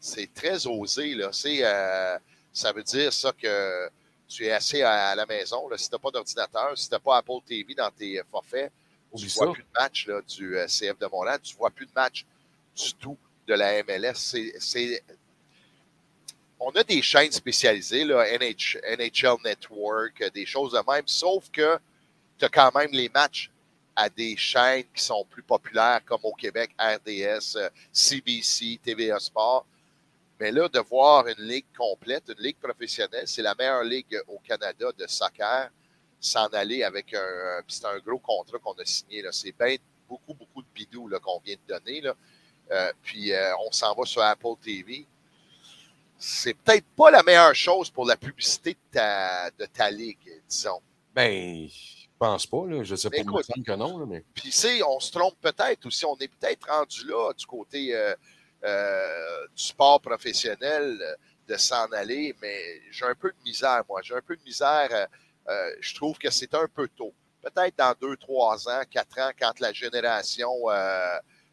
C'est 0.00 0.32
très 0.32 0.66
osé, 0.66 1.14
là. 1.14 1.30
C'est, 1.32 1.58
euh, 1.62 2.18
ça 2.50 2.72
veut 2.72 2.82
dire 2.82 3.12
ça 3.12 3.32
que 3.32 3.90
tu 4.26 4.46
es 4.46 4.52
assis 4.52 4.80
à, 4.80 5.14
la 5.14 5.26
maison. 5.26 5.68
Là, 5.68 5.76
si 5.76 5.88
tu 5.88 5.94
n'as 5.94 5.98
pas 5.98 6.10
d'ordinateur, 6.10 6.78
si 6.78 6.88
tu 6.88 6.94
n'as 6.94 6.98
pas 6.98 7.18
Apple 7.18 7.40
TV 7.46 7.74
dans 7.74 7.90
tes 7.90 8.22
forfaits, 8.30 8.72
tu 9.14 9.24
ne 9.24 9.30
vois 9.30 9.52
plus 9.52 9.62
de 9.62 9.78
match 9.78 10.06
là, 10.06 10.20
du 10.22 10.56
euh, 10.56 10.66
CF 10.66 10.98
de 10.98 11.06
Montréal, 11.06 11.38
tu 11.42 11.54
ne 11.54 11.58
vois 11.58 11.70
plus 11.70 11.86
de 11.86 11.92
match 11.94 12.24
du 12.74 12.94
tout 12.94 13.18
de 13.46 13.54
la 13.54 13.82
MLS. 13.82 14.14
C'est, 14.60 15.02
on 16.60 16.70
a 16.70 16.84
des 16.84 17.02
chaînes 17.02 17.32
spécialisées, 17.32 18.04
là, 18.04 18.24
NHL 18.38 19.36
Network, 19.44 20.30
des 20.32 20.46
choses 20.46 20.72
de 20.72 20.90
même, 20.90 21.06
sauf 21.06 21.50
que 21.50 21.78
tu 22.38 22.44
as 22.44 22.48
quand 22.48 22.74
même 22.74 22.90
les 22.92 23.08
matchs 23.08 23.50
à 24.00 24.08
des 24.08 24.36
chaînes 24.36 24.84
qui 24.94 25.02
sont 25.02 25.24
plus 25.28 25.42
populaires, 25.42 26.00
comme 26.06 26.20
au 26.22 26.32
Québec, 26.32 26.70
RDS, 26.78 27.58
CBC, 27.92 28.78
TVA 28.80 29.18
Sport. 29.18 29.66
Mais 30.38 30.52
là, 30.52 30.68
de 30.68 30.78
voir 30.78 31.26
une 31.26 31.44
ligue 31.44 31.66
complète, 31.76 32.22
une 32.28 32.40
ligue 32.44 32.58
professionnelle, 32.58 33.26
c'est 33.26 33.42
la 33.42 33.56
meilleure 33.56 33.82
ligue 33.82 34.22
au 34.28 34.38
Canada 34.38 34.86
de 34.96 35.04
soccer, 35.08 35.68
s'en 36.20 36.46
aller 36.46 36.84
avec 36.84 37.12
un. 37.12 37.60
C'est 37.66 37.86
un 37.86 37.98
gros 37.98 38.20
contrat 38.20 38.58
qu'on 38.58 38.74
a 38.74 38.84
signé. 38.84 39.24
C'est 39.32 39.56
bien 39.58 39.74
beaucoup, 40.08 40.34
beaucoup 40.34 40.62
de 40.62 40.68
bidou 40.72 41.10
qu'on 41.20 41.40
vient 41.44 41.56
de 41.56 41.74
donner. 41.74 42.00
Euh, 42.70 42.92
puis 43.02 43.32
euh, 43.32 43.52
on 43.66 43.72
s'en 43.72 43.92
va 43.96 44.04
sur 44.04 44.22
Apple 44.22 44.54
TV. 44.62 45.08
C'est 46.16 46.54
peut-être 46.54 46.86
pas 46.96 47.10
la 47.10 47.24
meilleure 47.24 47.54
chose 47.54 47.90
pour 47.90 48.06
la 48.06 48.16
publicité 48.16 48.76
de 48.92 49.66
ta, 49.66 49.90
ligue, 49.90 50.40
disons. 50.48 50.80
Ben, 51.12 51.68
pense 52.18 52.46
pas, 52.46 52.66
là. 52.66 52.82
Je 52.82 52.94
sais 52.96 53.10
pas 53.10 53.18
écoute, 53.18 53.46
que 53.64 53.72
non, 53.72 54.06
mais. 54.06 54.24
Puis, 54.34 54.50
tu 54.50 54.82
on 54.82 55.00
se 55.00 55.10
trompe 55.12 55.36
peut-être 55.40 55.86
aussi. 55.86 56.04
On 56.04 56.16
est 56.16 56.28
peut-être 56.28 56.68
rendu 56.68 57.06
là 57.06 57.32
du 57.32 57.46
côté 57.46 57.94
euh, 57.94 58.14
euh, 58.64 59.46
du 59.54 59.62
sport 59.62 60.00
professionnel 60.00 60.98
de 61.46 61.56
s'en 61.56 61.86
aller, 61.92 62.34
mais 62.42 62.82
j'ai 62.90 63.06
un 63.06 63.14
peu 63.14 63.30
de 63.30 63.42
misère, 63.44 63.82
moi. 63.88 64.00
J'ai 64.02 64.14
un 64.14 64.20
peu 64.20 64.36
de 64.36 64.42
misère. 64.42 64.88
Euh, 65.48 65.70
je 65.80 65.94
trouve 65.94 66.18
que 66.18 66.30
c'est 66.30 66.54
un 66.54 66.68
peu 66.68 66.88
tôt. 66.88 67.14
Peut-être 67.40 67.78
dans 67.78 67.94
deux, 68.00 68.16
trois 68.16 68.68
ans, 68.68 68.82
quatre 68.90 69.18
ans, 69.20 69.30
quand 69.38 69.60
la 69.60 69.72
génération, 69.72 70.52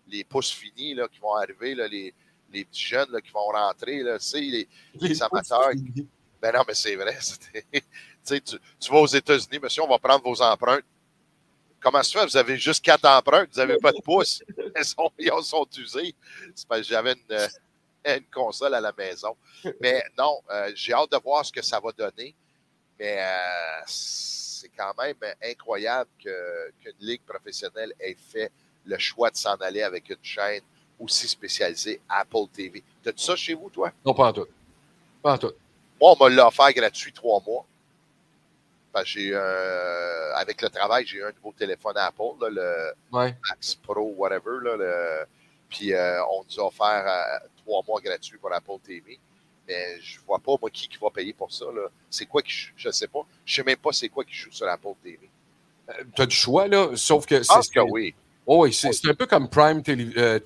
les 0.07 0.23
pouces 0.23 0.51
finis 0.51 0.93
là, 0.95 1.07
qui 1.07 1.19
vont 1.19 1.35
arriver, 1.35 1.75
là, 1.75 1.87
les, 1.87 2.13
les 2.51 2.65
petits 2.65 2.85
jeunes 2.85 3.11
là, 3.11 3.21
qui 3.21 3.31
vont 3.31 3.47
rentrer, 3.47 4.03
là, 4.03 4.17
les, 4.33 4.41
les, 4.41 4.67
les 4.99 5.23
amateurs. 5.23 5.71
Ben 6.41 6.51
non, 6.53 6.63
mais 6.67 6.73
c'est 6.73 6.95
vrai. 6.95 7.17
tu, 8.25 8.41
tu 8.41 8.91
vas 8.91 8.97
aux 8.97 9.07
États-Unis, 9.07 9.59
monsieur, 9.61 9.83
on 9.83 9.87
va 9.87 9.99
prendre 9.99 10.23
vos 10.23 10.41
empreintes. 10.41 10.83
Comment 11.79 12.01
ça 12.01 12.19
fait? 12.19 12.25
Vous 12.25 12.37
avez 12.37 12.57
juste 12.57 12.83
quatre 12.83 13.05
empreintes, 13.05 13.49
vous 13.53 13.59
n'avez 13.59 13.77
pas 13.77 13.91
de 13.91 14.01
pouces. 14.01 14.43
Elles 14.75 14.85
sont, 14.85 15.11
ils 15.19 15.31
sont 15.43 15.67
usées. 15.77 16.15
C'est 16.55 16.67
parce 16.67 16.81
que 16.81 16.87
j'avais 16.87 17.13
une, 17.13 17.37
une, 18.05 18.25
console 18.33 18.73
à 18.73 18.81
la 18.81 18.91
maison. 18.97 19.35
Mais 19.79 20.03
non, 20.17 20.39
euh, 20.49 20.71
j'ai 20.75 20.93
hâte 20.93 21.11
de 21.11 21.17
voir 21.17 21.45
ce 21.45 21.51
que 21.51 21.61
ça 21.61 21.79
va 21.79 21.91
donner. 21.91 22.33
Mais 22.99 23.17
euh, 23.19 23.81
c'est 23.85 24.71
quand 24.75 24.93
même 24.97 25.15
incroyable 25.43 26.09
qu'une 26.17 26.99
ligue 27.01 27.21
professionnelle 27.21 27.93
ait 27.99 28.17
fait 28.31 28.51
le 28.85 28.97
choix 28.97 29.29
de 29.29 29.37
s'en 29.37 29.55
aller 29.55 29.81
avec 29.81 30.09
une 30.09 30.23
chaîne 30.23 30.61
aussi 30.99 31.27
spécialisée 31.27 32.01
Apple 32.07 32.47
TV. 32.53 32.83
T'as-tu 33.03 33.23
ça 33.23 33.35
chez 33.35 33.53
vous, 33.53 33.69
toi? 33.69 33.91
Non, 34.05 34.13
pas 34.13 34.29
en 34.29 34.33
tout. 34.33 34.47
Pas 35.21 35.33
en 35.33 35.37
tout. 35.37 35.53
Moi, 35.99 36.15
on 36.19 36.25
me 36.25 36.29
l'a 36.29 36.47
offert 36.47 36.71
gratuit 36.73 37.13
trois 37.13 37.41
mois 37.45 37.65
j'ai 39.03 39.31
euh, 39.33 40.33
avec 40.35 40.61
le 40.61 40.69
travail, 40.69 41.05
j'ai 41.05 41.17
eu 41.17 41.23
un 41.23 41.31
nouveau 41.31 41.53
téléphone 41.57 41.97
Apple, 41.97 42.49
le 42.49 42.93
Max 43.11 43.75
Pro, 43.75 44.13
whatever. 44.17 44.59
Là, 44.63 45.25
puis 45.69 45.93
euh, 45.93 46.23
on 46.25 46.43
nous 46.43 46.59
a 46.59 46.67
offert 46.67 47.05
euh, 47.07 47.47
trois 47.57 47.81
mois 47.87 47.99
gratuits 48.01 48.37
pour 48.37 48.53
Apple 48.53 48.79
TV. 48.85 49.19
Mais 49.67 49.99
je 49.99 50.19
vois 50.21 50.39
pas, 50.39 50.53
moi, 50.61 50.69
qui, 50.69 50.87
qui 50.87 50.97
va 51.01 51.09
payer 51.09 51.33
pour 51.33 51.51
ça. 51.51 51.65
C'est 52.09 52.27
quoi 52.27 52.41
qui 52.41 52.51
joue? 52.51 52.73
Je 52.77 52.91
sais 52.91 53.07
pas. 53.07 53.25
Je 53.43 53.55
sais 53.55 53.63
même 53.63 53.77
pas 53.77 53.91
c'est 53.91 54.09
quoi 54.09 54.23
qui 54.23 54.35
joue 54.35 54.51
sur 54.51 54.67
Apple 54.67 54.93
TV. 55.03 55.29
tu 56.15 56.21
as 56.21 56.25
du 56.25 56.35
choix, 56.35 56.67
là, 56.67 56.89
sauf 56.95 57.25
que... 57.25 57.41
c'est 57.41 57.73
que 57.73 57.79
oui. 57.79 58.13
Oh, 58.47 58.63
oui, 58.63 58.73
c'est 58.73 59.09
un 59.09 59.15
peu 59.15 59.25
comme 59.25 59.49
Prime 59.49 59.81
TV, 59.81 60.41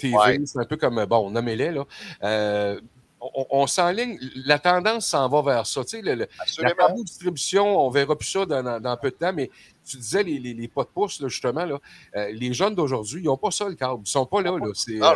c'est 0.45 0.59
un 0.59 0.63
peu 0.63 0.77
comme, 0.77 1.03
bon, 1.05 1.29
nommez-les, 1.29 1.71
là 1.71 2.77
on, 3.21 3.45
on 3.49 3.67
s'enligne, 3.67 4.17
la 4.45 4.59
tendance 4.59 5.07
s'en 5.07 5.27
va 5.27 5.41
vers 5.41 5.65
ça. 5.67 5.83
Tu 5.83 5.97
sais, 5.97 6.01
le, 6.01 6.27
la 6.61 6.91
distribution, 7.03 7.85
on 7.85 7.89
verra 7.89 8.15
plus 8.15 8.29
ça 8.29 8.45
dans, 8.45 8.79
dans, 8.79 8.97
peu 8.97 9.09
de 9.09 9.15
temps, 9.15 9.33
mais 9.33 9.49
tu 9.85 9.97
disais 9.97 10.23
les, 10.23 10.39
les, 10.39 10.53
les 10.53 10.67
pas 10.67 10.83
de 10.83 10.89
pouce, 10.89 11.19
là, 11.19 11.27
justement, 11.27 11.65
là, 11.65 11.79
euh, 12.15 12.31
les 12.31 12.53
jeunes 12.53 12.75
d'aujourd'hui, 12.75 13.21
ils 13.21 13.25
n'ont 13.25 13.37
pas 13.37 13.51
ça, 13.51 13.67
le 13.67 13.75
câble. 13.75 13.97
Ils 13.97 14.01
ne 14.01 14.05
sont 14.05 14.25
pas 14.25 14.41
là. 14.41 14.51
là. 14.51 14.67
C'est, 14.73 15.01
euh, 15.01 15.13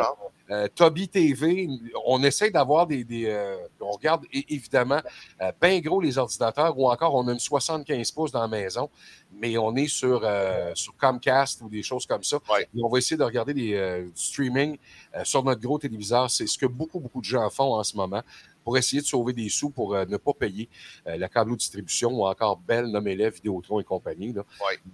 euh, 0.54 0.68
Toby 0.74 1.08
TV, 1.08 1.68
on 2.06 2.24
essaie 2.24 2.52
d'avoir 2.52 2.86
des. 2.86 3.04
des 3.04 3.26
euh, 3.26 3.56
on 3.80 3.92
regarde 3.92 4.26
évidemment 4.32 5.02
euh, 5.42 5.52
bien 5.62 5.80
gros 5.80 6.00
les 6.00 6.18
ordinateurs 6.18 6.78
ou 6.78 6.90
encore 6.90 7.16
on 7.16 7.28
a 7.28 7.34
une 7.34 7.40
75 7.40 8.12
pouces 8.12 8.32
dans 8.32 8.42
la 8.42 8.48
maison, 8.48 8.90
mais 9.34 9.58
on 9.58 9.76
est 9.76 9.88
sur, 9.88 10.30
sur 10.76 10.96
Comcast 10.98 11.62
ou 11.62 11.70
des 11.70 11.84
choses 11.84 12.06
comme 12.06 12.24
ça. 12.24 12.38
Et 12.60 12.82
on 12.82 12.90
va 12.90 12.98
essayer 13.00 13.18
de 13.18 13.24
regarder 13.24 13.54
des, 13.54 14.08
streaming 14.16 14.78
sur 15.24 15.44
notre 15.44 15.62
gros 15.62 15.80
téléviseur. 15.80 16.30
C'est 16.30 16.48
ce 16.48 16.58
que 16.58 16.66
beaucoup, 16.66 17.00
beaucoup 17.00 17.20
de 17.20 17.26
gens 17.26 17.50
font 17.50 17.76
en 17.76 17.84
ce 17.84 17.98
moment 17.98 18.22
pour 18.64 18.78
essayer 18.78 19.02
de 19.02 19.08
sauver 19.08 19.34
des 19.34 19.50
sous 19.50 19.70
pour 19.70 19.94
ne 19.94 20.18
pas 20.18 20.34
payer 20.34 20.70
la 21.06 21.28
câble 21.28 21.56
distribution 21.58 22.12
ou 22.12 22.26
encore 22.26 22.58
Bell, 22.58 22.86
Nommez-les, 22.86 23.32
Vidéotron 23.32 23.80
et 23.80 23.84
compagnie. 23.84 24.34
Là. 24.34 24.44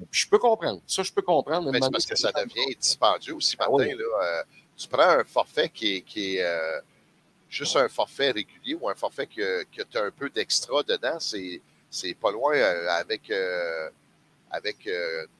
Je 0.09 0.27
peux 0.27 0.39
comprendre. 0.39 0.81
Ça, 0.87 1.03
je 1.03 1.11
peux 1.11 1.21
comprendre. 1.21 1.71
Mais 1.71 1.79
c'est 1.81 1.91
parce 1.91 2.05
que 2.05 2.17
ça 2.17 2.31
devient 2.31 2.75
dispendieux 2.79 3.35
aussi, 3.35 3.55
ah 3.59 3.67
Martin. 3.69 3.95
là, 3.95 4.43
tu 4.79 4.87
prends 4.87 5.09
un 5.09 5.23
forfait 5.25 5.69
qui 5.69 5.97
est, 5.97 6.01
qui 6.01 6.37
est 6.37 6.43
euh, 6.43 6.79
juste 7.49 7.75
un 7.75 7.89
forfait 7.89 8.31
régulier 8.31 8.77
ou 8.79 8.89
un 8.89 8.95
forfait 8.95 9.27
que, 9.27 9.63
que 9.63 9.83
tu 9.83 9.97
as 9.97 10.03
un 10.03 10.11
peu 10.11 10.29
d'extra 10.29 10.81
dedans, 10.83 11.19
c'est, 11.19 11.61
pas 12.13 12.31
loin 12.31 12.55
euh, 12.55 12.87
avec, 12.91 13.29
euh, 13.29 13.89
avec 14.49 14.89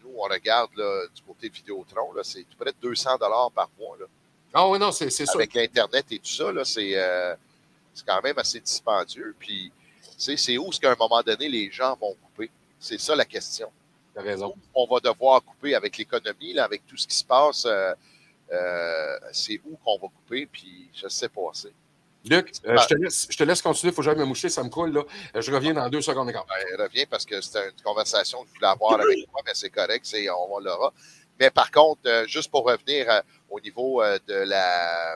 nous, 0.04 0.12
on 0.18 0.24
regarde 0.24 0.72
là, 0.76 1.06
du 1.16 1.22
côté 1.22 1.48
Vidéotron, 1.48 2.12
c'est 2.22 2.44
tout 2.44 2.58
près 2.58 2.74
de 2.74 2.78
200 2.82 3.18
dollars 3.18 3.50
par 3.52 3.70
mois. 3.80 3.96
Là. 3.98 4.06
Ah 4.54 4.68
oui, 4.68 4.78
non, 4.78 4.92
c'est. 4.92 5.10
Avec 5.34 5.56
Internet 5.56 6.06
et 6.12 6.20
tout 6.20 6.26
ça, 6.26 6.52
c'est, 6.66 6.96
quand 8.06 8.22
même 8.22 8.38
assez 8.38 8.60
dispendieux. 8.60 9.36
Puis, 9.40 9.72
c'est 10.18 10.58
où 10.58 10.70
est-ce 10.70 10.80
qu'à 10.82 10.92
un 10.92 10.96
moment 10.96 11.22
donné, 11.22 11.48
les 11.48 11.72
gens 11.72 11.96
vont 11.96 12.14
couper? 12.14 12.52
C'est 12.78 13.00
ça 13.00 13.16
la 13.16 13.26
question. 13.26 13.72
As 14.16 14.22
raison. 14.22 14.54
On 14.74 14.86
va 14.86 15.00
devoir 15.00 15.42
couper 15.44 15.76
avec 15.76 15.98
l'économie, 15.98 16.58
avec 16.60 16.86
tout 16.86 16.98
ce 16.98 17.08
qui 17.08 17.16
se 17.16 17.24
passe. 17.24 17.66
Euh, 17.66 17.94
c'est 19.32 19.62
où 19.66 19.78
qu'on 19.84 19.98
va 20.00 20.08
couper, 20.08 20.46
puis 20.46 20.90
je 20.94 21.08
sais 21.08 21.30
pas 21.30 21.50
assez. 21.52 21.74
Luc, 22.26 22.52
euh, 22.66 22.78
je, 22.78 22.88
te 22.88 22.94
laisse, 22.96 23.28
je, 23.30 23.38
te 23.38 23.44
laisse, 23.44 23.62
continuer, 23.62 23.92
il 23.92 23.96
faut 23.96 24.02
que 24.02 24.06
j'aille 24.06 24.18
me 24.18 24.26
moucher, 24.26 24.50
ça 24.50 24.62
me 24.64 24.70
coule. 24.70 24.92
Là. 24.92 25.04
Euh, 25.36 25.42
je 25.42 25.52
reviens 25.52 25.74
dans 25.74 25.88
deux 25.90 26.02
secondes 26.02 26.30
et 26.30 26.34
quart. 26.34 26.46
Ben, 26.48 26.84
reviens 26.84 27.06
parce 27.10 27.26
que 27.26 27.40
c'était 27.40 27.70
une 27.70 27.82
conversation 27.82 28.44
que 28.44 28.50
je 28.50 28.56
voulais 28.56 28.68
avoir 28.68 28.96
avec 28.96 29.26
toi, 29.26 29.42
mais 29.46 29.54
c'est 29.54 29.70
correct, 29.70 30.06
on 30.52 30.60
l'aura. 30.60 30.94
Mais 31.40 31.50
par 31.50 31.72
contre, 31.72 32.26
juste 32.28 32.52
pour 32.52 32.66
revenir 32.66 33.22
au 33.50 33.62
niveau 33.62 34.04
de 34.04 34.34
la 34.34 35.16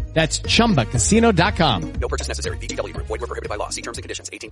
That's 0.13 0.39
chumbacasino.com. 0.41 1.93
No 1.99 2.07
purchase 2.07 2.27
necessary. 2.27 2.57
BGW. 2.57 2.93
Void 2.93 3.21
were 3.21 3.27
prohibited 3.27 3.49
by 3.49 3.55
law. 3.55 3.69
See 3.69 3.81
terms 3.81 3.97
and 3.97 4.03
conditions 4.03 4.29
18 4.31 4.51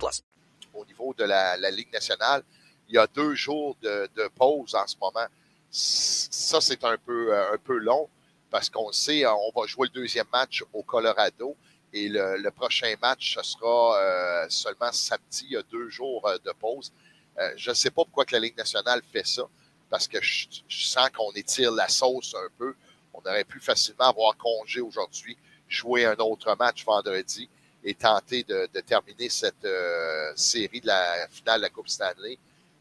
Au 0.74 0.84
niveau 0.84 1.14
de 1.16 1.24
la, 1.24 1.56
la, 1.56 1.70
Ligue 1.70 1.92
nationale, 1.92 2.42
il 2.88 2.94
y 2.94 2.98
a 2.98 3.06
deux 3.06 3.34
jours 3.34 3.76
de, 3.82 4.08
de, 4.16 4.28
pause 4.28 4.74
en 4.74 4.86
ce 4.86 4.96
moment. 5.00 5.26
ça, 5.70 6.60
c'est 6.60 6.82
un 6.84 6.96
peu, 6.96 7.32
euh, 7.32 7.52
un 7.54 7.58
peu 7.58 7.78
long 7.78 8.08
parce 8.50 8.68
qu'on 8.68 8.90
sait, 8.92 9.24
on 9.26 9.52
va 9.54 9.66
jouer 9.66 9.88
le 9.92 10.00
deuxième 10.00 10.26
match 10.32 10.64
au 10.72 10.82
Colorado 10.82 11.56
et 11.92 12.08
le, 12.08 12.36
le 12.38 12.50
prochain 12.50 12.94
match, 13.00 13.34
ce 13.34 13.42
sera 13.42 14.00
euh, 14.00 14.46
seulement 14.48 14.92
samedi. 14.92 15.46
Il 15.46 15.52
y 15.52 15.56
a 15.56 15.62
deux 15.70 15.88
jours 15.88 16.26
euh, 16.26 16.36
de 16.44 16.52
pause. 16.52 16.92
Euh, 17.38 17.52
je 17.56 17.70
ne 17.70 17.74
sais 17.74 17.90
pas 17.90 18.04
pourquoi 18.04 18.24
que 18.24 18.34
la 18.34 18.40
Ligue 18.40 18.56
nationale 18.56 19.02
fait 19.12 19.26
ça 19.26 19.42
parce 19.88 20.06
que 20.06 20.20
je, 20.22 20.46
je 20.68 20.86
sens 20.86 21.08
qu'on 21.10 21.32
étire 21.32 21.72
la 21.72 21.88
sauce 21.88 22.34
un 22.34 22.48
peu. 22.58 22.74
On 23.12 23.18
aurait 23.20 23.44
pu 23.44 23.58
facilement 23.58 24.08
avoir 24.08 24.36
congé 24.36 24.80
aujourd'hui, 24.80 25.36
jouer 25.70 26.04
un 26.04 26.16
autre 26.16 26.54
match 26.58 26.84
vendredi 26.84 27.48
et 27.82 27.94
tenter 27.94 28.42
de, 28.42 28.66
terminer 28.80 29.30
cette 29.30 29.64
euh, 29.64 30.32
série 30.36 30.82
de 30.82 30.88
la 30.88 31.26
finale 31.30 31.60
de 31.60 31.62
la 31.62 31.70
Coupe 31.70 31.88
Stanley. 31.88 32.38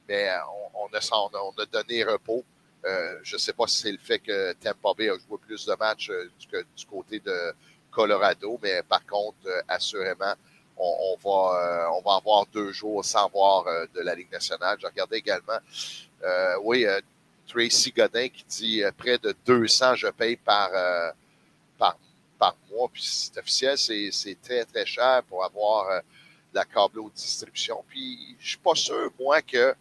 Mais 0.10 0.30
on, 0.74 0.84
on, 0.84 0.88
a, 0.88 1.42
on 1.42 1.62
a 1.62 1.66
donné 1.66 2.04
repos. 2.04 2.44
Euh, 2.86 3.20
je 3.24 3.36
ne 3.36 3.40
sais 3.40 3.54
pas 3.54 3.68
si 3.68 3.78
c'est 3.82 3.92
le 3.92 3.98
fait 3.98 4.20
que 4.20 4.54
Tampa 4.54 4.94
Bay 4.98 5.10
a 5.10 5.14
joué 5.14 5.38
plus 5.46 5.66
de 5.66 5.76
matchs 5.76 6.10
euh, 6.10 6.30
du 6.76 6.86
côté 6.86 7.20
de 7.20 7.54
Colorado, 7.92 8.60
mais 8.62 8.82
par 8.84 9.06
contre, 9.06 9.38
euh, 9.48 9.62
assurément, 9.68 10.34
on, 10.78 10.96
on 11.12 11.16
va, 11.18 11.60
euh, 11.60 11.98
on 11.98 12.02
va 12.02 12.16
avoir 12.16 12.46
deux 12.48 12.72
jours 12.72 13.04
sans 13.04 13.30
voir 13.30 13.68
euh, 13.68 13.86
de 13.94 14.02
la 14.02 14.16
Ligue 14.16 14.32
nationale. 14.32 14.78
Je 14.80 14.88
regardais 14.88 15.18
également, 15.18 15.60
oui, 16.64 16.86
Tracy 17.48 17.92
Godin 17.92 18.30
qui 18.30 18.46
dit 18.48 18.84
près 18.98 19.18
de 19.18 19.34
200 19.46 19.96
je 19.96 20.08
paye 20.08 20.36
par, 20.36 20.70
par, 22.40 22.56
mois. 22.72 22.90
Puis 22.92 23.04
c'est 23.04 23.38
officiel, 23.38 23.78
c'est 23.78 24.38
très, 24.42 24.66
très 24.66 24.86
cher 24.86 25.24
pour 25.28 25.44
avoir 25.44 26.02
la 26.54 26.66
câble 26.66 27.02
distribution. 27.14 27.84
Puis 27.88 28.36
je 28.40 28.50
suis 28.50 28.58
pas 28.58 28.76
sûr, 28.76 29.12
moi, 29.20 29.42
que 29.42 29.76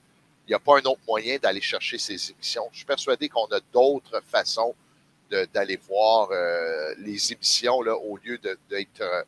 il 0.48 0.52
n'y 0.52 0.54
a 0.54 0.58
pas 0.58 0.78
un 0.78 0.82
autre 0.84 1.02
moyen 1.06 1.36
d'aller 1.36 1.60
chercher 1.60 1.98
ces 1.98 2.30
émissions. 2.30 2.68
Je 2.72 2.78
suis 2.78 2.86
persuadé 2.86 3.28
qu'on 3.28 3.44
a 3.46 3.60
d'autres 3.70 4.22
façons 4.26 4.74
d'aller 5.52 5.76
voir 5.76 6.30
euh, 6.30 6.94
les 7.00 7.34
émissions 7.34 7.82
là, 7.82 7.94
au 7.94 8.16
lieu 8.16 8.38
d'être 8.38 9.02
euh, 9.02 9.22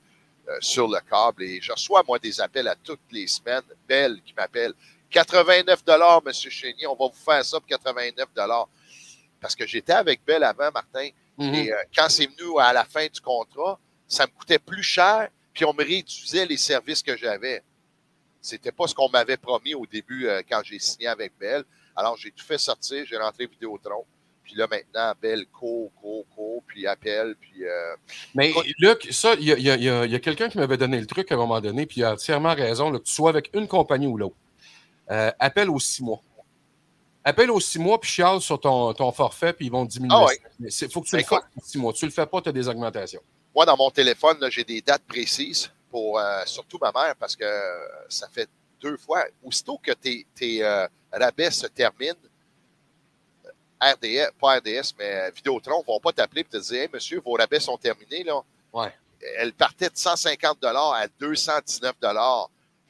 euh, 0.49 0.57
sur 0.61 0.89
le 0.89 0.99
câble. 1.01 1.43
Et 1.43 1.61
je 1.61 1.73
reçois, 1.73 2.03
moi, 2.09 2.19
des 2.19 2.41
appels 2.41 2.67
à 2.69 2.75
toutes 2.75 3.01
les 3.11 3.27
semaines. 3.27 3.63
Belle 3.87 4.23
qui 4.25 4.33
m'appelle. 4.35 4.73
89 5.11 5.85
dollars, 5.85 6.23
Monsieur 6.25 6.49
Chénier, 6.49 6.87
on 6.87 6.95
va 6.95 7.09
vous 7.09 7.23
faire 7.23 7.45
ça 7.45 7.61
pour 7.61 7.69
89 7.69 8.29
dollars. 8.35 8.69
Parce 9.43 9.55
que 9.55 9.67
j'étais 9.67 9.93
avec 9.93 10.25
Belle 10.25 10.45
avant, 10.45 10.71
Martin, 10.73 11.11
mm 11.41 11.53
-hmm. 11.53 11.55
et 11.55 11.73
euh, 11.73 11.77
quand 11.97 12.09
c'est 12.09 12.27
venu 12.27 12.59
à 12.61 12.73
la 12.73 12.85
fin 12.85 13.07
du 13.07 13.21
contrat, 13.21 13.79
ça 14.07 14.27
me 14.27 14.33
coûtait 14.39 14.59
plus 14.59 14.83
cher, 14.83 15.29
puis 15.55 15.65
on 15.65 15.73
me 15.73 15.85
réutilisait 15.85 16.47
les 16.47 16.57
services 16.57 17.03
que 17.03 17.17
j'avais. 17.17 17.63
C'était 18.41 18.73
pas 18.73 18.87
ce 18.87 18.95
qu'on 18.95 19.09
m'avait 19.09 19.37
promis 19.37 19.75
au 19.75 19.87
début 19.87 20.27
euh, 20.27 20.43
quand 20.49 20.61
j'ai 20.65 20.79
signé 20.79 21.09
avec 21.09 21.33
Bell. 21.39 21.65
Alors, 21.97 22.17
j'ai 22.17 22.31
tout 22.31 22.45
fait 22.45 22.59
sortir, 22.59 23.05
j'ai 23.09 23.17
rentré 23.17 23.47
Vidéotron. 23.47 24.05
Puis 24.45 24.55
là, 24.55 24.67
maintenant, 24.67 25.13
Bell 25.21 25.47
court, 25.47 25.91
court, 26.01 26.27
court, 26.35 26.63
puis 26.67 26.87
appelle, 26.87 27.37
puis... 27.41 27.65
Euh... 27.65 27.95
Mais 28.35 28.53
Luc, 28.79 29.09
ça, 29.13 29.35
il 29.35 29.47
y 29.47 30.15
a, 30.17 30.19
quelqu'un 30.19 30.49
qui 30.49 30.59
m'avait 30.59 30.79
donné 30.79 30.99
le 30.99 31.07
truc 31.07 31.31
à 31.31 31.35
un 31.35 31.39
moment 31.39 31.61
donné, 31.61 31.87
puis 31.87 32.01
il 32.01 32.05
a 32.05 32.13
entièrement 32.15 32.55
raison, 32.55 32.91
là, 32.91 32.99
que 32.99 33.05
tu 33.05 33.13
sois 33.13 33.31
avec 33.31 33.51
une 33.55 33.69
compagnie 33.69 34.07
ou 34.07 34.17
l'autre. 34.17 34.37
Appelle 35.09 35.71
aux 35.71 35.81
six 35.81 36.03
mois. 36.03 36.21
Appelle 37.23 37.51
aux 37.51 37.61
six 37.61 37.79
mois, 37.79 38.01
puis 38.01 38.11
chiale 38.11 38.41
sur 38.41 38.59
ton, 38.59 38.95
ton 38.95 39.13
forfait, 39.13 39.53
puis 39.53 39.67
ils 39.67 39.73
vont 39.73 39.85
diminuer. 39.85 40.15
Ah 40.17 40.25
ouais. 40.25 40.41
Il 40.59 40.91
faut 40.91 41.03
que 41.03 41.09
tu 41.09 41.17
le 41.17 41.23
fasses 41.23 41.43
six 41.63 41.79
mois. 41.79 41.93
Tu 41.93 42.07
le 42.07 42.11
fais 42.11 42.27
pas, 42.27 42.41
tu 42.41 42.49
as 42.49 42.53
des 42.53 42.67
augmentations. 42.67 43.21
Moi, 43.55 43.67
dans 43.67 43.77
mon 43.77 43.91
téléphone, 43.91 44.39
j'ai 44.51 44.65
des 44.65 44.81
dates 44.81 45.03
précises 45.03 45.71
pour 45.91 46.19
euh, 46.19 46.43
surtout 46.47 46.79
ma 46.81 46.93
mère 46.93 47.15
parce 47.17 47.37
que 47.37 47.45
euh, 47.45 47.89
ça 48.09 48.29
fait 48.29 48.49
deux 48.81 48.97
fois. 48.97 49.25
Aussitôt 49.43 49.79
que 49.83 49.93
tes, 49.93 50.27
tes 50.35 50.65
euh, 50.65 50.87
rabais 51.13 51.51
se 51.51 51.67
terminent, 51.67 52.15
RDS, 53.83 54.33
pas 54.41 54.59
RDS, 54.59 54.95
mais 54.99 55.31
Vidéotron 55.33 55.83
vont 55.87 56.01
pas 56.01 56.13
t'appeler 56.13 56.43
et 56.43 56.45
te 56.45 56.57
dire 56.59 56.83
Hey, 56.83 56.89
monsieur, 56.93 57.21
vos 57.25 57.33
rabais 57.33 57.61
sont 57.61 57.77
terminés. 57.77 58.25
Là. 58.25 58.41
Ouais. 58.73 58.93
Elle 59.39 59.53
partait 59.53 59.91
de 59.91 59.97
150 59.97 60.65
à 60.65 61.07
219 61.19 61.95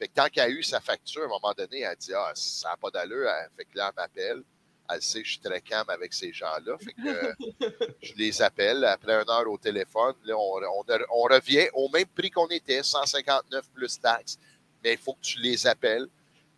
Fait 0.01 0.07
que 0.07 0.13
tant 0.13 0.29
qu'elle 0.29 0.45
a 0.45 0.49
eu 0.49 0.63
sa 0.63 0.81
facture, 0.81 1.21
à 1.21 1.25
un 1.25 1.27
moment 1.27 1.53
donné, 1.55 1.81
elle 1.81 1.95
dit 1.95 2.11
Ah, 2.15 2.31
ça 2.33 2.69
n'a 2.69 2.77
pas 2.77 2.89
d'allure. 2.89 3.29
Fait 3.55 3.65
que 3.65 3.77
là, 3.77 3.91
elle 3.91 4.01
m'appelle. 4.01 4.43
Elle 4.89 4.99
sait 4.99 5.21
que 5.21 5.27
je 5.27 5.33
suis 5.33 5.41
très 5.41 5.61
calme 5.61 5.89
avec 5.91 6.11
ces 6.11 6.33
gens-là. 6.33 6.75
Fait 6.79 6.93
que 6.93 7.95
je 8.01 8.13
les 8.15 8.41
appelle 8.41 8.83
après 8.83 9.13
une 9.13 9.29
heure 9.29 9.47
au 9.47 9.59
téléphone. 9.59 10.15
Là, 10.25 10.35
on, 10.35 10.59
on, 10.59 10.83
on 11.11 11.21
revient 11.21 11.67
au 11.73 11.87
même 11.89 12.07
prix 12.07 12.31
qu'on 12.31 12.47
était, 12.47 12.81
159 12.81 13.69
plus 13.75 14.01
taxes. 14.01 14.39
Mais 14.83 14.93
il 14.93 14.97
faut 14.97 15.13
que 15.13 15.21
tu 15.21 15.39
les 15.39 15.67
appelles. 15.67 16.07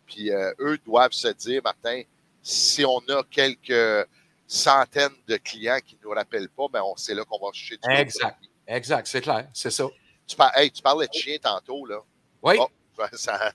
Puis 0.06 0.32
euh, 0.32 0.54
eux 0.60 0.78
doivent 0.78 1.12
se 1.12 1.28
dire, 1.28 1.60
Martin, 1.62 2.00
si 2.42 2.82
on 2.82 3.00
a 3.10 3.22
quelques 3.30 4.08
centaines 4.46 5.16
de 5.28 5.36
clients 5.36 5.80
qui 5.84 5.96
ne 5.96 6.08
nous 6.08 6.14
rappellent 6.14 6.48
pas, 6.48 6.68
ben 6.72 6.80
on 6.82 6.96
c'est 6.96 7.14
là 7.14 7.24
qu'on 7.26 7.44
va 7.44 7.52
chercher 7.52 7.76
du 7.76 7.90
Exact. 7.90 8.38
Exact, 8.66 9.06
c'est 9.06 9.20
clair, 9.20 9.50
c'est 9.52 9.70
ça. 9.70 9.86
Tu, 10.26 10.34
par, 10.34 10.56
hey, 10.56 10.70
tu 10.70 10.80
parlais 10.80 11.06
de 11.06 11.12
chien 11.12 11.36
tantôt, 11.36 11.84
là. 11.84 11.98
Oui. 12.42 12.56
Oh, 12.58 12.68
ça, 13.12 13.52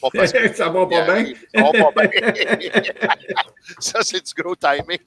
pas 0.00 0.10
que 0.10 0.26
ça 0.54 0.68
va 0.68 0.86
pas 0.86 1.22
bien. 1.22 1.34
Ça 1.54 1.70
va 1.72 1.92
pas 1.92 2.06
bien. 2.06 2.20
ça, 3.78 4.02
c'est 4.02 4.24
du 4.24 4.34
gros 4.34 4.56
timing, 4.56 4.98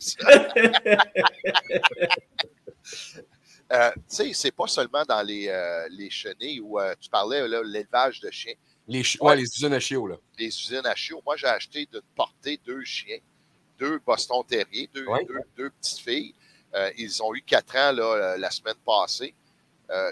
euh, 3.72 3.92
tu 3.92 4.02
sais, 4.08 4.34
c'est 4.34 4.52
pas 4.52 4.68
seulement 4.68 5.04
dans 5.08 5.22
les, 5.22 5.48
euh, 5.48 5.88
les 5.92 6.10
chenilles 6.10 6.60
où 6.60 6.80
euh, 6.80 6.96
tu 7.00 7.10
parlais, 7.10 7.48
l'élevage 7.48 8.20
de 8.20 8.32
chiens. 8.32 8.56
Les, 8.88 9.04
ouais, 9.22 9.36
les 9.36 9.44
usines 9.44 9.74
à 9.74 9.80
chiots, 9.80 10.08
là. 10.08 10.18
Les 10.38 10.48
usines 10.48 10.86
à 10.86 10.96
chiots. 10.96 11.22
Moi, 11.26 11.38
j'ai 11.38 11.48
acheté 11.48 11.86
d'une 11.86 12.02
portée 12.16 12.60
deux 12.66 12.84
chiens, 12.84 13.20
deux 13.78 14.00
Boston 14.00 14.44
Terriers, 14.46 14.90
deux, 14.94 15.06
ouais. 15.06 15.24
deux, 15.26 15.40
deux, 15.56 15.70
petites 15.70 16.00
filles. 16.00 16.36
Euh, 16.74 16.92
ils 16.98 17.22
ont 17.22 17.34
eu 17.36 17.42
quatre 17.42 17.76
ans 17.76 17.92
là, 17.92 18.38
la 18.38 18.52
semaine 18.52 18.76
passée. 18.86 19.34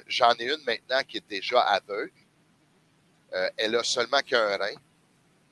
J'en 0.07 0.33
ai 0.33 0.45
une 0.45 0.63
maintenant 0.65 1.01
qui 1.07 1.17
est 1.17 1.27
déjà 1.27 1.61
aveugle. 1.61 2.11
Euh, 3.33 3.49
elle 3.57 3.75
a 3.75 3.83
seulement 3.83 4.21
qu'un 4.21 4.57
rein. 4.57 4.75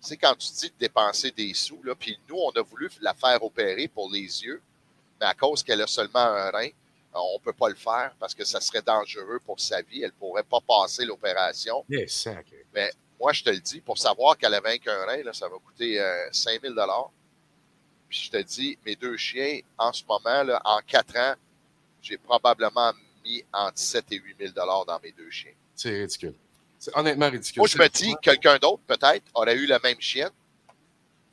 Tu 0.02 0.10
sais, 0.10 0.18
quand 0.18 0.36
tu 0.36 0.48
dis 0.54 0.70
de 0.70 0.76
dépenser 0.80 1.32
des 1.32 1.54
sous, 1.54 1.82
là, 1.84 1.96
puis 1.96 2.18
nous, 2.30 2.38
on 2.38 2.52
a 2.52 2.62
voulu 2.62 2.90
la 3.02 3.14
faire 3.14 3.44
opérer 3.44 3.88
pour 3.88 4.12
les 4.12 4.44
yeux, 4.44 4.62
mais 5.20 5.28
à 5.28 5.34
cause 5.34 5.64
qu'elle 5.64 5.82
a 5.82 5.88
seulement 5.88 6.20
un 6.20 6.50
rein, 6.52 6.70
on 7.14 7.36
ne 7.40 7.44
peut 7.44 7.54
pas 7.54 7.70
le 7.70 7.76
faire 7.76 8.14
parce 8.20 8.36
que 8.36 8.46
ça 8.46 8.62
serait 8.62 8.82
dangereux 8.82 9.40
pour 9.46 9.60
sa 9.60 9.82
vie. 9.82 10.02
Elle 10.04 10.10
ne 10.10 10.20
pourrait 10.20 10.44
pas 10.44 10.60
passer 10.62 11.06
l'opération. 11.06 11.84
Yes, 11.90 12.28
mais 12.74 12.92
moi, 13.20 13.34
je 13.34 13.44
te 13.44 13.50
le 13.50 13.60
dis, 13.60 13.82
pour 13.82 13.98
savoir 13.98 14.38
qu'elle 14.38 14.54
avait 14.54 14.78
qu'un 14.78 15.06
rein, 15.06 15.24
là, 15.24 15.34
ça 15.34 15.48
va 15.48 15.56
coûter 15.58 16.00
euh, 16.00 16.28
5 16.32 16.62
000 16.62 16.76
Puis 18.08 18.20
je 18.26 18.32
te 18.32 18.42
dis, 18.44 18.78
mes 18.86 18.96
deux 18.96 19.18
chiens, 19.18 19.60
en 19.78 19.92
ce 19.92 20.04
moment, 20.06 20.44
là, 20.44 20.62
en 20.64 20.80
quatre 20.86 21.18
ans, 21.18 21.34
j'ai 22.02 22.18
probablement 22.18 22.94
mis 23.24 23.44
entre 23.52 23.80
7 23.80 24.06
et 24.12 24.18
8 24.18 24.54
000 24.54 24.54
dans 24.86 25.00
mes 25.02 25.12
deux 25.12 25.32
chiens. 25.32 25.54
C'est 25.76 25.90
ridicule. 25.90 26.36
C'est 26.80 26.96
honnêtement 26.96 27.30
ridicule. 27.30 27.60
Moi, 27.60 27.68
je 27.68 27.78
me 27.78 27.88
dis, 27.88 28.14
quelqu'un 28.22 28.58
d'autre, 28.58 28.82
peut-être, 28.86 29.24
aurait 29.34 29.56
eu 29.56 29.66
la 29.66 29.80
même 29.80 30.00
chienne. 30.00 30.30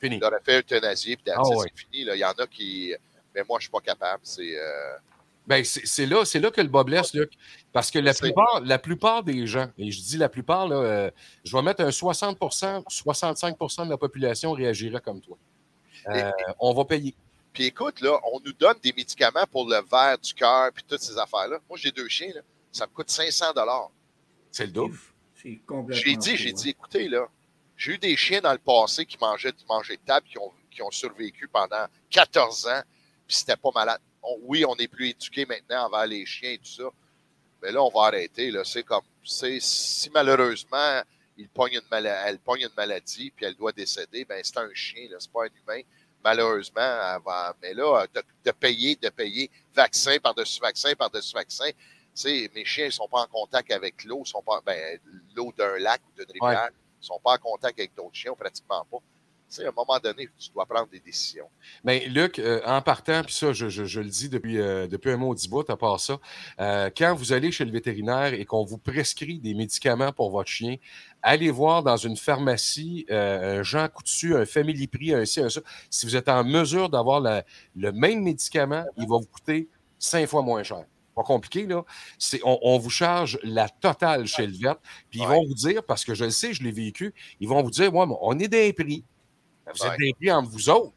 Fini. 0.01 0.17
Il 0.17 0.25
aurait 0.25 0.41
fait 0.43 0.61
euthanasier, 0.61 1.17
puis 1.17 1.33
Ah 1.35 1.43
c'est 1.45 1.77
fini. 1.77 2.05
Là. 2.05 2.17
Il 2.17 2.19
y 2.19 2.25
en 2.25 2.33
a 2.33 2.47
qui. 2.47 2.95
Mais 3.35 3.43
moi, 3.49 3.59
je 3.59 3.65
ne 3.65 3.69
suis 3.69 3.71
pas 3.71 3.81
capable. 3.81 4.21
C'est. 4.23 4.59
Euh... 4.59 4.97
Ben, 5.47 5.63
c'est 5.63 6.07
là, 6.07 6.25
là 6.35 6.51
que 6.51 6.61
le 6.63 6.69
bas 6.69 6.85
blesse, 6.85 7.13
Luc. 7.13 7.33
Parce 7.73 7.91
que 7.91 7.99
la 7.99 8.15
plupart, 8.15 8.63
la 8.65 8.79
plupart 8.79 9.23
des 9.23 9.47
gens, 9.47 9.69
et 9.77 9.91
je 9.91 10.01
dis 10.01 10.17
la 10.17 10.31
plupart, 10.31 10.67
là, 10.67 10.77
euh, 10.77 11.11
je 11.45 11.55
vais 11.55 11.63
mettre 11.63 11.83
un 11.83 11.91
60% 11.91 12.85
65% 12.85 13.85
de 13.85 13.91
la 13.91 13.99
population 13.99 14.53
réagirait 14.53 15.03
comme 15.03 15.21
toi. 15.21 15.37
Euh, 16.09 16.31
on 16.59 16.73
va 16.73 16.87
payer. 16.87 17.15
Puis 17.53 17.65
écoute, 17.65 18.01
là, 18.01 18.19
on 18.33 18.41
nous 18.41 18.53
donne 18.55 18.77
des 18.83 18.93
médicaments 18.93 19.45
pour 19.51 19.69
le 19.69 19.83
verre 19.91 20.19
du 20.19 20.33
cœur 20.33 20.71
puis 20.73 20.83
toutes 20.89 21.01
ces 21.01 21.19
affaires-là. 21.19 21.59
Moi, 21.69 21.79
j'ai 21.81 21.93
deux 21.93 22.09
chiens, 22.09 22.31
là. 22.35 22.41
ça 22.73 22.87
me 22.87 22.93
coûte 22.93 23.11
500 23.11 23.47
C'est 24.51 24.67
le 24.67 24.73
double. 24.73 24.99
J'ai 25.91 26.17
dit, 26.17 26.37
j'ai 26.37 26.53
dit, 26.53 26.71
écoutez, 26.71 27.09
là, 27.09 27.29
j'ai 27.77 27.93
eu 27.93 27.99
des 27.99 28.17
chiens 28.17 28.41
dans 28.41 28.53
le 28.53 28.59
passé 28.59 29.05
qui 29.05 29.19
mangeaient 29.21 29.53
du 29.53 29.65
manger 29.69 29.97
de 29.97 30.03
table, 30.03 30.27
qui 30.27 30.39
ont, 30.39 30.53
qui 30.71 30.83
ont 30.83 30.91
survécu 30.91 31.49
pendant 31.49 31.87
14 32.11 32.67
ans, 32.69 32.83
puis 33.27 33.37
c'était 33.37 33.57
pas 33.57 33.71
malade. 33.75 34.01
On, 34.23 34.39
oui, 34.43 34.65
on 34.65 34.75
est 34.77 34.89
plus 34.89 35.09
éduqué 35.09 35.45
maintenant 35.45 35.87
envers 35.87 36.07
les 36.07 36.25
chiens 36.25 36.53
et 36.53 36.59
tout 36.59 36.65
ça, 36.65 36.85
mais 37.63 37.73
là, 37.73 37.83
on 37.83 37.91
va 37.91 38.07
arrêter. 38.07 38.51
Là. 38.51 38.65
C'est 38.65 38.85
comme, 38.85 39.05
c'est, 39.25 39.59
si 39.61 40.09
malheureusement, 40.11 41.03
il 41.37 41.49
pogne 41.49 41.75
une 41.75 41.89
maladie, 41.91 42.23
elle 42.27 42.39
pogne 42.39 42.63
une 42.63 42.77
maladie, 42.77 43.31
puis 43.31 43.45
elle 43.45 43.57
doit 43.57 43.73
décéder, 43.73 44.25
ben 44.25 44.41
c'est 44.43 44.59
un 44.59 44.73
chien, 44.73 45.09
là, 45.11 45.17
c'est 45.19 45.33
pas 45.33 45.45
un 45.45 45.49
humain. 45.63 45.83
Malheureusement, 46.23 46.81
elle 46.81 47.21
va, 47.23 47.55
mais 47.61 47.75
là, 47.75 48.07
de, 48.15 48.23
de 48.45 48.51
payer, 48.53 48.97
de 48.97 49.11
payer 49.11 49.51
vaccin 49.75 50.17
par-dessus 50.23 50.61
vaccin 50.61 50.95
par-dessus 50.95 51.35
vaccin, 51.35 51.69
sais, 52.15 52.51
mes 52.55 52.65
chiens 52.65 52.87
ne 52.87 52.91
sont 52.91 53.09
pas 53.09 53.23
en 53.23 53.27
contact 53.27 53.71
avec 53.73 54.05
l'eau, 54.05 54.25
sont 54.25 54.43
pas 54.43 54.61
ben, 54.65 54.99
l'eau 55.37 55.53
d'un 55.57 55.79
lac 55.79 56.01
ou 56.09 56.12
d'une 56.17 56.31
rivière, 56.31 56.65
Ouais. 56.65 56.77
ils 57.03 57.07
sont 57.07 57.21
pas 57.23 57.35
en 57.35 57.39
contact 57.39 57.79
avec 57.79 57.95
d'autres 57.97 58.15
chiens, 58.15 58.33
pratiquement 58.39 58.87
pas. 58.91 58.99
Tu 59.47 59.57
sais, 59.57 59.67
à 59.67 59.69
un 59.69 59.73
moment 59.73 59.99
donné, 60.03 60.27
tu 60.39 60.51
dois 60.53 60.65
prendre 60.65 60.89
des 60.89 61.01
décisions. 61.01 61.49
Mais 61.85 62.07
Luc, 62.07 62.39
euh, 62.39 62.62
en 62.65 62.81
partant, 62.81 63.23
puis 63.23 63.35
ça, 63.35 63.53
je, 63.53 63.69
je- 63.69 63.85
je 63.85 64.01
le 64.01 64.09
dis 64.09 64.29
depuis, 64.31 64.59
euh, 64.59 64.87
depuis 64.87 65.11
un 65.11 65.17
maudit 65.19 65.49
bout, 65.49 65.69
à 65.69 65.77
part 65.77 66.01
ça, 66.01 66.19
euh, 66.61 66.89
quand 66.97 67.15
vous 67.15 67.33
allez 67.33 67.53
chez 67.53 67.65
le 67.67 67.71
vétérinaire 67.71 68.33
et 68.33 68.45
qu'on 68.47 68.65
vous 68.65 68.79
prescrit 68.79 69.39
des 69.39 69.53
médicaments 69.55 70.12
pour 70.12 70.31
votre 70.31 70.49
chien, 70.49 70.77
allez 71.21 71.51
voir 71.51 71.83
dans 71.83 71.99
une 71.99 72.17
pharmacie 72.17 73.05
un 73.11 73.62
Jean 73.62 73.87
Coutu, 73.89 74.35
un 74.35 74.47
Family 74.47 74.87
Prix, 74.87 75.12
un 75.15 75.25
ci, 75.27 75.41
un 75.41 75.51
ça. 75.51 75.61
Si 75.91 76.07
vous 76.07 76.17
êtes 76.17 76.29
en 76.31 76.43
mesure 76.43 76.89
d'avoir 76.89 77.21
le 77.21 77.93
même 77.93 78.23
médicament, 78.23 78.85
il 78.97 79.03
va 79.07 79.19
vous 79.19 79.27
coûter 79.27 79.69
cinq 79.99 80.27
fois 80.27 80.43
moins 80.43 80.62
cher. 80.62 80.85
Pas 81.15 81.23
compliqué, 81.23 81.67
là. 81.67 81.85
C'est, 82.19 82.41
on, 82.45 82.59
on 82.62 82.79
vous 82.79 82.91
charge 82.91 83.39
la 83.43 83.69
totale 83.69 84.27
chez 84.27 84.47
le 84.47 84.53
vet, 84.53 84.75
puis 85.11 85.21
ils 85.21 85.27
vont 85.27 85.45
vous 85.47 85.55
dire, 85.55 85.85
parce 85.85 86.05
que 86.05 86.15
je 86.15 86.25
le 86.25 86.31
sais, 86.31 86.53
je 86.53 86.62
l'ai 86.62 86.73
vécu, 86.73 87.15
ils 87.41 87.49
vont 87.49 87.62
vous 87.62 87.71
dire, 87.71 87.95
ouais, 87.95 88.07
mais 88.07 88.17
on 88.21 88.39
est 88.39 88.49
des 88.49 88.73
prix. 88.73 89.05
Vous 89.67 89.85
êtes 89.87 89.93
Ouais. 89.93 89.97
des 89.99 90.12
prix 90.15 90.33
entre 90.33 90.51
vous 90.51 90.69
autres. 90.71 90.93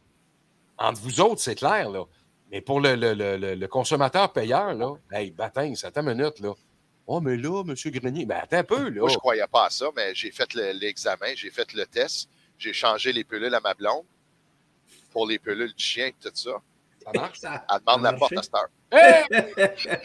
Entre 0.78 1.00
vous 1.02 1.22
autres, 1.22 1.42
c'est 1.42 1.56
clair, 1.56 1.90
là. 1.90 2.04
Mais 2.52 2.62
pour 2.62 2.80
le, 2.82 2.96
le- 2.96 3.14
le- 3.14 3.56
le- 3.56 3.68
consommateur 3.68 4.32
payeur, 4.32 4.74
là, 4.74 4.94
hey, 5.12 5.32
bâtin, 5.32 5.74
ça 5.76 5.92
une 5.96 6.14
minute, 6.14 6.40
là. 6.40 6.54
Oh, 7.06 7.22
mais 7.22 7.38
là, 7.38 7.64
M. 7.66 7.74
Grenier, 7.92 8.26
ben 8.26 8.40
attends 8.44 8.58
un 8.58 8.64
peu, 8.64 8.90
là. 8.90 9.00
Moi, 9.02 9.10
je 9.10 9.14
ne 9.16 9.20
croyais 9.20 9.48
pas 9.52 9.66
à 9.68 9.70
ça, 9.70 9.88
mais 9.96 10.14
j'ai 10.16 10.32
fait 10.32 10.54
le- 10.54 10.72
l'examen, 10.74 11.34
j'ai 11.36 11.50
fait 11.52 11.72
le 11.74 11.86
test, 11.86 12.30
j'ai 12.58 12.74
changé 12.74 13.14
les 13.14 13.24
pilules 13.24 13.54
à 13.54 13.60
ma 13.62 13.74
blonde 13.74 14.04
pour 15.12 15.28
les 15.28 15.40
pilules 15.40 15.74
du 15.74 15.84
chien 15.84 16.08
et 16.08 16.16
tout 16.20 16.30
ça. 16.34 16.62
Ça 17.14 17.20
marche? 17.20 17.40
Ça- 17.40 17.66
Elle 17.72 17.80
demande 17.80 18.04
la 18.04 18.14
porte 18.14 18.34
à 18.38 18.42
cette 18.44 18.54
heure. 18.54 18.68
Hey! 18.92 19.26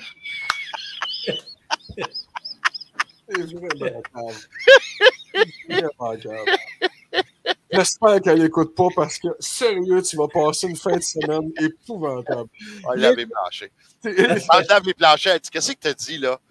C'est 3.28 3.42
vraiment 3.55 4.03
grave. 4.12 4.38
C'est 5.32 5.80
vraiment 5.80 6.14
grave. 6.16 6.46
J'espère 7.70 8.20
qu'elle 8.20 8.42
n'écoute 8.42 8.74
pas 8.74 8.88
parce 8.94 9.18
que, 9.18 9.28
sérieux, 9.40 10.03
tu 10.03 10.16
vas 10.16 10.28
passer 10.28 10.68
une 10.68 10.76
fin 10.76 10.96
de 10.96 11.03
semaine 11.03 11.50
épouvantable. 11.59 12.50
Elle 12.94 13.00
l'avait 13.00 13.26
planché. 13.26 13.72
Quand 14.03 14.11
je 14.11 14.92
planchers, 14.92 15.34
elle 15.34 15.40
dit 15.40 15.48
Qu'est-ce 15.50 15.72
que 15.72 15.78
tu 15.80 15.88
as 15.88 15.94
dit 15.94 16.18
là? 16.18 16.38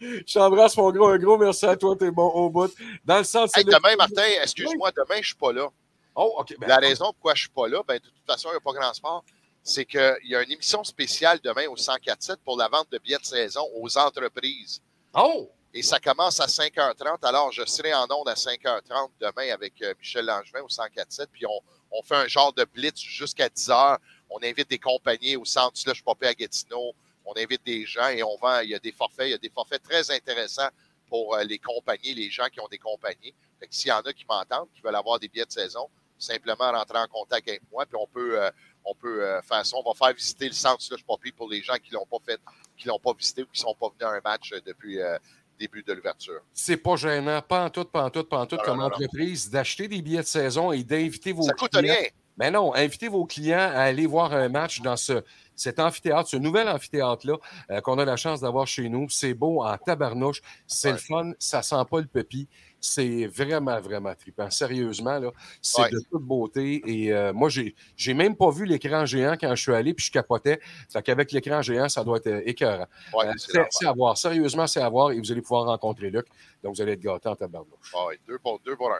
Je 0.00 0.34
t'embrasse, 0.34 0.76
mon 0.76 0.90
gros. 0.90 1.08
Un 1.08 1.18
gros 1.18 1.38
merci 1.38 1.64
à 1.66 1.76
toi. 1.76 1.94
T'es 1.96 2.10
bon 2.10 2.26
au 2.28 2.50
bout. 2.50 2.72
Dans 3.04 3.18
le 3.18 3.24
sens. 3.24 3.56
Hey, 3.56 3.64
Demain 3.64 3.94
matin, 3.96 4.24
excuse-moi, 4.42 4.90
demain, 4.90 5.14
je 5.14 5.18
ne 5.18 5.22
suis 5.24 5.34
pas 5.36 5.52
là. 5.52 5.68
Oh, 6.14 6.36
OK. 6.38 6.54
ben, 6.58 6.68
La 6.68 6.76
raison 6.76 7.06
pourquoi 7.06 7.34
je 7.34 7.40
ne 7.40 7.42
suis 7.42 7.50
pas 7.50 7.68
là, 7.68 7.82
ben, 7.86 7.94
de 7.94 8.04
toute 8.04 8.26
façon, 8.26 8.48
il 8.50 8.52
n'y 8.52 8.56
a 8.56 8.60
pas 8.60 8.72
grand 8.72 8.92
sport. 8.92 9.24
C'est 9.62 9.84
qu'il 9.84 10.18
y 10.24 10.34
a 10.34 10.42
une 10.42 10.50
émission 10.50 10.82
spéciale 10.82 11.38
demain 11.42 11.66
au 11.68 11.76
104.7 11.76 12.36
pour 12.44 12.56
la 12.56 12.68
vente 12.68 12.90
de 12.90 12.98
billets 12.98 13.18
de 13.18 13.24
saison 13.24 13.66
aux 13.74 13.96
entreprises. 13.96 14.82
Oh! 15.14 15.50
Et 15.74 15.82
ça 15.82 15.98
commence 16.00 16.38
à 16.40 16.46
5h30. 16.46 17.24
Alors, 17.24 17.50
je 17.50 17.64
serai 17.64 17.94
en 17.94 18.06
onde 18.10 18.28
à 18.28 18.34
5h30 18.34 19.10
demain 19.20 19.52
avec 19.52 19.80
euh, 19.82 19.94
Michel 19.98 20.26
Langevin 20.26 20.60
au 20.60 20.68
104.7. 20.68 21.28
Puis, 21.32 21.46
on, 21.46 21.60
on 21.92 22.02
fait 22.02 22.16
un 22.16 22.26
genre 22.26 22.52
de 22.52 22.64
blitz 22.64 23.00
jusqu'à 23.00 23.48
10h. 23.48 23.98
On 24.28 24.42
invite 24.42 24.68
des 24.68 24.78
compagnies 24.78 25.36
au 25.36 25.44
centre 25.44 25.78
Slush 25.78 26.02
Popé 26.02 26.26
à 26.26 26.34
Gatineau. 26.34 26.92
On 27.24 27.32
invite 27.36 27.64
des 27.64 27.86
gens 27.86 28.08
et 28.08 28.22
on 28.22 28.36
vend. 28.36 28.60
Il 28.60 28.70
y 28.70 28.74
a 28.74 28.78
des 28.78 28.92
forfaits. 28.92 29.28
Il 29.28 29.30
y 29.30 29.34
a 29.34 29.38
des 29.38 29.50
forfaits 29.50 29.82
très 29.82 30.10
intéressants 30.10 30.68
pour 31.08 31.34
euh, 31.34 31.44
les 31.44 31.58
compagnies, 31.58 32.14
les 32.14 32.30
gens 32.30 32.48
qui 32.52 32.60
ont 32.60 32.68
des 32.68 32.78
compagnies. 32.78 33.34
Fait 33.60 33.68
que 33.68 33.74
s'il 33.74 33.88
y 33.88 33.92
en 33.92 34.00
a 34.00 34.12
qui 34.12 34.24
m'entendent, 34.28 34.68
qui 34.74 34.80
veulent 34.80 34.96
avoir 34.96 35.18
des 35.18 35.28
billets 35.28 35.46
de 35.46 35.52
saison, 35.52 35.88
simplement 36.22 36.72
rentrer 36.72 36.98
en 36.98 37.06
contact 37.06 37.48
avec 37.48 37.62
moi. 37.70 37.84
Puis, 37.86 37.98
on 38.00 38.06
peut, 38.06 38.42
euh, 38.42 38.50
on 38.84 38.94
peut 38.94 39.22
euh, 39.24 39.42
faire 39.42 39.64
ça. 39.66 39.76
On 39.76 39.88
va 39.88 39.94
faire 39.94 40.14
visiter 40.14 40.46
le 40.46 40.54
centre 40.54 40.80
Slush 40.82 41.04
Popé 41.04 41.32
pour 41.32 41.48
les 41.50 41.62
gens 41.62 41.74
qui 41.82 41.90
ne 41.92 41.96
l'ont 41.98 42.06
pas 42.06 42.18
fait, 42.24 42.40
qui 42.76 42.88
l'ont 42.88 42.98
pas 42.98 43.12
visité 43.12 43.42
ou 43.42 43.46
qui 43.46 43.60
ne 43.60 43.66
sont 43.68 43.74
pas 43.78 43.88
venus 43.88 44.02
à 44.04 44.16
un 44.16 44.20
match 44.24 44.52
euh, 44.52 44.60
depuis 44.64 44.96
le 44.96 45.18
début 45.58 45.82
de 45.82 45.92
l'ouverture. 45.92 46.40
C'est 46.54 46.76
pas 46.76 46.96
gênant, 46.96 47.40
pas 47.42 47.64
en 47.66 47.70
tout, 47.70 47.84
pas 47.84 48.04
en 48.04 48.10
tout, 48.10 48.24
pas 48.24 48.38
en 48.38 48.46
tout, 48.46 48.56
comme 48.64 48.78
non, 48.78 48.86
entreprise, 48.86 49.50
d'acheter 49.50 49.86
des 49.88 50.02
billets 50.02 50.22
de 50.22 50.26
saison 50.26 50.72
et 50.72 50.82
d'inviter 50.82 51.32
vos 51.32 51.42
Ça 51.42 51.52
coûte 51.52 51.70
clients. 51.72 51.94
rien. 51.94 52.08
Mais 52.38 52.50
non, 52.50 52.74
invitez 52.74 53.08
vos 53.08 53.26
clients 53.26 53.58
à 53.58 53.82
aller 53.82 54.06
voir 54.06 54.32
un 54.32 54.48
match 54.48 54.80
dans 54.80 54.96
ce, 54.96 55.22
cet 55.54 55.78
amphithéâtre, 55.78 56.30
ce 56.30 56.38
nouvel 56.38 56.66
amphithéâtre-là 56.66 57.36
euh, 57.70 57.80
qu'on 57.82 57.98
a 57.98 58.06
la 58.06 58.16
chance 58.16 58.40
d'avoir 58.40 58.66
chez 58.66 58.88
nous. 58.88 59.06
C'est 59.10 59.34
beau 59.34 59.62
en 59.62 59.76
tabarnouche, 59.76 60.40
c'est 60.66 60.88
Ouais. 60.88 60.92
le 60.94 60.98
fun, 60.98 61.32
ça 61.38 61.60
sent 61.62 61.84
pas 61.90 62.00
le 62.00 62.06
pépi. 62.06 62.48
C'est 62.84 63.26
vraiment, 63.28 63.80
vraiment 63.80 64.12
trippant. 64.12 64.50
Sérieusement, 64.50 65.20
là, 65.20 65.30
c'est 65.62 65.82
Ouais. 65.82 65.90
de 65.90 66.00
toute 66.10 66.22
beauté. 66.22 66.82
Et 66.84 67.12
euh, 67.12 67.32
moi, 67.32 67.48
j'ai, 67.48 67.76
j'ai 67.96 68.12
même 68.12 68.34
pas 68.34 68.50
vu 68.50 68.64
l'écran 68.66 69.06
géant 69.06 69.36
quand 69.40 69.54
je 69.54 69.62
suis 69.62 69.72
allé, 69.72 69.94
puis 69.94 70.04
je 70.06 70.10
capotais. 70.10 70.58
Fait 70.92 71.00
qu'avec 71.00 71.30
l'écran 71.30 71.62
géant, 71.62 71.88
ça 71.88 72.02
doit 72.02 72.16
être 72.16 72.26
euh, 72.26 72.42
écœurant. 72.44 72.88
Ouais, 73.14 73.26
Euh, 73.28 73.64
c'est 73.70 73.86
à 73.86 73.92
voir. 73.92 74.18
Sérieusement, 74.18 74.66
c'est 74.66 74.80
à 74.82 74.88
voir. 74.88 75.12
Et 75.12 75.20
vous 75.20 75.30
allez 75.30 75.42
pouvoir 75.42 75.66
rencontrer 75.66 76.10
Luc. 76.10 76.26
Donc, 76.64 76.74
vous 76.74 76.82
allez 76.82 76.92
être 76.94 77.00
gâtés 77.00 77.28
en 77.28 77.36
tabarnouche. 77.36 77.94
Ouais, 77.94 78.18
deux 78.26 78.38
pour 78.40 78.58
deux 78.58 78.74
pour 78.76 78.90
un. 78.90 78.98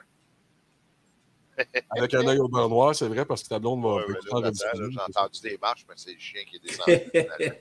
Avec 1.91 2.15
un 2.15 2.27
œil 2.29 2.39
au 2.39 2.47
beurre 2.49 2.69
noir, 2.69 2.95
c'est 2.95 3.09
vrai, 3.09 3.25
parce 3.27 3.43
que 3.43 3.49
ta 3.49 3.59
blonde 3.59 3.83
va 3.83 3.99
J'ai 4.07 4.31
entendu 5.01 5.41
des 5.43 5.59
marches, 5.61 5.85
mais 5.89 5.95
c'est 5.97 6.13
le 6.13 6.19
chien 6.21 6.43
qui 6.49 6.57
est 6.57 6.61
descendu. 6.61 6.93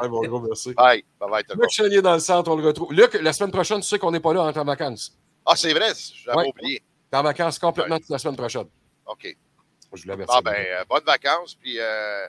Ouais, 0.00 0.08
gros, 0.28 0.40
merci. 0.40 0.72
bye, 0.74 1.02
bye 1.18 1.28
bye. 1.30 1.42
Luc 1.58 1.70
Chenier 1.70 2.00
dans 2.02 2.14
le 2.14 2.20
centre, 2.20 2.50
on 2.50 2.56
le 2.56 2.64
retrouve. 2.66 2.92
Luc, 2.92 3.14
la 3.14 3.32
semaine 3.32 3.50
prochaine, 3.50 3.80
tu 3.80 3.88
sais 3.88 3.98
qu'on 3.98 4.10
n'est 4.12 4.20
pas 4.20 4.32
là 4.34 4.42
en 4.44 4.52
temps 4.52 4.60
de 4.62 4.66
vacances. 4.66 5.16
Ah, 5.52 5.56
c'est 5.56 5.72
vrai, 5.72 5.92
j'avais 6.24 6.36
Ouais. 6.38 6.48
oublié. 6.48 6.82
T'es 7.10 7.16
en 7.16 7.22
vacances 7.22 7.58
complètement 7.58 7.98
toute 7.98 8.08
la 8.10 8.18
semaine 8.18 8.36
prochaine. 8.36 8.66
OK. 9.06 9.36
Je 9.94 10.06
l'avais 10.06 10.24
Ah, 10.28 10.40
ben, 10.40 10.54
euh, 10.54 10.84
bonnes 10.88 11.02
vacances, 11.04 11.54
puis 11.56 11.76
euh, 11.80 12.26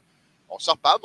on 0.49 0.57
s'en 0.57 0.71
reparle. 0.73 0.99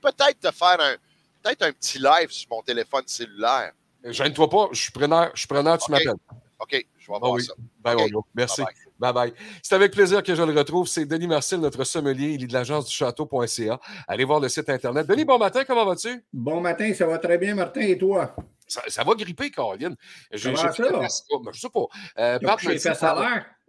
Peut-être 0.00 0.38
te 0.40 0.50
faire 0.50 0.76
un, 0.78 0.96
peut-être 1.42 1.62
un 1.62 1.72
petit 1.72 1.98
live 1.98 2.30
sur 2.30 2.48
mon 2.50 2.60
téléphone 2.62 3.04
cellulaire. 3.06 3.72
Gêne-toi 4.04 4.50
pas, 4.50 4.68
je 4.72 4.82
suis 4.82 4.92
preneur, 4.92 5.30
je 5.32 5.38
suis 5.40 5.48
preneur, 5.48 5.78
tu 5.78 5.90
m'appelles. 5.90 6.12
OK, 6.60 6.86
je 6.98 7.06
vais 7.06 7.12
Ah 7.14 7.18
voir 7.18 7.32
oui. 7.32 7.42
ça. 7.44 7.54
Bye, 7.80 7.96
mon 7.96 8.06
gros. 8.08 8.26
Merci. 8.34 8.60
Bye-bye. 8.60 8.74
Bye 8.98 9.12
bye. 9.12 9.34
C'est 9.62 9.74
avec 9.74 9.92
plaisir 9.92 10.22
que 10.22 10.34
je 10.34 10.42
le 10.42 10.52
retrouve. 10.56 10.86
C'est 10.86 11.04
Denis 11.06 11.26
Marcel, 11.26 11.60
notre 11.60 11.82
sommelier. 11.84 12.28
Il 12.34 12.44
est 12.44 12.46
de 12.46 12.52
l'agence 12.52 12.86
du 12.86 12.94
château.ca. 12.94 13.80
Allez 14.06 14.24
voir 14.24 14.40
le 14.40 14.48
site 14.50 14.68
Internet. 14.68 15.06
Denis, 15.06 15.24
bon 15.24 15.38
matin, 15.38 15.64
comment 15.64 15.84
vas-tu? 15.86 16.22
Bon 16.32 16.60
matin, 16.60 16.92
ça 16.94 17.06
va 17.06 17.18
très 17.18 17.38
bien, 17.38 17.54
Martin, 17.54 17.80
et 17.80 17.96
toi? 17.98 18.36
Ça, 18.66 18.82
ça 18.88 19.04
va 19.04 19.14
gripper, 19.14 19.50
Caroline. 19.50 19.94
Ben, 20.48 20.56
Je 21.52 21.60
sais 21.60 21.68
pas. 21.68 21.86
Euh, 22.18 22.38
Pat 22.46 22.58
dit-? 22.74 22.80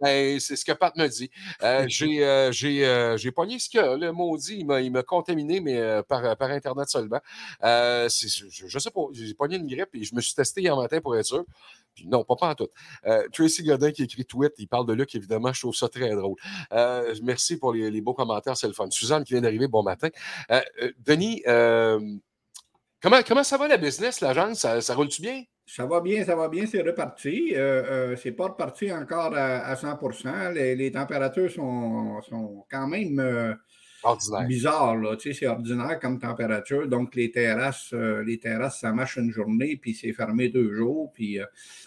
Ben, 0.00 0.40
c'est 0.40 0.56
ce 0.56 0.64
que 0.64 0.72
Pat 0.72 0.94
me 0.96 1.06
dit. 1.08 1.30
Euh, 1.62 1.84
j'ai, 1.88 2.24
euh, 2.24 2.50
j'ai, 2.52 2.86
euh, 2.86 3.16
j'ai 3.16 3.30
pogné 3.30 3.58
ce 3.58 3.68
que 3.68 3.96
le 3.98 4.12
maudit, 4.12 4.56
il 4.58 4.66
m'a, 4.66 4.80
il 4.80 4.90
m'a 4.90 5.02
contaminé, 5.02 5.60
mais 5.60 6.02
par, 6.08 6.36
par 6.36 6.50
Internet 6.50 6.88
seulement. 6.88 7.20
C'est- 7.62 8.28
je, 8.28 8.66
je 8.66 8.78
sais 8.78 8.90
pas, 8.90 9.02
j'ai 9.12 9.34
pogné 9.34 9.56
une 9.56 9.66
grippe 9.66 9.94
et 9.94 10.02
je 10.04 10.14
me 10.14 10.20
suis 10.20 10.34
testé 10.34 10.62
hier 10.62 10.76
matin 10.76 11.00
pour 11.00 11.16
être 11.16 11.26
sûr. 11.26 11.44
Puis 11.94 12.06
non, 12.06 12.24
pas, 12.24 12.36
pas 12.36 12.48
en 12.50 12.54
tout. 12.54 12.68
Tracy 13.32 13.62
Godin 13.62 13.90
qui 13.92 14.02
écrit 14.02 14.24
tweet, 14.24 14.52
il 14.58 14.66
parle 14.68 14.86
de 14.86 14.92
Luc, 14.92 15.14
évidemment, 15.14 15.52
je 15.52 15.60
trouve 15.60 15.74
ça 15.74 15.88
très 15.88 16.10
drôle. 16.14 16.36
Merci 17.22 17.58
pour 17.58 17.72
les, 17.72 17.90
les 17.90 18.00
beaux 18.00 18.14
commentaires, 18.14 18.56
c'est 18.56 18.66
le 18.66 18.72
fun. 18.74 18.90
Suzanne 18.90 19.24
qui 19.24 19.34
vient 19.34 19.42
d'arriver, 19.42 19.68
bon 19.68 19.82
matin. 19.82 20.08
Denis, 20.98 21.42
comment, 23.06 23.22
comment 23.22 23.44
ça 23.44 23.56
va 23.56 23.68
la 23.68 23.76
business, 23.76 24.20
l'agence? 24.20 24.58
Ça, 24.60 24.80
ça 24.80 24.94
roule-tu 24.94 25.22
bien? 25.22 25.44
Ça 25.64 25.86
va 25.86 26.00
bien, 26.00 26.24
ça 26.24 26.34
va 26.34 26.48
bien, 26.48 26.66
c'est 26.66 26.82
reparti. 26.82 27.52
Euh, 27.54 27.84
euh, 28.12 28.16
c'est 28.16 28.32
pas 28.32 28.48
reparti 28.48 28.92
encore 28.92 29.32
à, 29.36 29.64
à 29.64 29.76
100 29.76 29.96
les, 30.52 30.74
les 30.74 30.90
températures 30.90 31.50
sont, 31.50 32.20
sont 32.22 32.64
quand 32.68 32.88
même 32.88 33.20
euh, 33.20 33.54
Ordinaire. 34.02 34.48
bizarres. 34.48 34.96
Là. 34.96 35.16
Tu 35.16 35.32
sais, 35.32 35.38
c'est 35.38 35.46
ordinaire 35.46 36.00
comme 36.00 36.18
température. 36.18 36.88
Donc, 36.88 37.14
les 37.14 37.30
terrasses, 37.30 37.92
les 37.92 38.40
terrasses, 38.40 38.80
ça 38.80 38.92
marche 38.92 39.18
une 39.18 39.30
journée, 39.30 39.76
puis 39.76 39.94
c'est 39.94 40.12
fermé 40.12 40.48
deux 40.48 40.74
jours. 40.74 41.12
Puis, 41.12 41.38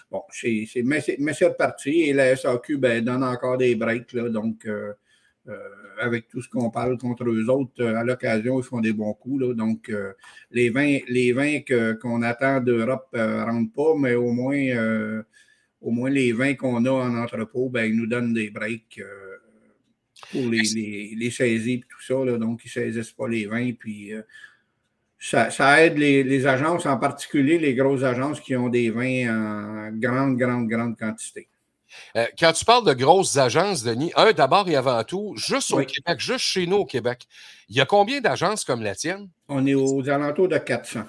bon, 0.10 0.24
c'est, 0.30 0.68
mais, 0.86 1.02
c'est, 1.02 1.46
reparti. 1.46 2.04
Et 2.04 2.14
la 2.14 2.36
SAQ 2.38 2.78
ben, 2.78 3.04
donne 3.04 3.26
encore 3.26 3.58
des 3.58 3.76
breaks. 3.76 4.14
Là, 4.14 4.30
donc, 4.30 4.66
avec 6.00 6.28
tout 6.28 6.42
ce 6.42 6.50
qu'on 6.50 6.70
parle 6.70 6.98
contre 6.98 7.24
eux 7.30 7.50
autres, 7.50 7.82
euh, 7.82 7.96
à 7.96 8.04
l'occasion, 8.04 8.60
ils 8.60 8.64
font 8.64 8.80
des 8.80 8.94
bons 8.94 9.14
coups. 9.14 9.42
Là, 9.42 9.54
donc, 9.54 9.90
euh, 9.90 10.14
les 10.52 10.70
vins, 10.70 10.98
les 11.08 11.34
vins 11.34 11.60
qu'on 12.02 12.22
attend 12.22 12.62
d'Europe 12.62 13.08
ne 13.14 13.44
rentrent 13.44 13.74
pas, 13.74 13.96
mais 13.98 14.16
au 14.16 14.32
moins, 14.32 14.58
euh, 14.58 15.24
au 15.82 15.92
moins 15.92 16.10
les 16.10 16.34
vins 16.34 16.56
qu'on 16.56 16.86
a 16.86 16.92
en 16.92 17.18
entrepôt, 17.18 17.70
ben, 17.70 17.86
ils 17.86 17.96
nous 17.96 18.08
donnent 18.08 18.34
des 18.34 18.50
breaks 18.50 19.00
euh, 19.00 19.38
pour 20.32 20.50
les, 20.50 20.62
les, 20.76 21.16
les 21.16 21.32
saisies 21.32 21.74
et 21.74 21.84
tout 21.90 22.02
ça. 22.02 22.26
là. 22.26 22.38
donc, 22.38 22.62
ils 22.66 22.68
ne 22.68 22.72
saisissent 22.92 23.12
pas 23.14 23.28
les 23.28 23.46
vins. 23.46 23.72
Puis, 23.74 24.14
euh, 24.14 24.22
ça, 25.18 25.52
ça 25.52 25.84
aide 25.84 25.98
les, 25.98 26.24
les 26.24 26.48
agences, 26.48 26.86
en 26.86 26.98
particulier 26.98 27.60
les 27.60 27.76
grosses 27.76 28.04
agences 28.04 28.40
qui 28.40 28.56
ont 28.56 28.70
des 28.70 28.90
vins 28.90 29.28
en 29.30 29.92
grande, 29.92 30.38
grande, 30.38 30.68
grande 30.68 30.98
quantité. 30.98 31.50
Euh, 32.16 32.26
quand 32.38 32.54
tu 32.54 32.66
parles 32.66 32.86
de 32.86 32.94
grosses 32.94 33.38
agences, 33.38 33.84
Denis, 33.84 34.12
un, 34.16 34.32
d'abord 34.32 34.68
et 34.70 34.76
avant 34.76 35.04
tout, 35.04 35.34
juste 35.38 35.72
au. 35.72 35.78
Québec, 35.78 36.20
juste 36.20 36.46
chez 36.46 36.68
nous 36.68 36.78
au 36.78 36.86
Québec, 36.86 37.28
il 37.68 37.76
y 37.76 37.82
a 37.82 37.86
combien 37.86 38.22
d'agences 38.22 38.64
comme 38.64 38.82
la 38.82 38.96
tienne? 38.96 39.30
On 39.48 39.66
est 39.66 39.76
aux 39.76 40.08
alentours 40.10 40.48
de 40.48 40.58
400. 40.58 41.02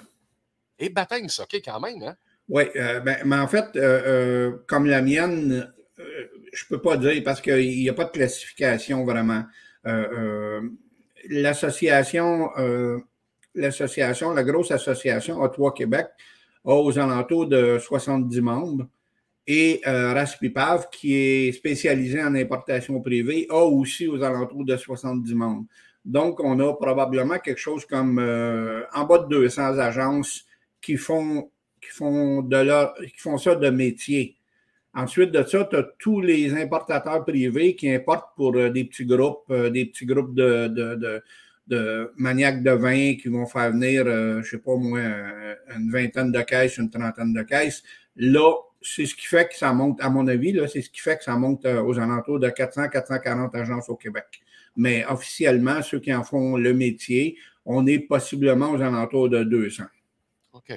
Et 0.79 0.89
baptême, 0.89 1.29
ça, 1.29 1.43
OK, 1.43 1.61
quand 1.63 1.79
même, 1.79 2.01
hein? 2.03 2.15
Oui, 2.49 2.63
euh, 2.75 2.99
ben, 2.99 3.17
mais 3.25 3.37
en 3.37 3.47
fait, 3.47 3.65
euh, 3.75 4.57
comme 4.67 4.85
la 4.85 5.01
mienne, 5.01 5.71
je 6.51 6.65
peux 6.67 6.81
pas 6.81 6.97
dire 6.97 7.21
parce 7.23 7.39
qu'il 7.39 7.69
n'y 7.69 7.89
a 7.89 7.93
pas 7.93 8.05
de 8.05 8.11
classification 8.11 9.05
vraiment. 9.05 9.43
L'association, 11.29 12.49
l'association, 13.53 14.33
la 14.33 14.43
grosse 14.43 14.71
association 14.71 15.45
A3 15.45 15.73
Québec 15.73 16.07
a 16.65 16.73
aux 16.73 16.97
alentours 16.97 17.47
de 17.47 17.77
70 17.79 18.41
membres. 18.41 18.87
Et 19.47 19.81
euh, 19.87 20.13
Raspipav, 20.13 20.89
qui 20.91 21.15
est 21.15 21.51
spécialisé 21.51 22.21
en 22.21 22.35
importation 22.35 23.01
privée, 23.01 23.47
a 23.49 23.63
aussi 23.63 24.07
aux 24.07 24.21
alentours 24.21 24.65
de 24.65 24.77
70 24.77 25.33
membres. 25.33 25.65
Donc, 26.05 26.39
on 26.39 26.59
a 26.59 26.73
probablement 26.73 27.39
quelque 27.39 27.59
chose 27.59 27.85
comme 27.85 28.19
euh, 28.19 28.83
en 28.93 29.05
bas 29.05 29.19
de 29.19 29.27
200 29.27 29.77
agences 29.79 30.45
qui 30.81 30.97
font, 30.97 31.49
qui 31.81 31.89
font, 31.89 32.41
de 32.41 32.57
leur, 32.57 32.93
qui 32.95 33.19
font 33.19 33.37
ça 33.37 33.55
de 33.55 33.69
métier. 33.69 34.37
Ensuite 34.93 35.31
de 35.31 35.43
ça, 35.43 35.63
tu 35.65 35.75
as 35.77 35.83
tous 35.99 36.19
les 36.19 36.53
importateurs 36.53 37.23
privés 37.23 37.75
qui 37.75 37.89
importent 37.89 38.35
pour 38.35 38.55
euh, 38.55 38.69
des 38.69 38.83
petits 38.83 39.05
groupes, 39.05 39.45
euh, 39.49 39.69
des 39.69 39.85
petits 39.85 40.05
groupes 40.05 40.35
de, 40.35 40.67
de, 40.67 40.95
de, 40.95 41.23
de, 41.67 42.11
maniaques 42.17 42.61
de 42.61 42.71
vin 42.71 43.15
qui 43.15 43.29
vont 43.29 43.45
faire 43.45 43.71
venir, 43.71 44.03
euh, 44.05 44.41
je 44.43 44.49
sais 44.49 44.57
pas 44.57 44.75
moi, 44.75 44.99
une 45.77 45.91
vingtaine 45.91 46.31
de 46.31 46.41
caisses, 46.41 46.77
une 46.77 46.89
trentaine 46.89 47.31
de 47.31 47.41
caisses. 47.43 47.83
Là, 48.17 48.51
c'est 48.81 49.05
ce 49.05 49.15
qui 49.15 49.27
fait 49.27 49.47
que 49.47 49.55
ça 49.55 49.73
monte, 49.73 50.01
à 50.01 50.09
mon 50.09 50.27
avis, 50.27 50.59
c'est 50.71 50.81
ce 50.81 50.89
qui 50.89 51.01
fait 51.01 51.17
que 51.17 51.23
ça 51.23 51.35
monte 51.35 51.65
aux 51.65 51.99
alentours 51.99 52.39
de 52.39 52.49
400-440 52.49 53.55
agences 53.55 53.89
au 53.89 53.95
Québec. 53.95 54.41
Mais 54.75 55.05
officiellement, 55.05 55.81
ceux 55.81 55.99
qui 55.99 56.13
en 56.13 56.23
font 56.23 56.57
le 56.57 56.73
métier, 56.73 57.37
on 57.65 57.85
est 57.85 57.99
possiblement 57.99 58.71
aux 58.71 58.81
alentours 58.81 59.29
de 59.29 59.43
200. 59.43 59.83
OK. 60.53 60.73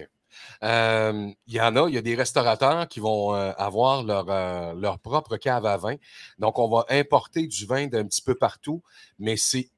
Euh, 0.62 1.30
il 1.46 1.54
y 1.54 1.60
en 1.60 1.76
a, 1.76 1.88
il 1.88 1.94
y 1.94 1.98
a 1.98 2.02
des 2.02 2.14
restaurateurs 2.14 2.88
qui 2.88 3.00
vont 3.00 3.34
euh, 3.34 3.52
avoir 3.56 4.02
leur, 4.02 4.26
euh, 4.28 4.74
leur 4.74 4.98
propre 4.98 5.36
cave 5.36 5.66
à 5.66 5.76
vin. 5.76 5.96
Donc, 6.38 6.58
on 6.58 6.68
va 6.68 6.86
importer 6.90 7.46
du 7.46 7.66
vin 7.66 7.86
d'un 7.86 8.04
petit 8.04 8.22
peu 8.22 8.34
partout, 8.34 8.82
mais 9.18 9.36
c'est 9.36 9.68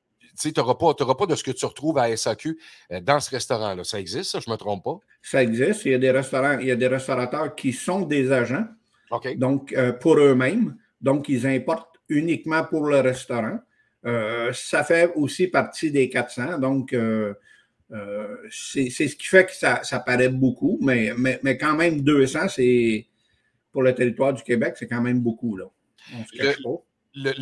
tu 0.41 0.53
n'auras 0.57 0.75
pas, 0.75 0.95
pas 0.95 1.27
de 1.27 1.35
ce 1.35 1.43
que 1.43 1.51
tu 1.51 1.67
retrouves 1.67 1.99
à 1.99 2.15
SAQ 2.17 2.59
dans 3.03 3.21
ce 3.21 3.31
restaurant-là. 3.31 3.85
Ça 3.85 4.01
existe, 4.01 4.33
ça, 4.33 4.41
je 4.41 4.49
ne 4.49 4.55
me 4.55 4.59
trompe 4.59 4.85
pas? 4.85 4.99
Ça 5.23 5.43
existe. 5.43 5.85
Il 5.85 5.93
y 5.93 5.95
a 5.95 5.99
des 5.99 6.11
restaurants, 6.11 6.59
il 6.59 6.67
y 6.67 6.71
a 6.71 6.77
des 6.77 6.89
restaurateurs 6.89 7.55
qui 7.55 7.73
sont 7.73 8.03
des 8.03 8.33
agents. 8.33 8.67
Donc, 9.37 9.75
pour 10.01 10.19
eux-mêmes. 10.19 10.77
Donc, 11.01 11.29
ils 11.29 11.47
importent 11.47 11.97
uniquement 12.09 12.65
pour 12.65 12.87
le 12.87 13.01
restaurant. 13.01 13.59
ça 14.53 14.85
fait 14.85 15.13
aussi 15.15 15.49
partie 15.49 15.91
des 15.91 16.09
400. 16.09 16.59
Donc, 16.59 16.95
euh, 17.93 18.37
c'est 18.51 18.91
ce 18.91 19.17
qui 19.17 19.27
fait 19.27 19.47
que 19.47 19.55
ça, 19.55 20.01
paraît 20.05 20.29
beaucoup, 20.29 20.79
mais, 20.83 21.13
mais, 21.17 21.57
quand 21.57 21.77
même 21.77 22.01
200, 22.01 22.49
c'est 22.49 23.07
pour 23.71 23.83
le 23.83 23.95
territoire 23.95 24.33
du 24.33 24.43
Québec, 24.43 24.75
c'est 24.79 24.89
quand 24.89 25.01
même 25.01 25.21
beaucoup. 25.21 25.57
Là. 25.57 25.67
le, 26.33 26.55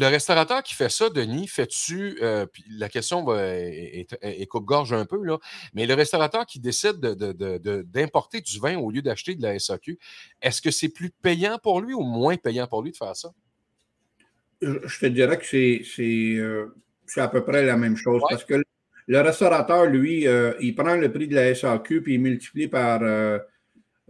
restaurateur 0.07 0.63
qui 0.63 0.75
fait 0.75 0.89
ça, 0.89 1.11
Denis, 1.11 1.49
fais-tu, 1.49 2.19
euh, 2.23 2.47
la 2.71 2.89
question 2.89 3.27
est, 3.35 4.47
coupe-gorge 4.49 4.93
un 4.93 5.05
peu, 5.05 5.23
là, 5.25 5.39
mais 5.75 5.87
le 5.87 5.95
restaurateur 5.95 6.47
qui 6.47 6.61
décide 6.61 7.01
d'importer 7.01 8.41
du 8.41 8.59
vin 8.61 8.77
au 8.79 8.91
lieu 8.91 9.03
d'acheter 9.03 9.35
de 9.35 9.43
la 9.43 9.59
SAQ, 9.59 9.99
est-ce 10.43 10.63
que 10.63 10.71
c'est 10.71 10.89
plus 10.89 11.11
payant 11.11 11.59
pour 11.63 11.81
lui 11.81 11.95
ou 11.95 12.03
moins 12.03 12.37
payant 12.37 12.67
pour 12.67 12.83
lui 12.83 12.93
de 12.93 12.97
faire 12.97 13.17
ça? 13.17 13.31
Je 14.61 14.99
te 14.99 15.07
dirais 15.07 15.39
que 15.39 15.45
c'est 15.45 15.83
euh, 16.09 16.75
à 17.17 17.29
peu 17.29 17.45
près 17.45 17.65
la 17.65 17.77
même 17.77 17.97
chose 17.97 18.23
parce 18.29 18.45
que 18.45 18.63
le 19.07 19.21
restaurateur, 19.21 19.87
lui, 19.87 20.27
euh, 20.27 20.55
il 20.61 20.75
prend 20.75 20.97
le 20.97 21.13
prix 21.13 21.29
de 21.29 21.35
la 21.35 21.55
SAQ 21.55 22.03
puis 22.03 22.15
il 22.15 22.21
multiplie 22.21 22.69
par 22.69 23.01
euh, 23.03 23.39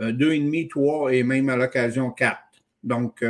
euh, 0.00 0.12
deux 0.12 0.32
et 0.32 0.38
demi, 0.38 0.68
trois 0.68 1.12
et 1.12 1.22
même 1.22 1.48
à 1.48 1.56
l'occasion 1.56 2.10
quatre. 2.10 2.38
Donc, 2.82 3.24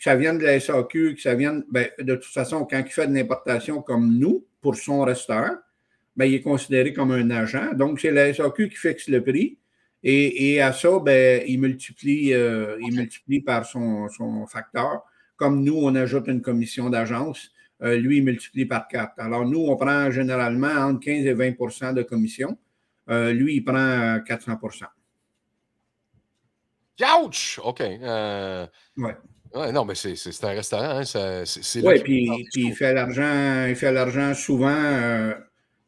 que 0.00 0.04
ça 0.04 0.16
vienne 0.16 0.38
de 0.38 0.44
la 0.44 0.58
SAQ, 0.58 1.14
que 1.14 1.20
ça 1.20 1.36
vienne, 1.36 1.62
ben, 1.70 1.88
de 2.00 2.16
toute 2.16 2.32
façon, 2.32 2.64
quand 2.64 2.82
il 2.84 2.90
fait 2.90 3.06
de 3.06 3.14
l'importation 3.14 3.82
comme 3.82 4.18
nous 4.18 4.44
pour 4.60 4.74
son 4.74 5.02
restaurant, 5.02 5.54
ben, 6.16 6.24
il 6.24 6.34
est 6.34 6.40
considéré 6.40 6.92
comme 6.92 7.12
un 7.12 7.30
agent. 7.30 7.74
Donc, 7.74 8.00
c'est 8.00 8.10
la 8.10 8.34
SAQ 8.34 8.68
qui 8.70 8.76
fixe 8.76 9.08
le 9.08 9.22
prix. 9.22 9.58
Et, 10.02 10.60
à 10.60 10.72
ça, 10.72 10.98
ben, 10.98 11.44
il, 11.46 11.60
multiplie, 11.60 12.30
il 12.30 12.96
multiplie 12.96 13.42
par 13.42 13.64
son, 13.64 14.08
son 14.08 14.46
facteur. 14.46 15.02
Comme 15.36 15.62
nous, 15.62 15.76
on 15.76 15.94
ajoute 15.94 16.26
une 16.26 16.40
commission 16.40 16.90
d'agence. 16.90 17.52
Euh, 17.82 17.96
lui, 17.96 18.18
il 18.18 18.24
multiplie 18.24 18.66
par 18.66 18.88
4. 18.88 19.14
Alors, 19.18 19.46
nous, 19.46 19.60
on 19.60 19.76
prend 19.76 20.10
généralement 20.10 20.68
entre 20.68 21.00
15 21.00 21.26
et 21.26 21.34
20% 21.34 21.94
de 21.94 22.02
commission. 22.02 22.58
Euh, 23.08 23.32
lui, 23.32 23.56
il 23.56 23.64
prend 23.64 24.18
400% 24.18 24.84
Ouch! 27.22 27.58
OK. 27.64 27.80
Euh, 27.80 28.66
oui. 28.98 29.10
Ouais, 29.54 29.72
non, 29.72 29.84
mais 29.84 29.94
c'est 29.94 30.44
un 30.44 30.48
restaurant. 30.48 31.00
Hein, 31.00 31.44
oui, 31.82 32.00
puis, 32.00 32.30
il 32.54 32.74
fait 32.74 32.94
l'argent, 32.94 33.66
il 33.66 33.74
fait 33.74 33.92
l'argent 33.92 34.34
souvent 34.34 35.32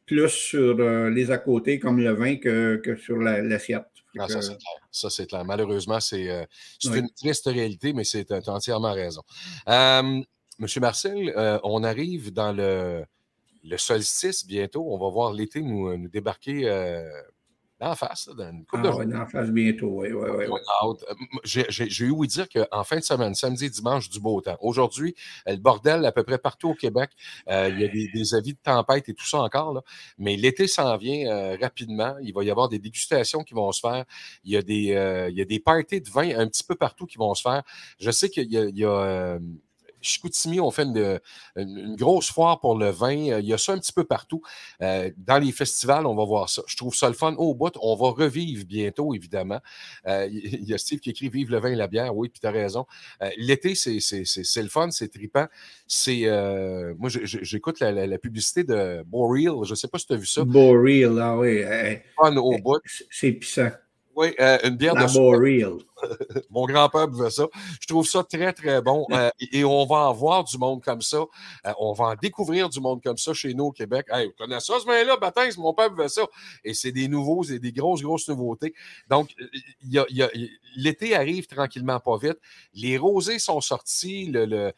plus 0.07 0.29
sur 0.31 0.75
les 1.11 1.31
à 1.31 1.39
côté, 1.39 1.79
comme 1.79 1.99
le 1.99 2.13
vin, 2.13 2.37
que, 2.37 2.77
que 2.77 2.97
sur 2.97 3.17
l'assiette. 3.19 3.87
Ah, 4.19 4.27
ça, 4.91 5.11
c'est 5.11 5.27
clair. 5.27 5.45
Malheureusement, 5.45 6.01
c'est 6.01 6.47
une 6.85 7.11
triste 7.11 7.47
réalité, 7.47 7.93
mais 7.93 8.05
c'est 8.05 8.31
entièrement 8.49 8.93
raison. 8.93 9.23
Monsieur 10.59 10.81
Marcel, 10.81 11.33
euh, 11.37 11.59
on 11.65 11.83
arrive 11.83 12.33
dans 12.33 12.53
le, 12.53 13.05
solstice 13.79 14.47
bientôt. 14.47 14.87
On 14.89 14.99
va 14.99 15.11
voir 15.11 15.33
l'été 15.33 15.61
nous, 15.61 15.89
euh, 15.89 16.09
débarquer 16.09 16.69
euh, 17.83 17.87
en 17.87 17.95
face, 17.95 18.29
dans 18.29 18.51
une 18.51 18.65
couple 18.65 18.83
ah, 18.87 19.05
de 19.05 19.17
en 19.17 19.27
face 19.27 19.51
bientôt, 19.51 20.01
oui, 20.01 20.13
oui, 20.13 20.29
oui. 20.49 20.97
J'ai 21.45 22.05
eu 22.05 22.11
ouï 22.11 22.27
dire 22.27 22.47
qu'en 22.49 22.85
fin 22.85 22.97
de 22.97 23.03
semaine, 23.03 23.35
samedi, 23.35 23.71
dimanche, 23.71 24.09
du 24.09 24.21
beau 24.21 24.41
temps. 24.41 24.57
Aujourd'hui, 24.61 25.15
le 25.47 25.57
bordel 25.57 26.05
à 26.05 26.13
peu 26.13 26.23
près 26.23 26.39
partout 26.39 26.71
au 26.71 26.75
Québec. 26.75 27.11
il 27.49 27.81
y 27.81 27.85
a 27.85 27.89
des, 27.89 28.35
avis 28.35 28.55
de 28.55 28.59
tempête 28.63 29.09
et 29.09 29.15
tout 29.15 29.27
ça 29.27 29.41
encore, 29.41 29.83
mais 30.19 30.37
l'été 30.37 30.67
s'en 30.67 30.97
vient 30.97 31.57
rapidement. 31.61 32.17
Il 32.23 32.33
va 32.33 32.45
y 32.45 32.51
avoir 32.51 32.69
des 32.69 32.79
dégustations 32.79 33.43
qui 33.43 33.55
vont 33.55 33.73
se 33.73 33.81
faire. 33.81 34.05
Il 34.45 34.53
y 34.53 34.57
a 34.57 34.63
des, 34.63 35.29
il 35.31 35.37
y 35.37 35.43
a 35.43 35.45
des 35.45 35.61
parties 35.61 36.01
de 36.01 36.09
vin 36.09 36.39
un 36.39 36.47
petit 36.47 36.65
peu 36.65 36.75
partout 36.75 37.07
qui 37.07 37.19
vont 37.19 37.35
se 37.35 37.43
faire. 37.43 37.63
Je 37.99 38.11
sais 38.11 38.29
qu'il 38.29 38.51
y 38.51 38.85
a 38.85 39.39
Chicoutimi, 40.03 40.61
on 40.61 40.71
fait 40.71 40.83
une, 40.83 41.97
grosse 41.97 42.31
foire 42.31 42.61
pour 42.61 42.77
le 42.77 42.91
vin. 42.91 43.13
Il 43.13 43.47
y 43.47 43.53
a 43.53 43.59
ça 43.59 43.73
un 43.73 43.79
petit 43.79 43.93
peu 43.93 44.05
partout. 44.05 44.43
Euh, 44.81 45.11
dans 45.17 45.39
les 45.39 45.53
festivals, 45.53 46.07
on 46.07 46.15
va 46.15 46.25
voir 46.25 46.49
ça. 46.49 46.63
Je 46.67 46.77
trouve 46.77 46.95
ça 46.95 47.09
le 47.09 47.15
fun 47.15 47.35
au 47.39 47.55
bout. 47.55 47.73
On 47.81 47.95
va 47.97 48.11
revivre 48.11 48.65
bientôt, 48.67 49.15
évidemment. 49.15 49.61
Euh, 50.07 50.29
il 50.31 50.65
y 50.65 50.75
a 50.75 50.79
Steve 50.79 51.01
qui 51.01 51.11
écrit 51.11 51.29
Vive 51.29 51.51
le 51.51 51.59
vin 51.59 51.71
et 51.71 51.77
la 51.77 51.87
bière. 51.87 52.15
Oui, 52.17 52.29
puis 52.29 52.41
tu 52.41 52.47
as 52.47 52.51
raison. 52.51 52.87
Euh, 53.23 53.31
l'été, 53.37 53.75
c'est 53.75 53.99
le 54.63 54.69
fun, 54.69 54.91
c'est 54.91 55.09
trippant. 55.09 55.47
C'est. 55.87 56.23
moi, 56.99 57.09
j'écoute 57.09 57.81
la, 57.81 58.19
publicité 58.19 58.65
de 58.65 59.03
Boreal. 59.07 59.65
Je 59.65 59.71
ne 59.71 59.77
sais 59.77 59.89
pas 59.89 59.99
si 59.99 60.07
tu 60.07 60.13
as 60.13 60.17
vu 60.17 60.27
ça. 60.27 60.45
Boreal, 60.45 61.19
ah 61.21 61.39
oui. 61.39 61.63
Fun 62.17 62.37
au 62.37 62.59
bout. 62.59 62.81
C'est 63.11 63.33
puissant. 63.33 63.71
Oui, 64.15 64.35
euh, 64.41 64.59
une 64.65 64.77
bière 64.77 64.95
de 64.95 65.11
Boreal. 65.13 65.79
Mon 66.51 66.67
grand-père 66.67 67.09
buvait 67.09 67.31
ça. 67.31 67.47
Je 67.81 67.87
trouve 67.87 68.07
ça 68.07 68.23
très, 68.23 68.53
très 68.53 68.83
bon. 68.83 69.07
Euh, 69.11 69.31
et 69.53 69.65
on 69.65 69.87
va 69.87 70.09
en 70.09 70.13
voir 70.13 70.45
du 70.45 70.59
monde 70.59 70.83
comme 70.83 71.01
ça. 71.01 71.19
Euh, 71.19 71.73
on 71.79 71.93
va 71.93 72.07
en 72.07 72.15
découvrir 72.15 72.69
du 72.69 72.81
monde 72.81 73.03
comme 73.03 73.17
ça 73.17 73.33
chez 73.33 73.55
nous 73.55 73.67
au 73.67 73.73
Québec. 73.73 74.07
Hey, 74.11 74.27
vous 74.27 74.33
connaissez 74.37 74.73
ça, 74.73 74.81
ce 74.81 74.87
vin-là? 74.87 75.17
Baptiste, 75.17 75.59
mon 75.59 75.73
père 75.73 75.91
buvait 75.91 76.09
ça. 76.09 76.23
Et 76.63 76.75
c'est 76.75 76.93
des 76.93 77.09
nouveaux, 77.09 77.43
c'est 77.43 77.59
des 77.59 77.73
grosses, 77.73 78.03
grosses 78.03 78.29
nouveautés. 78.29 78.75
Donc, 79.09 79.31
l'été 80.77 81.15
arrive 81.15 81.47
tranquillement, 81.47 82.01
pas 82.01 82.19
vite. 82.19 82.39
Les 82.75 82.99
rosés 82.99 83.39
sont 83.39 83.61
sortis. 83.61 84.27
Le, 84.27 84.45
le, 84.45 84.73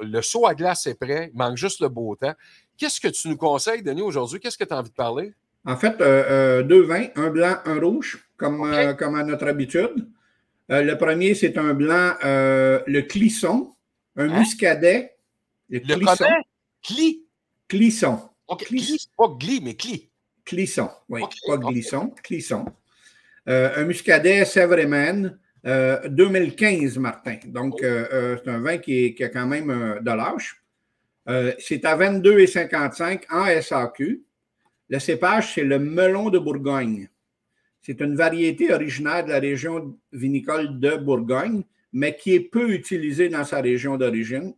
le 0.00 0.22
saut 0.22 0.46
à 0.46 0.54
glace 0.54 0.86
est 0.86 0.94
prêt. 0.94 1.30
Il 1.32 1.38
manque 1.38 1.56
juste 1.56 1.80
le 1.80 1.88
beau 1.88 2.14
temps. 2.14 2.34
Qu'est-ce 2.76 3.00
que 3.00 3.08
tu 3.08 3.28
nous 3.28 3.36
conseilles, 3.36 3.82
Denis, 3.82 4.02
aujourd'hui? 4.02 4.38
Qu'est-ce 4.38 4.56
que 4.56 4.64
tu 4.64 4.72
as 4.72 4.78
envie 4.78 4.90
de 4.90 4.94
parler? 4.94 5.34
En 5.64 5.76
fait, 5.76 6.00
euh, 6.00 6.24
euh, 6.30 6.62
deux 6.62 6.82
vins, 6.82 7.08
un 7.16 7.30
blanc, 7.30 7.56
un 7.64 7.80
rouge, 7.80 8.27
comme, 8.38 8.62
euh, 8.64 8.94
comme 8.94 9.16
à 9.16 9.24
notre 9.24 9.46
habitude. 9.48 10.08
le 10.70 10.94
premier, 10.94 11.34
c'est 11.34 11.58
un 11.58 11.74
blanc, 11.74 12.14
le 12.22 13.00
Clisson, 13.02 13.74
un 14.16 14.30
hein? 14.30 14.38
muscadet. 14.38 15.16
Le, 15.68 15.80
Clisson. 15.80 16.24
Cli? 16.82 17.24
Clisson. 17.68 18.20
Pas 18.46 19.36
gli, 19.38 19.60
mais 19.62 19.74
cli. 19.74 20.10
Clisson, 20.44 20.88
oui, 21.10 21.20
pas 21.46 21.58
glisson, 21.58 22.14
Clisson. 22.22 22.64
un 23.46 23.84
muscadet 23.84 24.46
Sèvres-Maine, 24.46 25.38
2015, 25.62 26.96
Martin. 26.96 27.36
Donc, 27.44 27.80
oh. 27.82 28.36
c'est 28.42 28.50
un 28.50 28.60
vin 28.60 28.78
qui, 28.78 29.14
qui, 29.14 29.24
a 29.24 29.28
quand 29.28 29.46
même 29.46 29.98
de 30.00 30.10
l'âge. 30.10 30.62
c'est 31.58 31.84
à 31.84 31.98
22,55 31.98 33.24
en 33.30 33.60
SAQ. 33.60 34.22
Le 34.88 34.98
cépage, 34.98 35.54
c'est 35.54 35.64
le 35.64 35.78
melon 35.78 36.30
de 36.30 36.38
Bourgogne. 36.38 37.10
C'est 37.82 38.00
une 38.00 38.16
variété 38.16 38.72
originaire 38.72 39.24
de 39.24 39.30
la 39.30 39.38
région 39.38 39.96
vinicole 40.12 40.78
de 40.78 40.96
Bourgogne, 40.96 41.62
mais 41.92 42.16
qui 42.16 42.34
est 42.34 42.40
peu 42.40 42.70
utilisée 42.70 43.28
dans 43.28 43.44
sa 43.44 43.60
région 43.60 43.96
d'origine. 43.96 44.54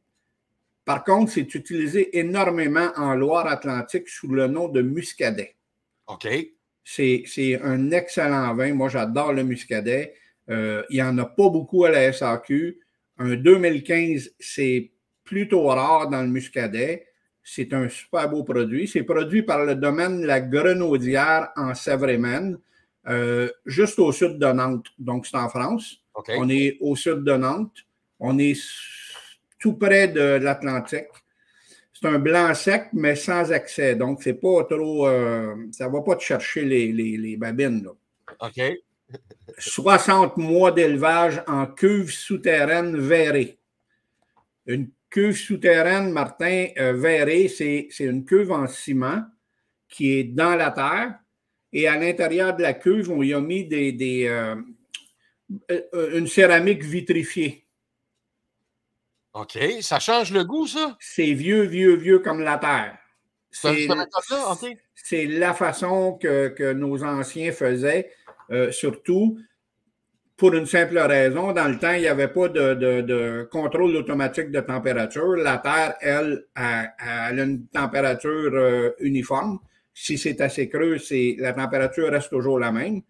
Par 0.85 1.05
contre, 1.05 1.31
c'est 1.31 1.55
utilisé 1.55 2.19
énormément 2.19 2.91
en 2.97 3.15
Loire-Atlantique 3.15 4.09
sous 4.09 4.33
le 4.33 4.49
nom 4.49 4.69
de 4.69 4.83
muscadet. 4.83 5.55
OK. 6.07 6.27
C'est 6.83 7.61
un 7.63 7.91
excellent 7.93 8.55
vin. 8.55 8.75
Moi, 8.75 8.89
j'adore 8.89 9.33
le 9.33 9.45
muscadet. 9.45 10.15
Euh, 10.49 10.83
il 10.91 10.97
n'y 10.97 11.03
en 11.03 11.17
a 11.19 11.27
pas 11.27 11.49
beaucoup 11.49 11.85
à 11.85 11.91
la 11.91 12.13
SAQ. 12.13 12.81
Un 13.19 13.37
2015, 13.37 14.33
c'est 14.41 14.91
plutôt 15.23 15.67
rare 15.67 16.09
dans 16.09 16.23
le 16.23 16.29
muscadet. 16.29 17.07
C'est 17.45 17.73
un 17.73 17.89
super 17.89 18.29
beau 18.29 18.43
produit. 18.43 18.89
C'est 18.89 19.05
produit 19.05 19.43
par 19.43 19.65
le 19.65 19.77
domaine 19.77 20.25
La 20.25 20.41
Grenaudière 20.41 21.51
en 21.57 21.75
Sèvres-et-Maine, 21.75 22.59
euh, 23.09 23.49
juste 23.67 23.99
au 23.99 24.13
sud 24.13 24.39
de 24.39 24.47
Nantes. 24.47 24.89
Donc, 24.99 25.27
c'est 25.27 25.37
en 25.37 25.49
France. 25.49 26.03
On 26.37 26.49
est 26.49 26.77
au 26.81 26.97
sud 26.97 27.25
de 27.25 27.33
Nantes. 27.33 27.87
On 28.19 28.39
est 28.39 28.59
tout 29.59 29.75
près 29.75 30.09
de 30.09 30.21
l'Atlantique. 30.43 31.09
C'est 31.93 32.09
un 32.09 32.19
blanc 32.19 32.55
sec, 32.55 32.89
mais 32.93 33.15
sans 33.15 33.53
accès. 33.53 33.95
Donc, 33.95 34.23
c'est 34.23 34.35
pas 34.35 34.65
trop. 34.65 35.07
euh, 35.07 35.55
ça 35.73 35.87
ne 35.89 35.93
va 35.93 36.01
pas 36.03 36.17
te 36.17 36.23
chercher 36.23 36.65
les, 36.65 36.93
les, 36.93 37.17
les 37.17 37.37
babines. 37.37 37.85
là. 37.85 37.91
OK. 38.41 38.61
60 39.59 40.37
mois 40.37 40.71
d'élevage 40.73 41.43
en 41.47 41.67
cuve 41.67 42.11
souterraine 42.11 42.97
verrée. 42.97 43.59
Une 44.67 44.91
cuve 45.11 45.37
souterraine, 45.37 46.13
Martin, 46.13 46.69
euh, 46.79 46.93
verrée, 46.93 47.49
c'est 47.49 47.89
une 47.99 48.25
cuve 48.25 48.53
en 48.53 48.67
ciment 48.67 49.25
qui 49.89 50.13
est 50.13 50.25
dans 50.25 50.55
la 50.55 50.71
terre. 50.71 51.19
Et 51.73 51.87
à 51.87 51.97
l'intérieur 51.97 52.57
de 52.57 52.63
la 52.63 52.75
cuve, 52.75 53.11
on 53.11 53.23
y 53.23 53.33
a 53.33 53.41
mis 53.41 53.65
des, 53.65 53.93
des, 53.93 54.27
euh, 54.27 54.57
euh, 55.71 56.19
une 56.19 56.27
céramique 56.27 56.83
vitrifiée. 56.83 57.67
OK. 59.35 59.57
Ça 59.81 60.01
change 60.01 60.33
le 60.33 60.45
goût, 60.45 60.67
ça? 60.67 60.97
C'est 61.01 61.33
vieux, 61.33 61.63
vieux, 61.63 61.95
vieux 61.95 62.19
comme 62.19 62.41
la 62.41 62.59
terre. 62.59 62.99
C'est 63.51 65.27
la 65.27 65.55
façon 65.55 66.19
que, 66.21 66.49
que 66.49 66.73
nos 66.73 67.03
anciens 67.05 67.53
faisaient, 67.53 68.11
euh, 68.51 68.71
surtout 68.73 69.39
pour 70.37 70.55
une 70.55 70.67
simple 70.67 70.99
raison. 70.99 71.53
Dans 71.53 71.69
le 71.69 71.79
temps, 71.79 71.93
il 71.93 72.01
n'y 72.01 72.07
avait 72.09 72.29
pas 72.29 72.49
de, 72.49 72.75
de- 72.75 73.01
de 73.03 73.49
contrôle 73.51 73.95
automatique 73.97 74.51
de 74.51 74.61
température. 74.61 75.37
La 75.37 75.59
Terre, 75.59 75.97
elle, 76.01 76.47
a, 76.55 76.89
a 77.29 77.33
une 77.33 77.67
température 77.69 78.51
euh, 78.55 78.91
uniforme. 79.01 79.59
Si 79.95 80.19
c'est 80.19 80.41
assez 80.41 80.69
creux, 80.69 80.99
c'est, 80.99 81.37
la 81.39 81.53
température 81.53 82.11
reste 82.11 82.31
toujours 82.31 82.59
la 82.59 82.73
même. 82.73 83.03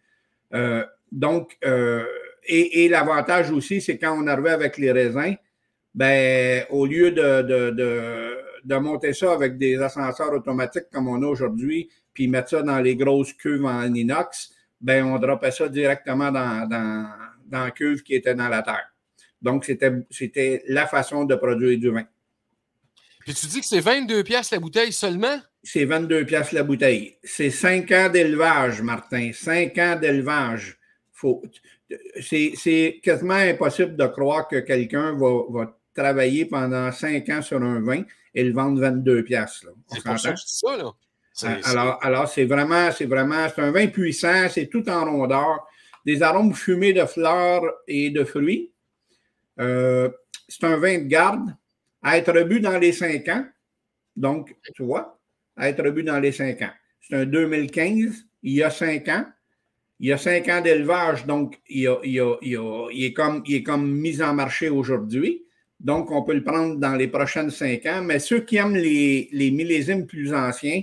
Euh, 0.55 0.85
donc, 1.13 1.57
euh, 1.65 2.05
et, 2.45 2.89
l'avantage 2.89 3.51
aussi, 3.51 3.81
c'est 3.81 3.99
quand 3.99 4.17
on 4.17 4.27
arrivait 4.27 4.51
avec 4.51 4.79
les 4.79 4.93
raisins, 4.93 5.37
ben, 5.95 6.65
au 6.71 6.87
lieu 6.87 7.11
de, 7.11 7.43
de, 7.43 7.71
de, 8.65 8.77
monter 8.77 9.13
ça 9.13 9.33
avec 9.33 9.59
des 9.59 9.81
ascenseurs 9.81 10.33
automatiques 10.33 10.89
comme 10.93 11.09
on 11.09 11.23
a 11.23 11.27
aujourd'hui, 11.27 11.89
puis 12.15 12.29
mettre 12.29 12.51
ça 12.51 12.63
dans 12.63 12.79
les 12.79 12.97
grosses 12.97 13.33
cuves 13.35 13.65
en 13.65 13.93
inox, 13.93 14.53
ben, 14.81 15.05
on 15.05 15.19
droppait 15.19 15.51
ça 15.51 15.69
directement 15.69 16.33
dans, 16.33 16.67
dans, 16.69 17.11
dans 17.47 17.65
la 17.65 17.71
cuve 17.71 18.03
qui 18.03 18.15
était 18.15 18.35
dans 18.35 18.49
la 18.49 18.63
terre. 18.63 18.91
Donc, 19.43 19.65
c'était, 19.65 19.93
c'était 20.11 20.63
la 20.69 20.87
façon 20.87 21.25
de 21.25 21.35
produire 21.35 21.79
du 21.79 21.91
vin. 21.91 22.05
Puis 23.21 23.35
tu 23.35 23.47
dis 23.47 23.61
que 23.61 23.67
c'est 23.67 23.81
22 23.81 24.25
pièces 24.25 24.51
la 24.51 24.59
bouteille 24.59 24.93
seulement? 24.93 25.39
C'est 25.63 25.85
22 25.85 26.25
pièces 26.25 26.53
la 26.53 26.63
bouteille. 26.63 27.19
C'est 27.23 27.51
5 27.51 27.91
ans 27.93 28.09
d'élevage, 28.09 28.81
Martin. 28.83 29.31
5 29.33 29.77
ans 29.79 29.97
d'élevage. 30.01 30.79
Faut, 31.13 31.43
c'est, 32.21 32.53
c'est 32.57 33.01
quasiment 33.03 33.35
impossible 33.35 33.95
de 33.97 34.07
croire 34.07 34.49
que 34.49 34.57
quelqu'un 34.61 35.13
va, 35.17 35.43
va 35.51 35.79
travailler 35.95 36.47
pendant 36.47 36.91
5 36.91 37.29
ans 37.29 37.43
sur 37.43 37.63
un 37.63 37.81
vin 37.81 38.03
et 38.35 38.43
le 38.45 38.53
vendre 38.55 38.81
22 38.81 39.23
pièces. 39.25 39.67
C'est 39.93 40.03
pour 40.03 40.19
ça 40.19 40.19
s'entend? 40.19 40.35
que 40.35 40.41
je 40.41 40.47
dis 40.47 40.53
ça, 40.59 40.77
là. 40.79 40.91
C'est- 41.33 41.63
c'est- 41.63 41.69
Alors, 41.71 41.99
alors 42.03 42.29
c'est 42.29 42.45
vraiment, 42.45 42.91
c'est 42.91 43.07
vraiment, 43.07 43.47
c'est 43.55 43.61
un 43.63 43.71
vin 43.71 43.87
puissant, 43.89 44.49
c'est 44.49 44.67
tout 44.67 44.89
en 44.89 45.05
rondeur, 45.05 45.67
des 46.07 46.23
arômes 46.23 46.55
fumés 46.55 46.93
de 46.95 47.05
fleurs 47.05 47.63
et 47.87 48.11
de 48.11 48.25
fruits. 48.25 48.73
Euh, 49.61 50.09
c'est 50.49 50.65
un 50.65 50.77
vin 50.79 50.99
de 50.99 51.05
garde 51.05 51.55
à 52.03 52.17
être 52.17 52.33
bu 52.45 52.61
dans 52.61 52.79
les 52.79 52.93
cinq 52.93 53.29
ans. 53.29 53.45
Donc, 54.17 54.57
tu 54.75 54.83
vois, 54.85 55.20
à 55.61 55.69
être 55.69 55.89
bu 55.91 56.03
dans 56.03 56.19
les 56.19 56.33
cinq 56.33 56.63
ans. 56.63 56.71
C'est 57.01 57.15
un 57.17 57.25
2015, 57.27 58.25
il 58.43 58.53
y 58.55 58.63
a 58.63 58.71
cinq 58.71 59.09
ans. 59.09 59.25
Il 60.03 60.09
y 60.09 60.13
a 60.13 60.19
cinq 60.19 60.49
ans 60.49 60.61
d'élevage, 60.63 61.27
donc 61.27 61.59
il, 61.69 61.81
y 61.83 61.87
a- 61.87 61.99
il 62.03 62.13
y 62.13 62.21
a- 62.21 62.37
il 62.41 62.49
y 62.53 62.57
a- 62.57 62.87
il 62.91 63.05
est 63.05 63.13
comme, 63.13 63.43
il 63.47 63.55
est 63.57 63.63
comme 63.63 63.91
mis 63.91 64.23
en 64.23 64.33
marché 64.35 64.69
aujourd'hui. 64.71 65.45
Donc, 65.79 66.11
on 66.11 66.23
peut 66.23 66.35
le 66.35 66.43
prendre 66.45 66.77
dans 66.77 66.95
les 66.95 67.09
prochaines 67.09 67.51
cinq 67.51 67.85
ans. 67.87 68.03
Mais 68.03 68.19
ceux 68.19 68.41
qui 68.41 68.57
aiment 68.57 68.77
les, 68.77 69.29
les 69.33 69.51
millésimes 69.51 70.07
plus 70.07 70.33
anciens, 70.35 70.83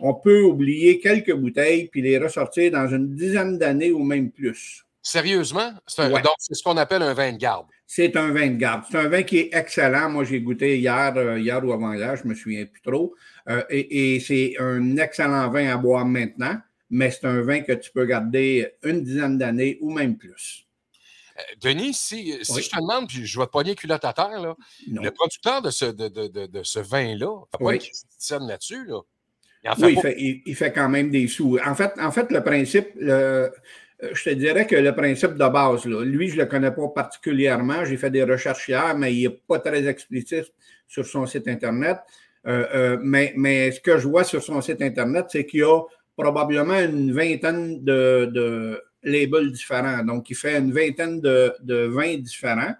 on 0.00 0.14
peut 0.14 0.42
oublier 0.42 0.98
quelques 0.98 1.32
bouteilles 1.34 1.88
puis 1.88 2.02
les 2.02 2.18
ressortir 2.18 2.70
dans 2.72 2.88
une 2.88 3.14
dizaine 3.14 3.56
d'années 3.58 3.92
ou 3.92 4.02
même 4.04 4.30
plus. 4.30 4.84
Sérieusement? 5.02 5.70
C'est 5.86 6.02
un- 6.02 6.10
Ouais. 6.12 6.22
Donc, 6.22 6.34
c'est 6.38 6.54
ce 6.54 6.62
qu'on 6.62 6.76
appelle 6.76 7.02
un 7.02 7.14
vin 7.14 7.32
de 7.32 7.38
garde. 7.38 7.66
C'est 7.86 8.16
un 8.16 8.32
vin 8.32 8.48
de 8.48 8.56
garde. 8.56 8.82
C'est 8.90 8.98
un 8.98 9.08
vin 9.08 9.22
qui 9.22 9.38
est 9.38 9.54
excellent. 9.54 10.10
Moi, 10.10 10.24
j'ai 10.24 10.40
goûté 10.40 10.76
hier, 10.78 11.12
euh, 11.16 11.38
hier 11.38 11.64
ou 11.64 11.72
avant-hier, 11.72 12.16
je 12.16 12.24
ne 12.24 12.30
me 12.30 12.34
souviens 12.34 12.64
plus 12.66 12.82
trop. 12.82 13.14
Euh, 13.48 13.62
et 13.70 14.14
et 14.16 14.20
c'est 14.20 14.54
un 14.58 14.96
excellent 14.96 15.48
vin 15.50 15.68
à 15.72 15.76
boire 15.76 16.04
maintenant, 16.04 16.56
mais 16.90 17.10
c'est 17.10 17.26
un 17.26 17.42
vin 17.42 17.60
que 17.60 17.72
tu 17.72 17.90
peux 17.92 18.04
garder 18.06 18.68
une 18.82 19.02
dizaine 19.04 19.38
d'années 19.38 19.78
ou 19.80 19.90
même 19.92 20.16
plus. 20.16 20.66
Euh, 21.38 21.42
Denis, 21.60 21.94
si, 21.94 22.32
si 22.42 22.52
Oui. 22.52 22.62
je 22.62 22.70
te 22.70 22.76
demande, 22.76 23.08
puis 23.08 23.24
je 23.26 23.38
vais 23.38 23.46
te 23.46 23.50
pogner 23.50 23.74
culotte 23.74 24.04
à 24.04 24.12
terre, 24.12 24.40
là, 24.40 24.56
le 24.90 25.10
producteur 25.10 25.60
de 25.62 25.70
ce, 25.70 25.84
de, 25.86 26.08
de- 26.08 26.46
de- 26.46 26.62
ce 26.62 26.78
vin-là, 26.80 27.42
il 27.44 27.58
pas 27.58 27.64
Oui. 27.64 27.74
une 27.74 27.80
christiane 27.80 28.46
là-dessus, 28.48 28.84
là. 28.86 29.00
Il 29.64 29.70
en 29.70 29.74
fait 29.76 29.82
Oui, 29.84 29.92
il 29.92 29.94
pas- 29.96 30.00
fait, 30.02 30.14
il- 30.18 30.42
il 30.46 30.56
fait 30.56 30.72
quand 30.72 30.88
même 30.88 31.10
des 31.10 31.28
sous. 31.28 31.58
En 31.64 31.74
fait, 31.74 31.92
en 32.00 32.10
fait 32.10 32.30
le 32.32 32.42
principe, 32.42 32.88
le- 32.96 33.12
euh, 33.12 33.50
je 34.12 34.24
te 34.24 34.30
dirais 34.30 34.66
que 34.66 34.76
le 34.76 34.94
principe 34.94 35.32
de 35.34 35.48
base, 35.48 35.84
là, 35.86 36.04
lui, 36.04 36.28
je 36.28 36.36
ne 36.36 36.40
le 36.42 36.46
connais 36.46 36.70
pas 36.70 36.88
particulièrement. 36.88 37.84
J'ai 37.84 37.96
fait 37.96 38.10
des 38.10 38.22
recherches 38.24 38.68
hier, 38.68 38.96
mais 38.96 39.14
il 39.14 39.22
n'est 39.28 39.34
pas 39.46 39.58
très 39.58 39.86
explicite 39.86 40.52
sur 40.88 41.04
son 41.06 41.26
site 41.26 41.48
Internet. 41.48 41.98
Euh, 42.46 42.66
euh, 42.74 42.98
mais, 43.02 43.32
mais 43.36 43.72
ce 43.72 43.80
que 43.80 43.98
je 43.98 44.06
vois 44.06 44.24
sur 44.24 44.42
son 44.42 44.60
site 44.60 44.82
Internet, 44.82 45.26
c'est 45.30 45.46
qu'il 45.46 45.60
y 45.60 45.64
a 45.64 45.80
probablement 46.16 46.78
une 46.78 47.12
vingtaine 47.12 47.82
de, 47.84 48.26
de 48.32 48.82
labels 49.02 49.52
différents. 49.52 50.04
Donc, 50.04 50.30
il 50.30 50.36
fait 50.36 50.56
une 50.56 50.72
vingtaine 50.72 51.20
de, 51.20 51.52
de 51.62 51.86
vins 51.86 52.16
différents 52.16 52.74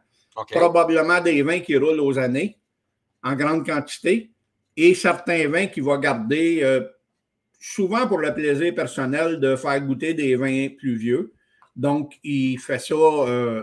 probablement 0.45 1.21
des 1.21 1.43
vins 1.43 1.61
qui 1.61 1.77
roulent 1.77 2.01
aux 2.01 2.19
années 2.19 2.59
en 3.23 3.35
grande 3.35 3.65
quantité 3.65 4.31
et 4.77 4.95
certains 4.95 5.49
vins 5.49 5.67
qu'il 5.67 5.85
va 5.85 5.97
garder 5.97 6.61
euh, 6.63 6.83
souvent 7.59 8.07
pour 8.07 8.19
le 8.19 8.33
plaisir 8.35 8.75
personnel 8.75 9.41
de 9.41 9.57
faire 9.57 9.81
goûter 9.81 10.15
des 10.15 10.37
vins 10.37 10.69
plus 10.69 10.97
vieux. 10.97 11.33
Donc, 11.75 12.19
il 12.23 12.59
fait 12.59 12.79
ça, 12.79 12.95
euh, 12.95 13.63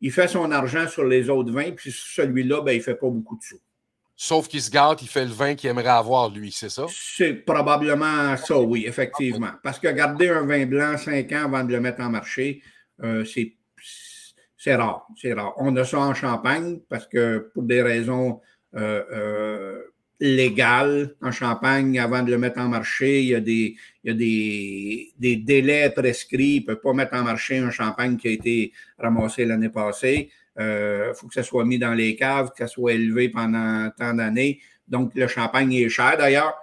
il 0.00 0.12
fait 0.12 0.28
son 0.28 0.50
argent 0.50 0.86
sur 0.88 1.04
les 1.04 1.28
autres 1.28 1.52
vins, 1.52 1.70
puis 1.72 1.92
celui-là, 1.92 2.62
ben, 2.62 2.72
il 2.72 2.78
ne 2.78 2.82
fait 2.82 2.94
pas 2.94 3.08
beaucoup 3.08 3.36
de 3.36 3.42
sous. 3.42 3.60
Sauf 4.22 4.48
qu'il 4.48 4.60
se 4.60 4.70
gâte, 4.70 5.00
il 5.00 5.08
fait 5.08 5.24
le 5.24 5.30
vin 5.30 5.54
qu'il 5.54 5.70
aimerait 5.70 5.88
avoir, 5.88 6.28
lui, 6.28 6.52
c'est 6.52 6.68
ça? 6.68 6.84
C'est 6.90 7.32
probablement 7.32 8.36
ça, 8.36 8.60
oui, 8.60 8.84
effectivement. 8.86 9.52
Parce 9.62 9.78
que 9.78 9.88
garder 9.88 10.28
un 10.28 10.44
vin 10.44 10.66
blanc 10.66 10.98
cinq 10.98 11.32
ans 11.32 11.44
avant 11.46 11.64
de 11.64 11.72
le 11.72 11.80
mettre 11.80 12.02
en 12.02 12.10
marché, 12.10 12.60
euh, 13.02 13.24
c'est 13.24 14.74
rare. 14.74 15.06
C'est 15.16 15.32
rare. 15.32 15.54
On 15.56 15.74
a 15.74 15.86
ça 15.86 16.00
en 16.00 16.12
Champagne 16.12 16.80
parce 16.90 17.06
que 17.06 17.50
pour 17.54 17.62
des 17.62 17.80
raisons 17.80 18.42
euh, 18.76 19.02
euh, 19.10 19.78
légales, 20.20 21.16
en 21.22 21.32
Champagne, 21.32 21.98
avant 21.98 22.22
de 22.22 22.30
le 22.30 22.36
mettre 22.36 22.60
en 22.60 22.68
marché, 22.68 23.22
il 23.22 23.28
y 23.28 23.34
a 23.34 23.40
des, 23.40 23.74
il 24.04 24.08
y 24.08 24.10
a 24.10 24.14
des, 24.14 25.12
des 25.18 25.36
délais 25.36 25.88
prescrits. 25.88 26.56
Il 26.56 26.60
ne 26.60 26.66
peut 26.66 26.78
pas 26.78 26.92
mettre 26.92 27.14
en 27.14 27.22
marché 27.22 27.56
un 27.56 27.70
champagne 27.70 28.18
qui 28.18 28.28
a 28.28 28.32
été 28.32 28.72
ramassé 28.98 29.46
l'année 29.46 29.70
passée. 29.70 30.30
Il 30.58 31.12
faut 31.14 31.28
que 31.28 31.34
ça 31.34 31.42
soit 31.42 31.64
mis 31.64 31.78
dans 31.78 31.94
les 31.94 32.16
caves, 32.16 32.50
que 32.50 32.58
ça 32.58 32.66
soit 32.66 32.92
élevé 32.92 33.28
pendant 33.28 33.90
tant 33.96 34.14
d'années. 34.14 34.60
Donc, 34.88 35.14
le 35.14 35.26
champagne 35.28 35.72
est 35.72 35.88
cher. 35.88 36.16
D'ailleurs, 36.18 36.54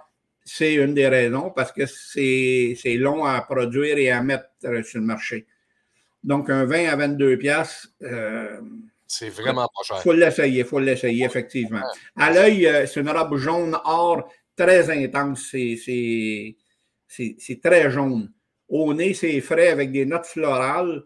c'est 0.44 0.74
une 0.74 0.94
des 0.94 1.08
raisons 1.08 1.50
parce 1.50 1.72
que 1.72 1.84
c'est 1.86 2.96
long 2.96 3.24
à 3.24 3.40
produire 3.42 3.98
et 3.98 4.10
à 4.10 4.22
mettre 4.22 4.48
euh, 4.64 4.82
sur 4.82 5.00
le 5.00 5.06
marché. 5.06 5.46
Donc, 6.22 6.50
un 6.50 6.64
vin 6.64 6.86
à 6.88 6.96
22 6.96 7.36
piastres, 7.38 7.88
euh, 8.02 8.60
C'est 9.06 9.30
vraiment 9.30 9.66
pas 9.66 9.82
il 9.82 9.86
cher. 9.86 10.02
faut 10.02 10.12
l'essayer, 10.12 10.60
il 10.60 10.64
faut 10.64 10.80
l'essayer, 10.80 11.24
effectivement. 11.24 11.82
À 12.16 12.30
l'œil, 12.32 12.66
euh, 12.66 12.86
c'est 12.86 13.00
une 13.00 13.10
robe 13.10 13.36
jaune 13.36 13.76
or 13.84 14.30
très 14.56 14.90
intense. 14.90 15.48
C'est 15.50 16.56
très 17.62 17.90
jaune. 17.90 18.32
Au 18.68 18.92
nez, 18.92 19.14
c'est 19.14 19.40
frais 19.40 19.68
avec 19.68 19.92
des 19.92 20.04
notes 20.04 20.26
florales 20.26 21.02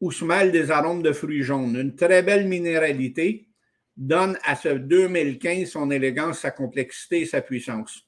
où 0.00 0.10
se 0.12 0.24
mêlent 0.24 0.52
des 0.52 0.70
arômes 0.70 1.02
de 1.02 1.12
fruits 1.12 1.42
jaunes. 1.42 1.76
Une 1.76 1.94
très 1.96 2.22
belle 2.22 2.46
minéralité 2.48 3.48
donne 3.96 4.38
à 4.44 4.56
ce 4.56 4.68
2015 4.68 5.68
son 5.70 5.90
élégance, 5.90 6.40
sa 6.40 6.50
complexité 6.50 7.20
et 7.22 7.26
sa 7.26 7.40
puissance. 7.40 8.02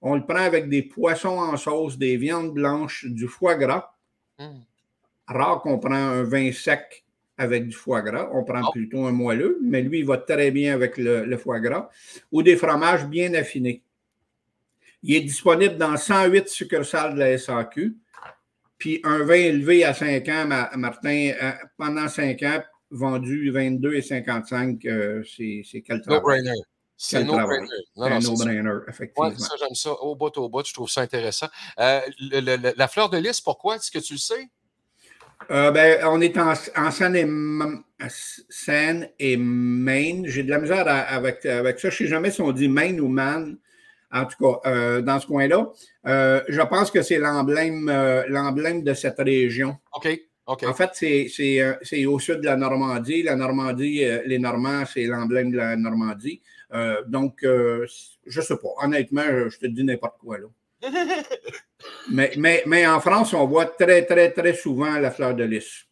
On 0.00 0.14
le 0.14 0.24
prend 0.24 0.36
avec 0.44 0.68
des 0.68 0.82
poissons 0.82 1.38
en 1.38 1.56
sauce, 1.56 1.98
des 1.98 2.16
viandes 2.16 2.54
blanches, 2.54 3.04
du 3.06 3.26
foie 3.28 3.56
gras. 3.56 3.94
Hum. 4.38 4.62
Rare 5.26 5.60
qu'on 5.62 5.78
prend 5.78 5.94
un 5.94 6.22
vin 6.22 6.52
sec 6.52 7.04
avec 7.36 7.66
du 7.68 7.74
foie 7.74 8.00
gras. 8.02 8.30
On 8.32 8.44
prend 8.44 8.62
Oh. 8.68 8.70
plutôt 8.72 9.04
un 9.06 9.12
moelleux, 9.12 9.58
mais 9.62 9.82
lui, 9.82 9.98
il 10.00 10.06
va 10.06 10.18
très 10.18 10.50
bien 10.50 10.72
avec 10.72 10.96
le, 10.96 11.24
le 11.24 11.36
foie 11.36 11.60
gras. 11.60 11.90
Ou 12.32 12.42
des 12.42 12.56
fromages 12.56 13.06
bien 13.06 13.34
affinés. 13.34 13.82
Il 15.02 15.16
est 15.16 15.20
disponible 15.20 15.76
dans 15.76 15.96
108 15.96 16.48
succursales 16.48 17.14
de 17.14 17.18
la 17.20 17.36
SAQ. 17.38 17.96
Puis 18.78 19.00
un 19.04 19.24
vin 19.24 19.34
élevé 19.34 19.84
à 19.84 19.94
5 19.94 20.28
ans, 20.28 20.46
Ma- 20.46 20.70
Martin, 20.76 21.32
euh, 21.42 21.52
pendant 21.76 22.08
5 22.08 22.42
ans, 22.42 22.62
vendu 22.90 23.50
22 23.50 23.94
et 23.94 24.02
55, 24.02 24.84
euh, 24.84 25.22
c'est 25.24 25.62
quel 25.82 26.00
travail? 26.02 26.20
No-brainer. 26.42 26.60
C'est 26.98 27.24
no-brainer. 27.24 27.66
un 27.96 28.18
no-brainer, 28.20 28.70
Ouais, 28.70 28.80
effectivement. 28.88 29.38
ça, 29.38 29.54
j'aime 29.58 29.74
ça. 29.74 29.92
Au 29.92 30.14
bout, 30.14 30.36
au 30.38 30.48
bout, 30.48 30.64
je 30.66 30.72
trouve 30.72 30.88
ça 30.88 31.02
intéressant. 31.02 31.48
Euh, 31.78 32.00
le- 32.20 32.40
le- 32.40 32.56
le- 32.56 32.74
la 32.76 32.88
fleur 32.88 33.10
de 33.10 33.18
lys, 33.18 33.40
pourquoi? 33.40 33.76
Est-ce 33.76 33.90
que 33.90 33.98
tu 33.98 34.14
le 34.14 34.18
sais? 34.18 34.48
Euh, 35.50 35.70
ben, 35.70 36.00
on 36.06 36.20
est 36.22 36.36
en, 36.38 36.52
en 36.76 36.90
Seine, 36.90 37.16
et, 37.16 37.26
Seine 38.08 39.08
et 39.18 39.36
Maine. 39.36 40.26
J'ai 40.26 40.42
de 40.42 40.50
la 40.50 40.58
misère 40.58 40.88
à- 40.88 41.00
avec, 41.00 41.44
avec 41.44 41.78
ça. 41.78 41.90
Je 41.90 41.94
ne 41.94 41.98
sais 41.98 42.10
jamais 42.10 42.30
si 42.30 42.40
on 42.40 42.52
dit 42.52 42.68
Maine 42.68 43.00
ou 43.00 43.08
Man. 43.08 43.58
En 44.12 44.24
tout 44.24 44.36
cas, 44.40 44.70
euh, 44.70 45.00
dans 45.02 45.18
ce 45.20 45.26
coin-là. 45.26 45.70
Euh, 46.06 46.40
je 46.48 46.60
pense 46.62 46.90
que 46.90 47.02
c'est 47.02 47.18
l'emblème 47.18 47.88
euh, 47.88 48.24
l'emblème 48.28 48.82
de 48.82 48.94
cette 48.94 49.18
région. 49.18 49.76
OK. 49.94 50.08
OK. 50.46 50.62
En 50.64 50.74
fait, 50.74 50.90
c'est- 50.94 51.26
c'est 51.28 51.60
c'est 51.82 52.06
au 52.06 52.18
sud 52.20 52.40
de 52.40 52.46
la 52.46 52.56
Normandie. 52.56 53.22
La 53.24 53.34
Normandie, 53.34 54.04
les 54.26 54.38
Normands, 54.38 54.84
c'est 54.86 55.04
l'emblème 55.04 55.50
de 55.50 55.56
la 55.56 55.76
Normandie. 55.76 56.40
Donc, 57.08 57.38
je 57.42 57.82
ne 58.40 58.44
sais 58.44 58.56
pas. 58.56 58.68
Honnêtement, 58.84 59.24
je, 59.28 59.48
je 59.48 59.58
te 59.58 59.66
dis 59.66 59.82
n'importe 59.82 60.18
quoi. 60.18 60.38
Là. 60.38 60.46
mais, 62.12 62.30
mais, 62.36 62.62
mais 62.66 62.86
en 62.86 63.00
France, 63.00 63.32
on 63.34 63.44
voit 63.46 63.66
très, 63.66 64.04
très, 64.06 64.30
très 64.30 64.54
souvent 64.54 64.98
la 64.98 65.10
fleur 65.10 65.34
de 65.34 65.42
lys. 65.44 65.84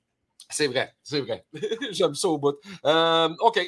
C'est 0.50 0.68
vrai, 0.68 0.92
c'est 1.02 1.20
vrai. 1.20 1.44
J'aime 1.90 2.14
ça 2.14 2.28
au 2.28 2.38
bout. 2.38 2.54
OK. 2.84 3.60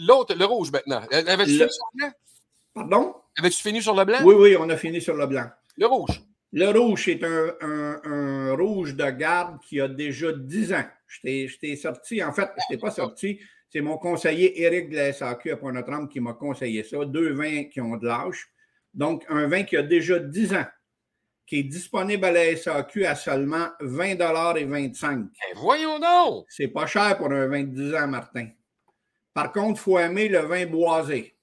L'autre, 0.00 0.34
le 0.34 0.44
rouge 0.46 0.72
maintenant. 0.72 1.02
Avais-tu 1.12 1.58
Le- 1.58 1.68
Pardon? 2.78 3.14
Avais-tu 3.38 3.62
fini 3.62 3.82
sur 3.82 3.94
le 3.94 4.04
blanc? 4.04 4.18
Oui, 4.24 4.34
oui, 4.36 4.56
on 4.58 4.68
a 4.70 4.76
fini 4.76 5.00
sur 5.00 5.14
le 5.16 5.26
blanc. 5.26 5.46
Le 5.76 5.86
rouge. 5.86 6.22
Le 6.52 6.66
rouge, 6.70 7.02
c'est 7.04 7.22
un, 7.24 7.54
un- 7.60 8.00
un 8.04 8.54
rouge 8.56 8.94
de 8.94 9.10
garde 9.10 9.58
qui 9.60 9.80
a 9.80 9.88
déjà 9.88 10.32
10 10.32 10.72
ans. 10.72 10.84
Je 11.06 11.20
t'ai- 11.20 11.48
je 11.48 11.58
t'ai 11.58 11.76
sorti, 11.76 12.22
en 12.22 12.32
fait, 12.32 12.48
je 12.56 12.62
ne 12.74 12.76
t'ai 12.76 12.80
pas 12.80 12.90
sorti. 12.90 13.38
C'est 13.70 13.80
mon 13.82 13.98
conseiller 13.98 14.62
Éric 14.62 14.88
de 14.90 14.96
la 14.96 15.12
SAQ 15.12 15.50
à 15.52 15.56
Pointe-Notre-Dame 15.58 16.08
qui 16.08 16.20
m'a 16.20 16.32
conseillé 16.32 16.82
ça. 16.84 17.04
Deux 17.04 17.32
vins 17.34 17.64
qui 17.64 17.80
ont 17.80 17.96
de 17.96 18.06
l'âge. 18.06 18.48
Donc, 18.94 19.24
un 19.28 19.46
vin 19.46 19.62
qui 19.64 19.76
a 19.76 19.82
déjà 19.82 20.18
10 20.18 20.54
ans, 20.54 20.64
qui 21.46 21.58
est 21.60 21.62
disponible 21.64 22.24
à 22.24 22.32
la 22.32 22.56
SAQ 22.56 23.04
à 23.04 23.14
seulement 23.14 23.68
20 23.80 24.56
et 24.56 24.64
25 24.64 25.18
Ben, 25.18 25.28
voyons 25.56 25.98
donc! 25.98 26.46
C'est 26.48 26.68
pas 26.68 26.86
cher 26.86 27.18
pour 27.18 27.30
un 27.30 27.46
vin 27.46 27.62
de 27.64 27.74
10 27.74 27.94
ans, 27.94 28.08
Martin. 28.08 28.48
Par 29.34 29.52
contre, 29.52 29.78
il 29.80 29.82
faut 29.82 29.98
aimer 29.98 30.28
le 30.28 30.38
vin 30.40 30.64
boisé. 30.66 31.34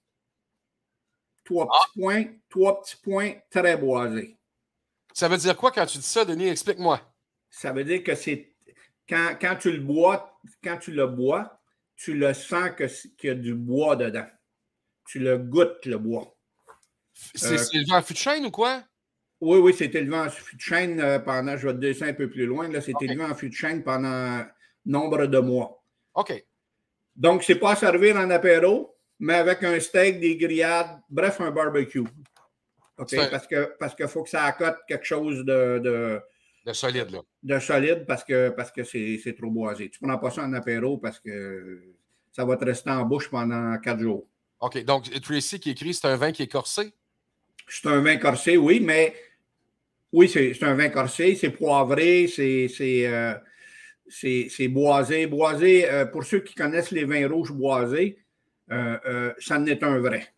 Trois 1.46 1.68
petits 1.68 2.00
points, 2.00 2.26
trois 2.50 2.82
petits 2.82 2.98
points 2.98 3.34
très 3.50 3.78
boisés. 3.78 4.38
Ça 5.14 5.30
veut 5.30 5.38
dire 5.38 5.56
quoi 5.56 5.72
quand 5.72 5.86
tu 5.86 6.00
dis 6.00 6.04
ça, 6.04 6.26
Denis? 6.26 6.50
Explique-moi. 6.50 7.00
Ça 7.50 7.72
veut 7.72 7.86
dire 7.86 8.04
que 8.04 8.16
c'est 8.16 8.54
quand, 9.08 9.38
quand 9.40 9.56
tu 9.56 9.72
le 9.72 9.80
bois, 9.80 10.38
quand 10.64 10.78
tu 10.78 10.92
le 10.92 11.08
bois, 11.08 11.62
tu 11.96 12.14
le 12.16 12.34
sens 12.34 12.72
que 12.76 12.86
qu'il 13.16 13.28
y 13.30 13.32
a 13.32 13.36
du 13.36 13.54
bois 13.54 13.96
dedans. 13.96 14.28
Tu 15.08 15.20
le 15.20 15.38
goûtes, 15.38 15.86
le 15.86 15.98
bois. 15.98 16.36
C'est 17.14 17.54
Euh, 17.54 17.64
le 17.74 17.90
vent 17.90 18.02
fût 18.02 18.14
de 18.14 18.18
chêne 18.18 18.46
ou 18.46 18.52
quoi? 18.52 18.84
Oui, 19.40 19.60
oui, 19.60 19.74
c'est 19.78 19.94
élevé 19.94 20.18
en 20.18 20.30
fût 20.30 20.56
de 20.56 20.62
chêne 20.62 21.00
euh, 21.00 21.20
pendant, 21.20 21.56
je 21.56 21.68
vais 21.68 21.74
te 21.74 21.80
descendre 21.80 22.12
un 22.12 22.16
peu 22.16 22.30
plus 22.30 22.46
loin, 22.46 22.68
là, 22.68 22.82
c'est 22.82 22.94
élevé 23.02 23.24
en 23.24 23.36
fût 23.36 23.50
de 23.50 23.54
chêne 23.54 23.84
pendant 23.84 24.44
nombre 24.86 25.28
de 25.28 25.40
mois. 25.40 25.84
OK. 26.16 26.44
Donc, 27.16 27.44
c'est 27.44 27.56
pas 27.56 27.72
à 27.72 27.76
servir 27.76 28.18
en 28.18 28.30
apéro, 28.30 28.95
mais 29.20 29.36
avec 29.36 29.64
un 29.64 29.80
steak, 29.80 30.20
des 30.20 30.38
grillades, 30.38 31.00
bref, 31.10 31.40
un 31.42 31.52
barbecue. 31.52 32.04
OK? 32.98 33.16
Parce 33.30 33.48
que 33.48 33.76
parce 33.80 33.96
qu'il 33.96 34.08
faut 34.08 34.24
que 34.24 34.30
ça 34.30 34.44
accote 34.44 34.78
quelque 34.88 35.06
chose 35.06 35.44
de, 35.44 36.22
de, 36.66 36.74
solide, 36.74 37.12
là. 37.12 37.20
de 37.44 37.60
solide 37.60 38.06
parce 38.08 38.24
que 38.24 38.50
parce 38.50 38.72
que 38.72 38.84
c'est 38.84 39.36
trop 39.38 39.52
boisé. 39.52 39.90
Tu 39.90 40.00
ne 40.02 40.08
prends 40.08 40.18
pas 40.18 40.32
ça 40.32 40.44
en 40.44 40.54
apéro 40.54 40.98
parce 40.98 41.20
que 41.20 41.96
ça 42.32 42.46
va 42.46 42.58
te 42.58 42.66
rester 42.66 42.90
en 42.90 43.04
bouche 43.06 43.30
pendant 43.30 43.78
quatre 43.80 44.00
jours. 44.00 44.28
OK. 44.60 44.84
Donc, 44.86 45.10
Tracy 45.22 45.60
qui 45.60 45.72
écrit, 45.72 45.94
c'est 45.94 46.08
un 46.08 46.16
vin 46.16 46.32
qui 46.32 46.44
est 46.44 46.52
corsé? 46.52 46.94
C'est 47.68 47.88
un 47.88 48.02
vin 48.02 48.18
corsé, 48.18 48.58
oui, 48.58 48.80
mais 48.80 49.14
oui, 50.12 50.30
c'est 50.30 50.64
un 50.64 50.76
vin 50.76 50.90
corsé, 50.90 51.36
c'est 51.36 51.50
poivré, 51.50 52.28
c'est 52.28 52.68
c'est, 52.68 53.08
euh, 53.08 54.70
boisé. 54.70 55.28
Boisé, 55.28 55.90
euh, 55.90 56.06
pour 56.06 56.24
ceux 56.24 56.40
qui 56.40 56.56
connaissent 56.56 56.92
les 56.92 57.06
vins 57.06 57.28
rouges 57.28 57.52
boisés, 57.52 58.18
ça 58.70 59.60
n'est 59.60 59.84
un 59.84 60.00
vrai. 60.00 60.34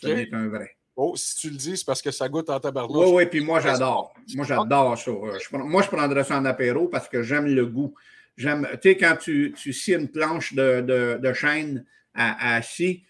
Ça 0.00 0.08
n'est 0.14 0.32
un 0.34 0.48
vrai. 0.48 0.76
Oh, 0.96 1.14
si 1.16 1.36
tu 1.36 1.50
le 1.50 1.56
dis, 1.56 1.76
c'est 1.76 1.86
parce 1.86 2.02
que 2.02 2.10
ça 2.10 2.28
goûte 2.28 2.50
en 2.50 2.60
tabarnouche. 2.60 3.06
Oui, 3.06 3.12
oui, 3.14 3.26
puis 3.26 3.40
moi, 3.40 3.60
j'adore. 3.60 4.12
Moi, 4.34 4.44
j'adore 4.44 4.98
ça. 4.98 5.10
Euh, 5.10 5.38
je 5.38 5.56
moi, 5.56 5.82
je 5.82 5.88
prendrais 5.88 6.24
ça 6.24 6.36
en 6.38 6.44
apéro 6.44 6.88
parce 6.88 7.08
que 7.08 7.22
j'aime 7.22 7.46
le 7.46 7.64
goût. 7.64 7.94
J'aime, 8.36 8.68
tu 8.82 8.90
sais, 8.90 8.96
quand 8.96 9.16
tu, 9.16 9.54
tu 9.56 9.72
scies 9.72 9.94
une 9.94 10.08
planche 10.08 10.52
de, 10.54 10.80
de, 10.82 11.18
de 11.22 11.32
chêne 11.32 11.86
à, 12.14 12.56
à 12.56 12.62
scie, 12.62 13.04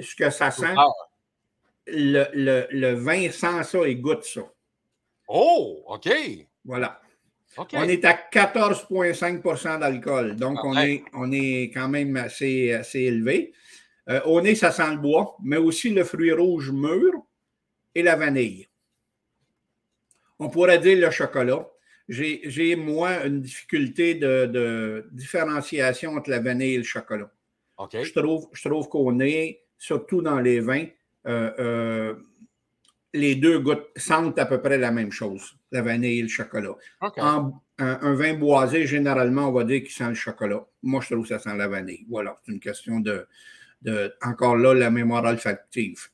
ce 0.00 0.14
que 0.14 0.30
ça 0.30 0.50
sent, 0.50 0.74
Ah. 0.76 0.86
le, 1.88 2.24
le, 2.32 2.66
le 2.70 2.92
vin 2.94 3.30
sent 3.30 3.64
ça 3.64 3.86
et 3.86 3.96
goûte 3.96 4.24
ça. 4.24 4.42
Oh, 5.28 5.82
OK. 5.88 6.08
Voilà. 6.64 7.00
On 7.56 7.82
est 7.84 8.04
à 8.04 8.12
14,5% 8.12 9.80
d'alcool. 9.80 10.36
Donc, 10.36 10.58
Ah, 10.58 10.66
on, 10.66 10.76
est, 10.78 11.04
on 11.14 11.32
est 11.32 11.70
quand 11.72 11.88
même 11.88 12.16
assez, 12.16 12.72
assez 12.72 13.00
élevé. 13.00 13.52
Euh, 14.08 14.20
au 14.24 14.40
nez, 14.40 14.54
ça 14.54 14.70
sent 14.70 14.90
le 14.90 14.98
bois, 14.98 15.36
mais 15.42 15.56
aussi 15.56 15.90
le 15.90 16.04
fruit 16.04 16.32
rouge 16.32 16.70
mûr 16.70 17.12
et 17.94 18.02
la 18.02 18.16
vanille. 18.16 18.68
On 20.38 20.48
pourrait 20.48 20.78
dire 20.78 20.98
le 20.98 21.10
chocolat. 21.10 21.66
J'ai, 22.08 22.76
moi, 22.76 23.24
une 23.26 23.40
difficulté 23.40 24.14
de, 24.14 24.46
de 24.46 25.08
différenciation 25.10 26.14
entre 26.14 26.30
la 26.30 26.38
vanille 26.38 26.74
et 26.74 26.78
le 26.78 26.84
chocolat. 26.84 27.30
Je 27.92 28.12
trouve, 28.12 28.48
je 28.52 28.68
trouve 28.68 28.88
qu'au 28.88 29.12
nez, 29.12 29.62
surtout 29.76 30.22
dans 30.22 30.40
les 30.40 30.60
vins, 30.60 30.86
euh, 31.26 31.50
euh, 31.58 32.14
les 33.16 33.34
deux 33.34 33.58
goûtent, 33.58 33.88
sentent 33.96 34.38
à 34.38 34.46
peu 34.46 34.60
près 34.60 34.78
la 34.78 34.90
même 34.90 35.10
chose, 35.12 35.56
la 35.72 35.82
vanille 35.82 36.18
et 36.20 36.22
le 36.22 36.28
chocolat. 36.28 36.74
En- 37.22 37.62
un, 37.78 37.98
un 38.00 38.14
vin 38.14 38.34
boisé, 38.34 38.86
généralement, 38.86 39.48
on 39.48 39.52
va 39.52 39.64
dire 39.64 39.82
qu'il 39.82 39.90
sent 39.90 40.08
le 40.08 40.14
chocolat. 40.14 40.64
Moi, 40.82 41.00
je 41.02 41.12
trouve 41.14 41.22
que 41.24 41.28
ça 41.28 41.38
sent 41.38 41.56
la 41.56 41.68
vanille. 41.68 42.06
Voilà, 42.08 42.36
c'est 42.44 42.52
une 42.52 42.60
question 42.60 43.00
de, 43.00 43.26
de- 43.82 44.14
encore 44.22 44.56
là, 44.56 44.72
la 44.74 44.90
mémoire 44.90 45.24
olfactive. 45.24 46.06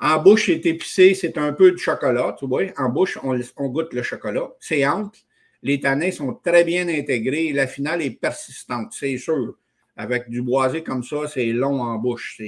En 0.00 0.22
bouche, 0.22 0.46
c'est 0.46 0.64
épicé, 0.64 1.14
c'est 1.14 1.36
un 1.38 1.52
peu 1.52 1.72
de 1.72 1.76
chocolat, 1.76 2.36
tu 2.38 2.46
vois. 2.46 2.62
En 2.78 2.88
bouche, 2.88 3.18
on, 3.22 3.38
on 3.56 3.68
goûte 3.68 3.92
le 3.92 4.02
chocolat. 4.02 4.48
C'est 4.60 4.86
ample. 4.86 5.18
Les 5.62 5.80
tanins 5.80 6.12
sont 6.12 6.34
très 6.34 6.62
bien 6.64 6.88
intégrés 6.88 7.52
la 7.52 7.66
finale 7.66 8.00
est 8.02 8.10
persistante, 8.12 8.92
c'est 8.92 9.18
sûr. 9.18 9.56
Avec 9.96 10.30
du 10.30 10.40
boisé 10.40 10.84
comme 10.84 11.02
ça, 11.02 11.26
c'est 11.26 11.46
long 11.46 11.80
en 11.82 11.96
bouche. 11.98 12.40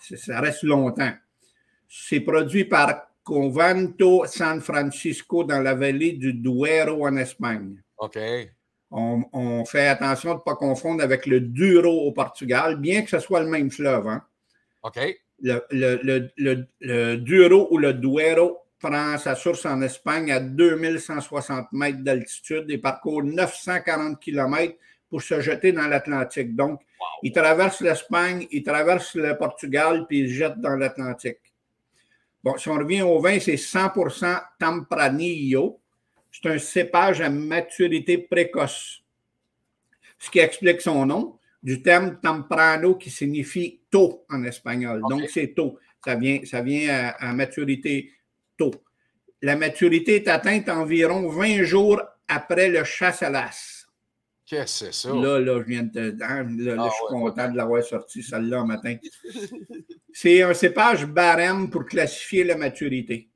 Ça 0.00 0.40
reste 0.40 0.62
longtemps. 0.62 1.12
C'est 1.88 2.20
produit 2.20 2.64
par 2.66 3.06
Covanto 3.24 4.24
San 4.26 4.60
Francisco 4.60 5.44
dans 5.44 5.60
la 5.60 5.74
vallée 5.74 6.12
du 6.12 6.32
Duero 6.34 7.06
en 7.06 7.16
Espagne. 7.16 7.76
OK. 7.98 8.18
On, 8.90 9.22
on 9.32 9.64
fait 9.66 9.88
attention 9.88 10.30
de 10.30 10.38
ne 10.38 10.42
pas 10.42 10.54
confondre 10.56 11.02
avec 11.02 11.26
le 11.26 11.40
Douro 11.40 12.06
au 12.06 12.12
Portugal, 12.12 12.76
bien 12.76 13.02
que 13.02 13.10
ce 13.10 13.18
soit 13.18 13.40
le 13.42 13.48
même 13.48 13.70
fleuve. 13.70 14.06
hein. 14.08 14.22
OK. 14.82 14.98
Le, 15.40 15.62
le, 15.70 16.00
le, 16.02 16.30
le- 16.36 16.66
le 16.80 17.16
Douro 17.16 17.68
ou 17.70 17.78
le 17.78 17.92
Duero 17.92 18.58
prend 18.80 19.18
sa 19.18 19.34
source 19.34 19.66
en 19.66 19.82
Espagne 19.82 20.30
à 20.32 20.40
2160 20.40 21.72
mètres 21.72 21.98
d'altitude 22.02 22.70
et 22.70 22.78
parcourt 22.78 23.22
940 23.24 24.18
km 24.20 24.74
pour 25.10 25.20
se 25.22 25.40
jeter 25.40 25.72
dans 25.72 25.86
l'Atlantique. 25.86 26.54
Donc, 26.54 26.80
il 27.22 27.32
traverse 27.32 27.80
l'Espagne, 27.80 28.46
il 28.50 28.62
traverse 28.62 29.14
le 29.14 29.36
Portugal, 29.36 30.06
puis 30.08 30.20
il 30.20 30.28
se 30.28 30.34
jette 30.34 30.60
dans 30.60 30.76
l'Atlantique. 30.76 31.38
Bon, 32.42 32.56
si 32.56 32.68
on 32.68 32.74
revient 32.74 33.02
au 33.02 33.20
vin, 33.20 33.38
c'est 33.40 33.56
100% 33.56 34.40
Tempranillo. 34.58 35.80
C'est 36.30 36.48
un 36.48 36.58
cépage 36.58 37.20
à 37.20 37.30
maturité 37.30 38.18
précoce. 38.18 39.02
Ce 40.18 40.30
qui 40.30 40.38
explique 40.38 40.80
son 40.80 41.06
nom, 41.06 41.38
du 41.62 41.82
terme 41.82 42.18
temprano 42.20 42.94
qui 42.94 43.10
signifie 43.10 43.80
tôt 43.90 44.24
en 44.30 44.44
espagnol. 44.44 45.02
Donc, 45.08 45.28
c'est 45.28 45.54
tôt. 45.54 45.78
Ça 46.04 46.14
vient, 46.14 46.40
ça 46.44 46.62
vient 46.62 46.88
à, 46.94 47.08
à 47.28 47.32
maturité 47.32 48.12
tôt. 48.56 48.72
La 49.42 49.56
maturité 49.56 50.16
est 50.16 50.28
atteinte 50.28 50.68
environ 50.68 51.28
20 51.28 51.62
jours 51.62 52.00
après 52.28 52.68
le 52.68 52.84
chasse-à-l'as. 52.84 53.77
Qu'est-ce 54.48 54.84
que 54.86 54.92
c'est 54.92 55.08
ça? 55.08 55.14
Là, 55.14 55.38
là, 55.38 55.58
je 55.60 55.64
viens 55.66 55.82
de 55.82 55.90
te. 55.90 56.18
là, 56.18 56.42
là, 56.42 56.76
Ah 56.78 56.88
je 56.88 56.94
suis 56.94 57.04
ouais, 57.14 57.20
content 57.20 57.50
de 57.50 57.56
l'avoir 57.56 57.82
sorti, 57.82 58.22
celle-là, 58.22 58.64
matin. 58.64 58.96
C'est 60.12 60.42
un 60.42 60.54
cépage 60.54 61.04
barème 61.04 61.68
pour 61.70 61.84
classifier 61.84 62.44
la 62.44 62.56
maturité. 62.56 63.28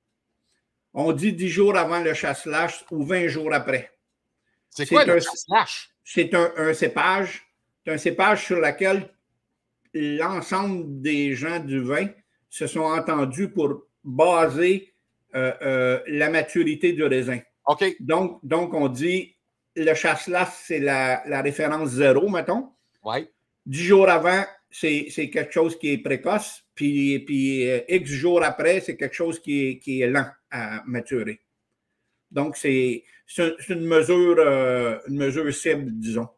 On 0.94 1.12
dit 1.12 1.32
10 1.32 1.48
jours 1.48 1.76
avant 1.76 2.00
le 2.00 2.14
chasse-lâche 2.14 2.84
ou 2.90 3.04
20 3.04 3.28
jours 3.28 3.52
après. 3.52 3.92
C'est 4.70 4.86
quoi 4.86 5.04
le 5.04 5.16
un- 5.16 5.20
slash? 5.20 5.90
C'est 6.04 6.34
un, 6.34 6.52
un 6.56 6.74
cépage, 6.74 7.46
c'est 7.84 7.92
un 7.92 7.98
cépage 7.98 8.44
sur 8.46 8.56
lequel 8.58 9.08
l'ensemble 9.94 11.00
des 11.02 11.34
gens 11.34 11.60
du 11.60 11.80
vin 11.80 12.08
se 12.48 12.66
sont 12.66 12.80
entendus 12.80 13.50
pour 13.50 13.84
baser 14.04 14.92
euh, 15.34 15.52
euh, 15.62 16.00
la 16.06 16.28
maturité 16.30 16.92
du 16.92 17.04
raisin. 17.04 17.38
OK. 17.66 17.84
Donc, 18.00 18.40
donc 18.42 18.74
on 18.74 18.88
dit 18.88 19.34
le 19.76 19.94
chasse-las, 19.94 20.62
c'est 20.64 20.80
la, 20.80 21.22
la 21.26 21.42
référence 21.42 21.90
zéro, 21.90 22.28
mettons. 22.28 22.70
Ouais. 23.04 23.28
Dix 23.64 23.84
jours 23.84 24.08
avant, 24.08 24.44
c'est 24.70 25.06
quelque 25.32 25.52
chose 25.52 25.78
qui 25.78 25.92
est 25.92 25.98
précoce, 25.98 26.64
puis, 26.74 27.18
puis 27.20 27.68
euh, 27.68 27.80
X 27.88 28.10
jours 28.10 28.42
après, 28.42 28.80
c'est 28.80 28.96
quelque 28.96 29.14
chose 29.14 29.40
qui 29.40 29.68
est, 29.68 29.78
qui 29.78 30.00
est 30.00 30.08
lent 30.08 30.26
à 30.50 30.82
maturer. 30.86 31.40
Donc, 32.30 32.56
c'est 32.56 33.04
une 33.68 33.86
mesure, 33.86 34.36
euh, 34.38 34.98
une 35.08 35.16
mesure 35.16 35.52
cible, 35.54 35.90
disons. 35.92 36.28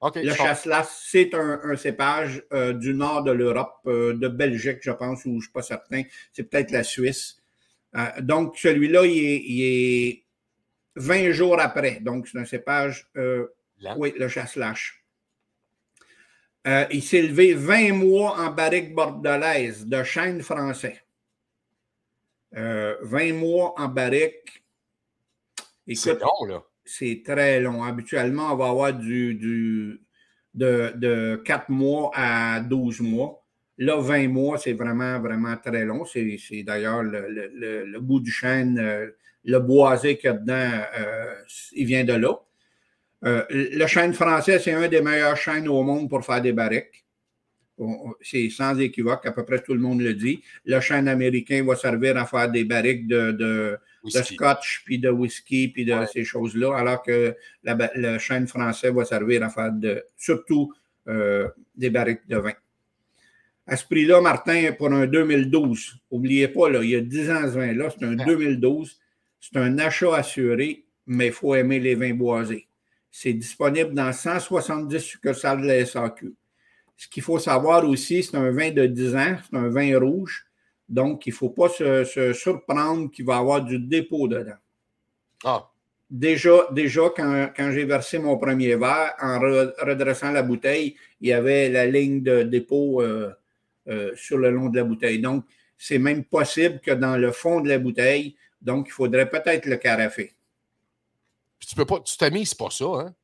OK. 0.00 0.16
Le 0.16 0.22
je 0.24 0.28
comprends. 0.30 0.46
chasselas, 0.46 0.90
c'est 1.04 1.34
un, 1.34 1.60
un 1.62 1.76
cépage 1.76 2.42
euh, 2.52 2.72
du 2.72 2.94
nord 2.94 3.22
de 3.22 3.30
l'Europe, 3.30 3.80
de 3.84 4.28
Belgique, 4.28 4.78
je 4.80 4.90
pense, 4.90 5.24
ou 5.24 5.30
je 5.30 5.36
ne 5.36 5.40
suis 5.40 5.52
pas 5.52 5.62
certain. 5.62 6.02
C'est 6.32 6.44
peut-être 6.44 6.70
la 6.70 6.82
Suisse. 6.82 7.36
Donc, 8.20 8.56
celui-là, 8.56 9.04
il 9.04 9.18
est, 9.18 9.42
il 9.46 9.62
est 9.62 10.24
20 10.96 11.32
jours 11.32 11.60
après. 11.60 12.00
Donc, 12.00 12.28
c'est 12.28 12.38
un 12.38 12.44
cépage, 12.44 13.08
euh, 13.16 13.46
oui, 13.96 14.12
le 14.18 14.28
chasse-lâche. 14.28 15.04
Euh, 16.66 16.86
il 16.90 17.02
s'est 17.02 17.22
levé 17.22 17.54
20 17.54 17.92
mois 17.92 18.38
en 18.38 18.50
barrique 18.52 18.94
bordelaise 18.94 19.86
de 19.86 20.02
chêne 20.04 20.42
français. 20.42 21.02
Euh, 22.56 22.96
20 23.02 23.32
mois 23.32 23.74
en 23.80 23.88
barrique. 23.88 24.64
C'est 25.94 26.20
long, 26.20 26.46
là. 26.46 26.62
c'est 26.84 27.22
très 27.24 27.60
long. 27.60 27.82
Habituellement, 27.82 28.52
on 28.52 28.56
va 28.56 28.68
avoir 28.68 28.94
du, 28.94 29.34
du 29.34 30.00
de, 30.54 30.92
de 30.94 31.42
4 31.44 31.70
mois 31.70 32.10
à 32.14 32.60
12 32.60 33.00
mois. 33.00 33.44
Là, 33.78 33.96
20 33.96 34.28
mois, 34.28 34.58
c'est 34.58 34.74
vraiment, 34.74 35.18
vraiment 35.18 35.56
très 35.56 35.84
long. 35.84 36.04
C'est 36.04 36.62
d'ailleurs 36.62 37.02
le, 37.02 37.28
le, 37.28 37.50
le, 37.52 37.86
le 37.86 38.00
bout 38.00 38.20
du 38.20 38.30
chêne, 38.30 38.78
euh, 38.78 39.10
le 39.44 39.58
boisé 39.58 40.16
qu'il 40.18 40.26
y 40.28 40.30
a 40.30 40.36
dedans, 40.36 40.70
euh, 40.98 41.34
il 41.72 41.86
vient 41.86 42.04
de 42.04 42.12
là. 42.14 42.34
Euh, 43.24 43.44
le 43.50 43.86
chêne 43.86 44.12
français, 44.14 44.58
c'est 44.58 44.72
un 44.72 44.88
des 44.88 45.00
meilleurs 45.00 45.36
chênes 45.36 45.68
au 45.68 45.82
monde 45.82 46.08
pour 46.08 46.24
faire 46.24 46.40
des 46.42 46.52
barriques. 46.52 47.04
C'est 48.20 48.48
sans 48.50 48.78
équivoque, 48.78 49.26
à 49.26 49.32
peu 49.32 49.44
près 49.44 49.60
tout 49.60 49.74
le 49.74 49.80
monde 49.80 50.00
le 50.02 50.14
dit. 50.14 50.42
Le 50.64 50.78
chêne 50.80 51.08
américain 51.08 51.64
va 51.64 51.74
servir 51.74 52.16
à 52.16 52.26
faire 52.26 52.48
des 52.50 52.64
barriques 52.64 53.08
de, 53.08 53.32
de, 53.32 53.32
de 53.32 53.78
Whisky. 54.04 54.34
scotch, 54.34 54.82
puis 54.84 54.98
de 54.98 55.08
whisky, 55.08 55.68
puis 55.68 55.84
de 55.84 55.92
Ouais. 55.94 56.06
ces 56.06 56.24
choses-là, 56.24 56.76
alors 56.76 57.02
que 57.02 57.34
la 57.64 57.76
le 57.94 58.18
chêne 58.18 58.46
français 58.46 58.90
va 58.90 59.04
servir 59.04 59.42
à 59.42 59.48
faire 59.48 59.72
de, 59.72 60.04
surtout 60.16 60.72
euh, 61.08 61.48
des 61.74 61.90
barriques 61.90 62.28
de 62.28 62.36
vin. 62.36 62.52
À 63.66 63.76
ce 63.76 63.84
prix-là, 63.86 64.20
Martin, 64.20 64.72
pour 64.76 64.92
un 64.92 65.06
2012, 65.06 65.96
n'oubliez 66.12 66.48
pas, 66.48 66.68
là, 66.68 66.82
il 66.82 66.90
y 66.90 66.96
a 66.96 67.00
10 67.00 67.30
ans 67.30 67.42
ce 67.44 67.58
vin-là, 67.58 67.88
c'est 67.90 68.04
un 68.04 68.16
Ah. 68.18 68.24
2012, 68.24 69.00
c'est 69.42 69.58
un 69.58 69.76
achat 69.78 70.14
assuré, 70.14 70.84
mais 71.06 71.26
il 71.26 71.32
faut 71.32 71.54
aimer 71.56 71.80
les 71.80 71.96
vins 71.96 72.14
boisés. 72.14 72.68
C'est 73.10 73.32
disponible 73.32 73.92
dans 73.92 74.12
170 74.12 74.98
succursales 75.00 75.60
de 75.62 75.66
la 75.66 75.84
SAQ. 75.84 76.32
Ce 76.96 77.08
qu'il 77.08 77.22
faut 77.24 77.40
savoir 77.40 77.86
aussi, 77.86 78.22
c'est 78.22 78.36
un 78.36 78.52
vin 78.52 78.70
de 78.70 78.86
10 78.86 79.16
ans, 79.16 79.36
c'est 79.50 79.56
un 79.56 79.68
vin 79.68 79.98
rouge, 79.98 80.46
donc 80.88 81.26
il 81.26 81.30
ne 81.30 81.34
faut 81.34 81.50
pas 81.50 81.68
se, 81.68 82.04
se 82.04 82.32
surprendre 82.32 83.10
qu'il 83.10 83.24
va 83.26 83.34
y 83.36 83.38
avoir 83.40 83.64
du 83.64 83.78
dépôt 83.80 84.28
dedans. 84.28 84.60
Ah, 85.44 85.68
Déjà, 86.08 86.68
déjà 86.70 87.02
quand, 87.16 87.50
quand 87.56 87.72
j'ai 87.72 87.84
versé 87.84 88.18
mon 88.18 88.36
premier 88.36 88.76
verre, 88.76 89.14
en 89.18 89.38
re- 89.40 89.72
redressant 89.80 90.30
la 90.30 90.42
bouteille, 90.42 90.94
il 91.20 91.28
y 91.30 91.32
avait 91.32 91.68
la 91.70 91.86
ligne 91.86 92.22
de 92.22 92.42
dépôt 92.42 93.02
euh, 93.02 93.32
euh, 93.88 94.12
sur 94.14 94.36
le 94.36 94.50
long 94.50 94.68
de 94.68 94.76
la 94.76 94.84
bouteille. 94.84 95.20
Donc, 95.20 95.44
c'est 95.78 95.98
même 95.98 96.22
possible 96.24 96.80
que 96.80 96.90
dans 96.92 97.16
le 97.16 97.32
fond 97.32 97.60
de 97.62 97.68
la 97.70 97.78
bouteille, 97.78 98.36
donc 98.62 98.88
il 98.88 98.92
faudrait 98.92 99.28
peut-être 99.28 99.66
le 99.66 99.76
carafer. 99.76 100.32
puis 101.58 101.68
tu 101.68 101.74
peux 101.76 101.84
pas, 101.84 102.00
tu 102.00 102.16
pas 102.18 102.70
ça, 102.70 102.84
hein? 102.84 103.14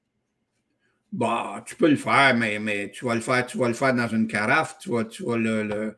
Bah, 1.13 1.65
tu 1.67 1.75
peux 1.75 1.89
le 1.89 1.97
faire, 1.97 2.35
mais, 2.37 2.59
mais 2.59 2.91
tu 2.91 3.05
vas 3.07 3.15
le 3.15 3.21
faire, 3.23 3.47
tu 3.47 3.57
vas 3.59 3.69
le 3.69 3.75
faire 3.75 3.95
dans 3.95 4.09
une 4.09 4.27
carafe, 4.27 4.77
tu 4.79 4.91
vas, 4.91 5.05
tu 5.05 5.23
vas 5.25 5.39
le, 5.39 5.63
le- 5.63 5.97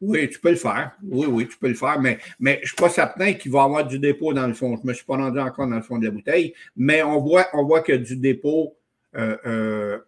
Oui, 0.00 0.28
tu 0.28 0.40
peux 0.40 0.50
le 0.50 0.56
faire. 0.56 0.92
Oui, 1.02 1.26
oui, 1.28 1.48
tu 1.48 1.56
peux 1.58 1.68
le 1.68 1.74
faire, 1.74 2.00
mais, 2.00 2.18
mais 2.40 2.56
je 2.56 2.60
ne 2.62 2.66
suis 2.66 2.76
pas 2.76 2.88
certain 2.88 3.34
qu'il 3.34 3.52
va 3.52 3.60
y 3.60 3.64
avoir 3.64 3.86
du 3.86 3.98
dépôt 4.00 4.32
dans 4.32 4.46
le 4.46 4.54
fond. 4.54 4.76
Je 4.76 4.82
ne 4.82 4.88
me 4.88 4.94
suis 4.94 5.04
pas 5.04 5.16
rendu 5.16 5.38
encore 5.38 5.68
dans 5.68 5.76
le 5.76 5.82
fond 5.82 5.98
de 5.98 6.06
la 6.06 6.10
bouteille, 6.10 6.54
mais 6.76 7.02
on 7.02 7.20
voit, 7.20 7.46
on 7.52 7.64
voit 7.64 7.82
que 7.82 7.92
du 7.92 8.16
dépôt, 8.16 8.76
euh, 9.16 9.36
euh, 9.46 9.98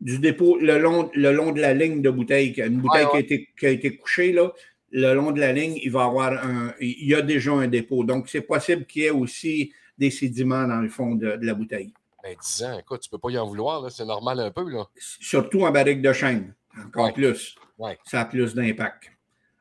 du 0.00 0.18
dépôt 0.18 0.58
le 0.58 0.78
long, 0.78 1.10
le 1.14 1.32
long 1.32 1.52
de 1.52 1.60
la 1.60 1.74
ligne 1.74 2.02
de 2.02 2.10
bouteille, 2.10 2.54
une 2.58 2.80
bouteille 2.80 3.06
Ouais, 3.06 3.12
ouais. 3.12 3.24
Qui, 3.26 3.32
a 3.34 3.36
été, 3.36 3.48
qui 3.58 3.66
a 3.66 3.70
été 3.70 3.96
couchée, 3.96 4.32
là, 4.32 4.52
le 4.90 5.14
long 5.14 5.30
de 5.32 5.40
la 5.40 5.52
ligne, 5.52 5.78
il 5.82 5.90
va 5.90 6.00
y 6.04 6.06
avoir 6.06 6.32
un. 6.32 6.72
Il 6.80 7.06
y 7.06 7.14
a 7.14 7.22
déjà 7.22 7.52
un 7.52 7.68
dépôt. 7.68 8.04
Donc, 8.04 8.28
c'est 8.28 8.40
possible 8.40 8.84
qu'il 8.86 9.02
y 9.02 9.06
ait 9.06 9.10
aussi 9.10 9.72
des 9.98 10.10
sédiments 10.10 10.66
dans 10.66 10.80
le 10.80 10.88
fond 10.88 11.14
de- 11.14 11.36
de 11.36 11.46
la 11.46 11.54
bouteille. 11.54 11.92
Ben, 12.22 12.34
10 12.42 12.62
ans, 12.64 12.78
écoute, 12.78 13.00
tu 13.00 13.08
peux 13.10 13.18
pas 13.18 13.30
y 13.30 13.38
en 13.38 13.46
vouloir. 13.46 13.90
C'est 13.90 14.04
normal 14.04 14.40
un 14.40 14.50
peu, 14.50 14.68
là. 14.68 14.84
surtout 14.98 15.62
en 15.62 15.70
barrique 15.70 16.02
de 16.02 16.12
chêne. 16.12 16.54
Encore 16.86 17.06
Ouais. 17.06 17.12
plus. 17.12 17.54
Ouais. 17.78 17.98
Ça 18.04 18.20
a 18.20 18.24
plus 18.26 18.54
d'impact. 18.54 19.10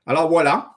Alors 0.06 0.30
voilà. 0.30 0.72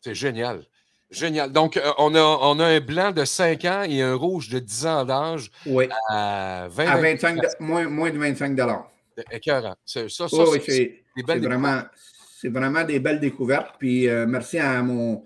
C'est 0.00 0.14
génial. 0.14 0.64
Génial. 1.10 1.50
Donc, 1.52 1.76
euh, 1.76 1.90
on, 1.98 2.14
a, 2.14 2.20
on 2.20 2.58
a 2.60 2.66
un 2.66 2.80
blanc 2.80 3.10
de 3.12 3.24
5 3.24 3.64
ans 3.64 3.82
et 3.82 4.00
un 4.02 4.14
rouge 4.14 4.48
de 4.48 4.58
10 4.60 4.86
ans 4.86 5.04
d'âge 5.04 5.50
Oui. 5.66 5.88
à 6.08 6.68
20 6.70 6.86
À 6.86 7.00
25 7.00 7.36
de- 7.36 7.48
moins, 7.60 7.88
moins 7.88 8.10
de 8.10 8.18
25 8.18 8.54
dollars. 8.54 8.90
Écœurant. 9.30 9.74
C'est- 9.84 10.08
Ça, 10.08 10.28
ça, 10.28 10.36
Oui, 10.36 10.48
oui, 10.52 10.60
c'est- 10.64 11.02
des 11.16 11.22
belles 11.24 11.44
vraiment, 11.44 11.82
c'est 12.40 12.48
vraiment 12.48 12.84
des 12.84 12.98
belles 13.00 13.20
découvertes. 13.20 13.74
Puis 13.78 14.08
euh, 14.08 14.26
merci 14.26 14.58
à 14.58 14.82
mon, 14.82 15.22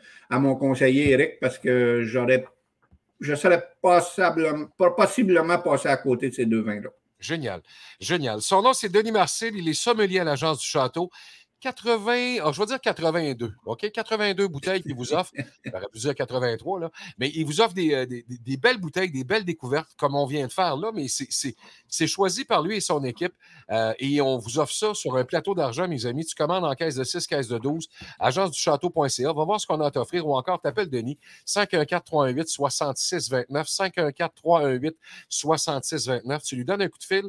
conseiller 0.56 1.12
Eric 1.12 1.38
parce 1.40 1.58
que 1.58 2.02
j'aurais 2.04 2.44
je 3.20 3.34
serais 3.36 3.62
possiblement, 3.80 4.66
possiblement 4.96 5.58
passé 5.58 5.88
à 5.88 5.96
côté 5.96 6.28
de 6.28 6.34
ces 6.34 6.44
deux 6.44 6.62
vins-là. 6.62 6.90
Génial. 7.20 7.62
Génial. 8.00 8.42
Son 8.42 8.60
nom, 8.60 8.72
c'est 8.72 8.88
Denis 8.88 9.12
Marcel. 9.12 9.56
Il 9.56 9.68
est 9.68 9.72
sommelier 9.72 10.18
à 10.18 10.24
l'Agence 10.24 10.58
du 10.58 10.66
Château. 10.66 11.10
80, 11.72 12.36
ah, 12.44 12.52
je 12.52 12.60
vais 12.60 12.66
dire 12.66 12.78
82, 12.80 13.54
OK? 13.64 13.90
82 13.90 14.46
bouteilles 14.48 14.82
qu'il 14.82 14.94
vous 14.94 15.14
offre. 15.14 15.32
J'aurais 15.64 15.86
pu 15.90 15.98
dire 15.98 16.14
83, 16.14 16.80
là. 16.80 16.90
Mais 17.18 17.30
il 17.34 17.44
vous 17.46 17.60
offre 17.62 17.72
des, 17.72 17.94
euh, 17.94 18.04
des- 18.06 18.22
des- 18.28 18.36
des 18.38 18.56
belles 18.58 18.76
bouteilles, 18.78 19.10
des 19.10 19.24
belles 19.24 19.44
découvertes, 19.46 19.88
comme 19.96 20.14
on 20.14 20.26
vient 20.26 20.46
de 20.46 20.52
faire 20.52 20.76
là, 20.76 20.90
mais 20.94 21.06
c'est 21.08 22.06
choisi 22.06 22.44
par 22.44 22.62
lui 22.62 22.76
et 22.76 22.80
son 22.80 23.02
équipe. 23.04 23.32
Euh, 23.70 23.94
et 23.98 24.20
on 24.20 24.36
vous 24.38 24.58
offre 24.58 24.74
ça 24.74 24.92
sur 24.92 25.16
un 25.16 25.24
plateau 25.24 25.54
d'argent, 25.54 25.88
mes 25.88 26.04
amis. 26.04 26.26
Tu 26.26 26.34
commandes 26.34 26.64
en 26.64 26.74
caisse 26.74 26.96
de 26.96 27.04
6, 27.04 27.26
caisse 27.26 27.48
de 27.48 27.56
12, 27.58 27.88
agenceduchâteau.ca. 28.18 29.32
Va 29.32 29.44
voir 29.44 29.58
ce 29.60 29.66
qu'on 29.66 29.80
a 29.80 29.86
à 29.86 29.90
t'offrir 29.90 30.26
ou 30.26 30.36
encore 30.36 30.60
t'appelles 30.60 30.90
Denis, 30.90 31.18
514-318-6629, 31.46 33.66
514-318-6629. 35.30 36.42
Tu 36.44 36.56
lui 36.56 36.64
donnes 36.64 36.82
un 36.82 36.88
coup 36.88 36.98
de 36.98 37.04
fil. 37.04 37.24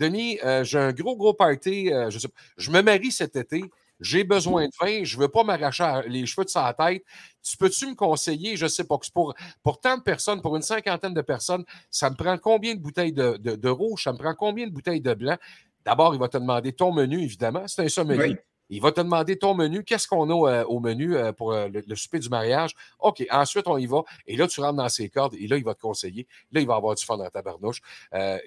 Denis, 0.00 0.38
euh, 0.42 0.64
j'ai 0.64 0.78
un 0.78 0.92
gros, 0.92 1.14
gros 1.14 1.34
party. 1.34 1.92
euh, 1.92 2.08
je, 2.56 2.70
me 2.70 2.80
marie 2.80 3.12
cet 3.12 3.36
été. 3.36 3.62
J'ai 4.00 4.24
besoin 4.24 4.64
de 4.64 4.72
vin. 4.80 5.04
Je 5.04 5.14
ne 5.16 5.20
veux 5.20 5.28
pas 5.28 5.44
m'arracher 5.44 6.00
les 6.06 6.24
cheveux 6.24 6.46
de 6.46 6.48
sa 6.48 6.72
tête. 6.72 7.04
Tu 7.42 7.54
peux-tu 7.58 7.86
me 7.86 7.94
conseiller? 7.94 8.56
Je 8.56 8.64
ne 8.64 8.68
sais 8.70 8.84
pas. 8.84 8.96
Pour, 9.12 9.34
pour 9.62 9.78
tant 9.78 9.98
de 9.98 10.02
personnes, 10.02 10.40
pour 10.40 10.56
une 10.56 10.62
cinquantaine 10.62 11.12
de 11.12 11.20
personnes, 11.20 11.64
ça 11.90 12.08
me 12.08 12.16
prend 12.16 12.38
combien 12.38 12.74
de 12.74 12.80
bouteilles 12.80 13.12
de, 13.12 13.36
de- 13.36 13.56
de 13.56 13.68
rouge? 13.68 14.04
Ça 14.04 14.12
me 14.14 14.18
prend 14.18 14.34
combien 14.34 14.66
de 14.66 14.72
bouteilles 14.72 15.02
de 15.02 15.12
blanc? 15.12 15.36
D'abord, 15.84 16.14
il 16.14 16.18
va 16.20 16.28
te 16.28 16.38
demander 16.38 16.72
ton 16.72 16.92
menu, 16.92 17.22
évidemment. 17.22 17.68
C'est 17.68 17.82
un 17.84 17.88
sommelier. 17.88 18.28
Oui. 18.28 18.36
Il 18.70 18.80
va 18.80 18.92
te 18.92 19.00
demander 19.00 19.36
ton 19.36 19.54
menu. 19.54 19.82
Qu'est-ce 19.82 20.06
qu'on 20.06 20.30
a 20.30 20.50
euh, 20.50 20.64
au 20.64 20.78
menu 20.80 21.16
euh, 21.16 21.32
pour 21.32 21.52
euh, 21.52 21.68
le, 21.68 21.82
le 21.86 21.96
souper 21.96 22.20
du 22.20 22.28
mariage? 22.28 22.70
OK. 23.00 23.26
Ensuite, 23.30 23.66
on 23.66 23.76
y 23.76 23.86
va. 23.86 24.04
Et 24.26 24.36
là, 24.36 24.46
tu 24.46 24.60
rentres 24.60 24.76
dans 24.76 24.88
ses 24.88 25.08
cordes. 25.08 25.34
Et 25.34 25.48
là, 25.48 25.56
il 25.56 25.64
va 25.64 25.74
te 25.74 25.80
conseiller. 25.80 26.26
Là, 26.52 26.60
il 26.60 26.66
va 26.66 26.76
avoir 26.76 26.94
du 26.94 27.04
fun 27.04 27.18
dans 27.18 27.28
ta 27.28 27.42
barnouche. 27.42 27.82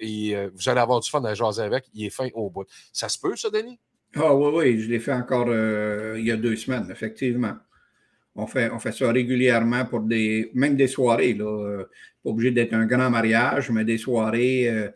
Et 0.00 0.34
vous 0.54 0.68
allez 0.68 0.80
avoir 0.80 1.00
du 1.00 1.10
fun 1.10 1.22
à 1.24 1.34
jaser 1.34 1.62
avec. 1.62 1.84
Il 1.94 2.06
est 2.06 2.10
fin 2.10 2.28
au 2.34 2.48
bout. 2.48 2.66
Ça 2.92 3.08
se 3.08 3.18
peut, 3.18 3.36
ça, 3.36 3.50
Denis? 3.50 3.78
Ah 4.16 4.34
oui, 4.34 4.50
oui, 4.54 4.80
je 4.80 4.88
l'ai 4.88 5.00
fait 5.00 5.12
encore 5.12 5.48
il 5.48 6.24
y 6.24 6.30
a 6.30 6.36
deux 6.36 6.56
semaines, 6.56 6.88
effectivement. 6.90 7.54
On 8.36 8.46
fait, 8.46 8.70
on 8.70 8.78
fait 8.78 8.92
ça 8.92 9.12
régulièrement 9.12 9.84
pour 9.84 10.00
des, 10.00 10.50
même 10.54 10.76
des 10.76 10.88
soirées. 10.88 11.34
Là. 11.34 11.84
Pas 12.22 12.30
obligé 12.30 12.50
d'être 12.50 12.72
un 12.72 12.86
grand 12.86 13.10
mariage, 13.10 13.70
mais 13.70 13.84
des 13.84 13.98
soirées. 13.98 14.90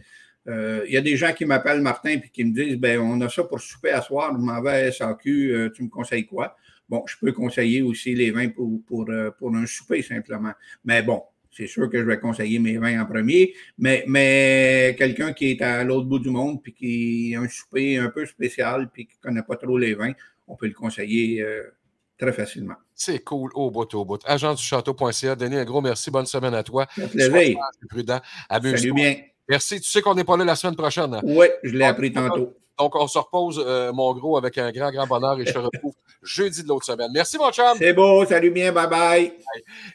Euh, 0.48 0.78
euh, 0.78 0.84
Il 0.86 0.92
y 0.92 0.96
a 0.96 1.00
des 1.00 1.16
gens 1.16 1.32
qui 1.32 1.44
m'appellent 1.44 1.80
Martin 1.80 2.10
et 2.10 2.30
qui 2.32 2.44
me 2.44 2.52
disent 2.52 2.76
ben 2.76 2.98
on 3.00 3.20
a 3.20 3.28
ça 3.28 3.44
pour 3.44 3.60
souper 3.60 3.90
à 3.90 4.02
soir, 4.02 4.32
je 4.34 4.42
m'en 4.42 4.60
vais 4.62 4.88
à 4.88 4.92
SAQ, 4.92 5.52
euh, 5.52 5.70
tu 5.74 5.82
me 5.82 5.88
conseilles 5.88 6.26
quoi? 6.26 6.56
Bon, 6.88 7.04
je 7.06 7.16
peux 7.20 7.32
conseiller 7.32 7.82
aussi 7.82 8.14
les 8.14 8.30
vins 8.30 8.48
pour, 8.48 8.80
pour, 8.86 9.08
euh, 9.10 9.30
pour 9.38 9.54
un 9.54 9.66
souper 9.66 10.00
simplement. 10.00 10.52
Mais 10.84 11.02
bon, 11.02 11.22
c'est 11.50 11.66
sûr 11.66 11.90
que 11.90 11.98
je 11.98 12.04
vais 12.04 12.18
conseiller 12.18 12.58
mes 12.58 12.78
vins 12.78 13.02
en 13.02 13.06
premier, 13.06 13.54
mais, 13.76 14.04
mais 14.06 14.94
quelqu'un 14.98 15.32
qui 15.32 15.50
est 15.50 15.62
à 15.62 15.84
l'autre 15.84 16.06
bout 16.06 16.18
du 16.18 16.30
monde 16.30 16.62
puis 16.62 16.72
qui 16.72 17.34
a 17.36 17.40
un 17.40 17.48
souper 17.48 17.98
un 17.98 18.08
peu 18.08 18.24
spécial 18.24 18.88
puis 18.90 19.06
qui 19.06 19.16
ne 19.16 19.28
connaît 19.28 19.42
pas 19.42 19.56
trop 19.56 19.76
les 19.76 19.94
vins, 19.94 20.12
on 20.46 20.56
peut 20.56 20.66
le 20.66 20.72
conseiller 20.72 21.42
euh, 21.42 21.62
très 22.18 22.32
facilement. 22.32 22.76
C'est 22.94 23.22
cool, 23.22 23.50
au 23.54 23.70
bout, 23.70 23.92
au 23.94 24.04
bout. 24.04 24.20
Agenceduchâteau.ca. 24.24 25.36
Denis, 25.36 25.56
un 25.56 25.64
gros 25.64 25.82
merci. 25.82 26.10
Bonne 26.10 26.26
semaine 26.26 26.54
à 26.54 26.62
toi. 26.62 26.86
Sois 26.96 27.54
prudent. 27.88 28.20
Amuse-toi. 28.48 28.78
Salut 28.78 28.92
bien. 28.94 29.14
Merci. 29.48 29.80
Tu 29.80 29.90
sais 29.90 30.02
qu'on 30.02 30.14
n'est 30.14 30.24
pas 30.24 30.36
là 30.36 30.44
la 30.44 30.56
semaine 30.56 30.76
prochaine. 30.76 31.14
hein? 31.14 31.20
Oui, 31.24 31.46
je 31.62 31.76
l'ai 31.76 31.84
appris 31.84 32.12
tantôt. 32.12 32.54
Donc, 32.78 32.94
on 32.94 33.06
se 33.06 33.18
repose, 33.18 33.62
euh, 33.64 33.92
mon 33.92 34.14
gros, 34.14 34.36
avec 34.36 34.56
un 34.58 34.70
grand, 34.70 34.90
grand 34.90 35.06
bonheur 35.06 35.38
et 35.40 35.46
je 35.46 35.52
te 35.52 35.58
retrouve 35.58 35.94
jeudi 36.22 36.62
de 36.62 36.68
l'autre 36.68 36.86
semaine. 36.86 37.10
Merci, 37.12 37.38
mon 37.38 37.50
chum. 37.50 37.76
C'est 37.78 37.92
beau. 37.92 38.24
Salut 38.24 38.50
bien. 38.50 38.72
Bye 38.72 38.88
bye. 38.88 39.32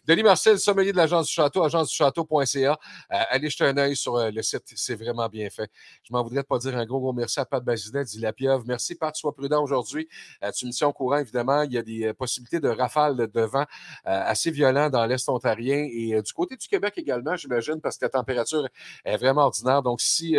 Denis 0.05 0.23
Marcel, 0.23 0.59
sommelier 0.59 0.91
de 0.91 0.97
l'Agence 0.97 1.27
du 1.27 1.34
Château, 1.34 1.63
agenceduchâteau.ca. 1.63 2.71
Euh, 2.71 3.17
allez 3.29 3.49
jeter 3.49 3.65
un 3.65 3.77
œil 3.77 3.95
sur 3.95 4.15
euh, 4.15 4.31
le 4.31 4.41
site. 4.41 4.63
C'est 4.75 4.95
vraiment 4.95 5.27
bien 5.27 5.49
fait. 5.49 5.69
Je 6.03 6.13
m'en 6.13 6.23
voudrais 6.23 6.41
de 6.41 6.47
pas 6.47 6.57
dire 6.57 6.75
un 6.77 6.86
gros, 6.86 6.99
gros 6.99 7.13
merci 7.13 7.39
à 7.39 7.45
Pat 7.45 7.63
Bazinet, 7.63 8.03
dit 8.05 8.19
la 8.19 8.34
pieuvre. 8.34 8.63
Merci, 8.67 8.95
Pat. 8.95 9.15
Sois 9.15 9.34
prudent 9.34 9.61
aujourd'hui. 9.63 10.07
Euh, 10.43 10.51
tu 10.51 10.65
me 10.65 10.71
tiens 10.71 10.88
au 10.88 10.93
courant, 10.93 11.17
évidemment. 11.17 11.63
Il 11.63 11.73
y 11.73 11.77
a 11.77 11.81
des 11.81 12.13
possibilités 12.13 12.59
de 12.59 12.69
rafales 12.69 13.27
de 13.27 13.41
vent 13.41 13.61
euh, 13.61 13.65
assez 14.03 14.51
violents 14.51 14.89
dans 14.89 15.05
l'Est 15.05 15.27
ontarien 15.29 15.88
et 15.91 16.21
du 16.21 16.34
côté 16.34 16.55
du 16.55 16.67
Québec 16.67 16.93
également, 16.97 17.36
j'imagine, 17.36 17.79
parce 17.81 17.97
que 17.97 18.05
la 18.05 18.09
température 18.09 18.67
est 19.05 19.17
vraiment 19.17 19.43
ordinaire. 19.43 19.81
Donc, 19.81 20.01
si. 20.01 20.38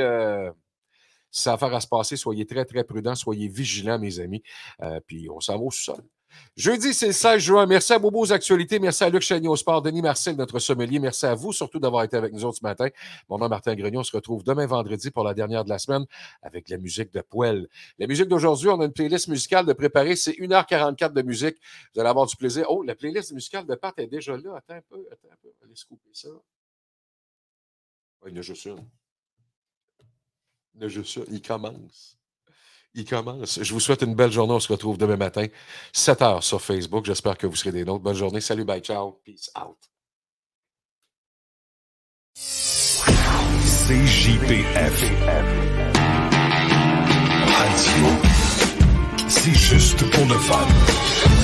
Ça 1.35 1.51
a 1.51 1.55
affaire 1.55 1.74
à 1.74 1.80
se 1.80 1.89
passer, 1.89 2.16
soyez 2.16 2.47
très, 2.47 2.64
très 2.64 2.85
prudents, 2.85 3.14
soyez 3.14 3.49
vigilants, 3.49 3.99
mes 3.99 4.20
amis. 4.20 4.43
Euh, 4.82 5.01
puis 5.05 5.28
on 5.30 5.41
s'en 5.41 5.59
va 5.59 5.64
au 5.64 5.70
sous-sol. 5.70 6.03
Jeudi, 6.57 6.95
c'est 6.95 7.09
le 7.09 7.12
16 7.12 7.39
juin. 7.39 7.66
Merci 7.66 7.93
à 7.93 7.99
Bobo 7.99 8.20
aux 8.20 8.32
actualités. 8.32 8.78
Merci 8.80 9.05
à 9.05 9.11
Luc 9.11 9.22
Chagnon 9.22 9.53
au 9.53 9.57
sport. 9.57 9.82
Denis 9.82 10.03
Marcel, 10.03 10.37
notre 10.37 10.59
sommelier. 10.59 10.99
Merci 10.99 11.26
à 11.26 11.35
vous 11.35 11.53
surtout 11.53 11.78
d'avoir 11.78 12.03
été 12.03 12.16
avec 12.16 12.32
nous 12.32 12.45
autres 12.45 12.59
ce 12.59 12.64
matin. 12.64 12.89
Mon 13.28 13.39
nom 13.39 13.49
Martin 13.49 13.74
Grenion. 13.74 14.01
On 14.01 14.05
se 14.05 14.14
retrouve 14.16 14.43
demain 14.43 14.66
vendredi 14.66 15.11
pour 15.12 15.22
la 15.22 15.35
dernière 15.35 15.64
de 15.64 15.68
la 15.68 15.78
semaine 15.78 16.07
avec 16.43 16.68
la 16.68 16.78
musique 16.78 17.12
de 17.12 17.20
Poel. 17.20 17.68
La 17.99 18.09
musique 18.09 18.26
d'aujourd'hui, 18.26 18.68
on 18.68 18.80
a 18.80 18.85
une 18.85 18.93
playlist 18.93 19.28
musicale 19.28 19.66
de 19.66 19.72
préparer. 19.72 20.16
C'est 20.16 20.32
1h44 20.32 21.12
de 21.12 21.22
musique. 21.22 21.57
Vous 21.95 22.01
allez 22.01 22.11
avoir 22.11 22.26
du 22.26 22.37
plaisir. 22.37 22.66
Oh, 22.68 22.82
la 22.82 22.95
playlist 22.95 23.32
musicale 23.32 23.66
de 23.66 23.74
Pat 23.76 23.97
est 23.99 24.07
déjà 24.07 24.37
là. 24.37 24.57
Attends 24.57 24.74
un 24.74 24.82
peu. 24.89 25.07
Attends 25.12 25.28
un 25.32 25.37
peu. 25.43 25.53
Allez 25.62 25.74
couper 25.89 26.11
ça. 26.12 26.28
Oh, 28.22 28.26
il 28.26 28.35
y 28.35 28.37
en 28.37 28.39
a 28.39 28.43
juste 28.43 28.64
une. 28.64 28.85
Il 30.81 31.43
commence. 31.43 32.18
Il 32.95 33.05
commence. 33.05 33.62
Je 33.62 33.72
vous 33.72 33.81
souhaite 33.81 34.03
une 34.03 34.14
belle 34.14 34.31
journée. 34.31 34.55
On 34.55 34.61
se 34.61 34.72
retrouve 34.72 34.99
demain 34.99 35.16
matin, 35.16 35.47
7 35.93 36.20
h 36.20 36.43
sur 36.43 36.61
Facebook. 36.61 37.05
J'espère 37.05 37.37
que 37.37 37.47
vous 37.47 37.57
serez 37.57 37.72
des 37.72 37.85
nôtres. 37.85 38.03
Bonne 38.03 38.14
journée. 38.14 38.41
Salut, 38.41 38.64
bye, 38.64 38.81
ciao. 38.81 39.20
Peace 39.25 39.51
out. 39.59 39.79
CJPF. 43.87 45.11
Radio. 47.47 48.07
C'est 49.29 49.55
juste 49.55 50.11
pour 50.11 50.27
le 50.27 50.39
fun. 50.39 51.43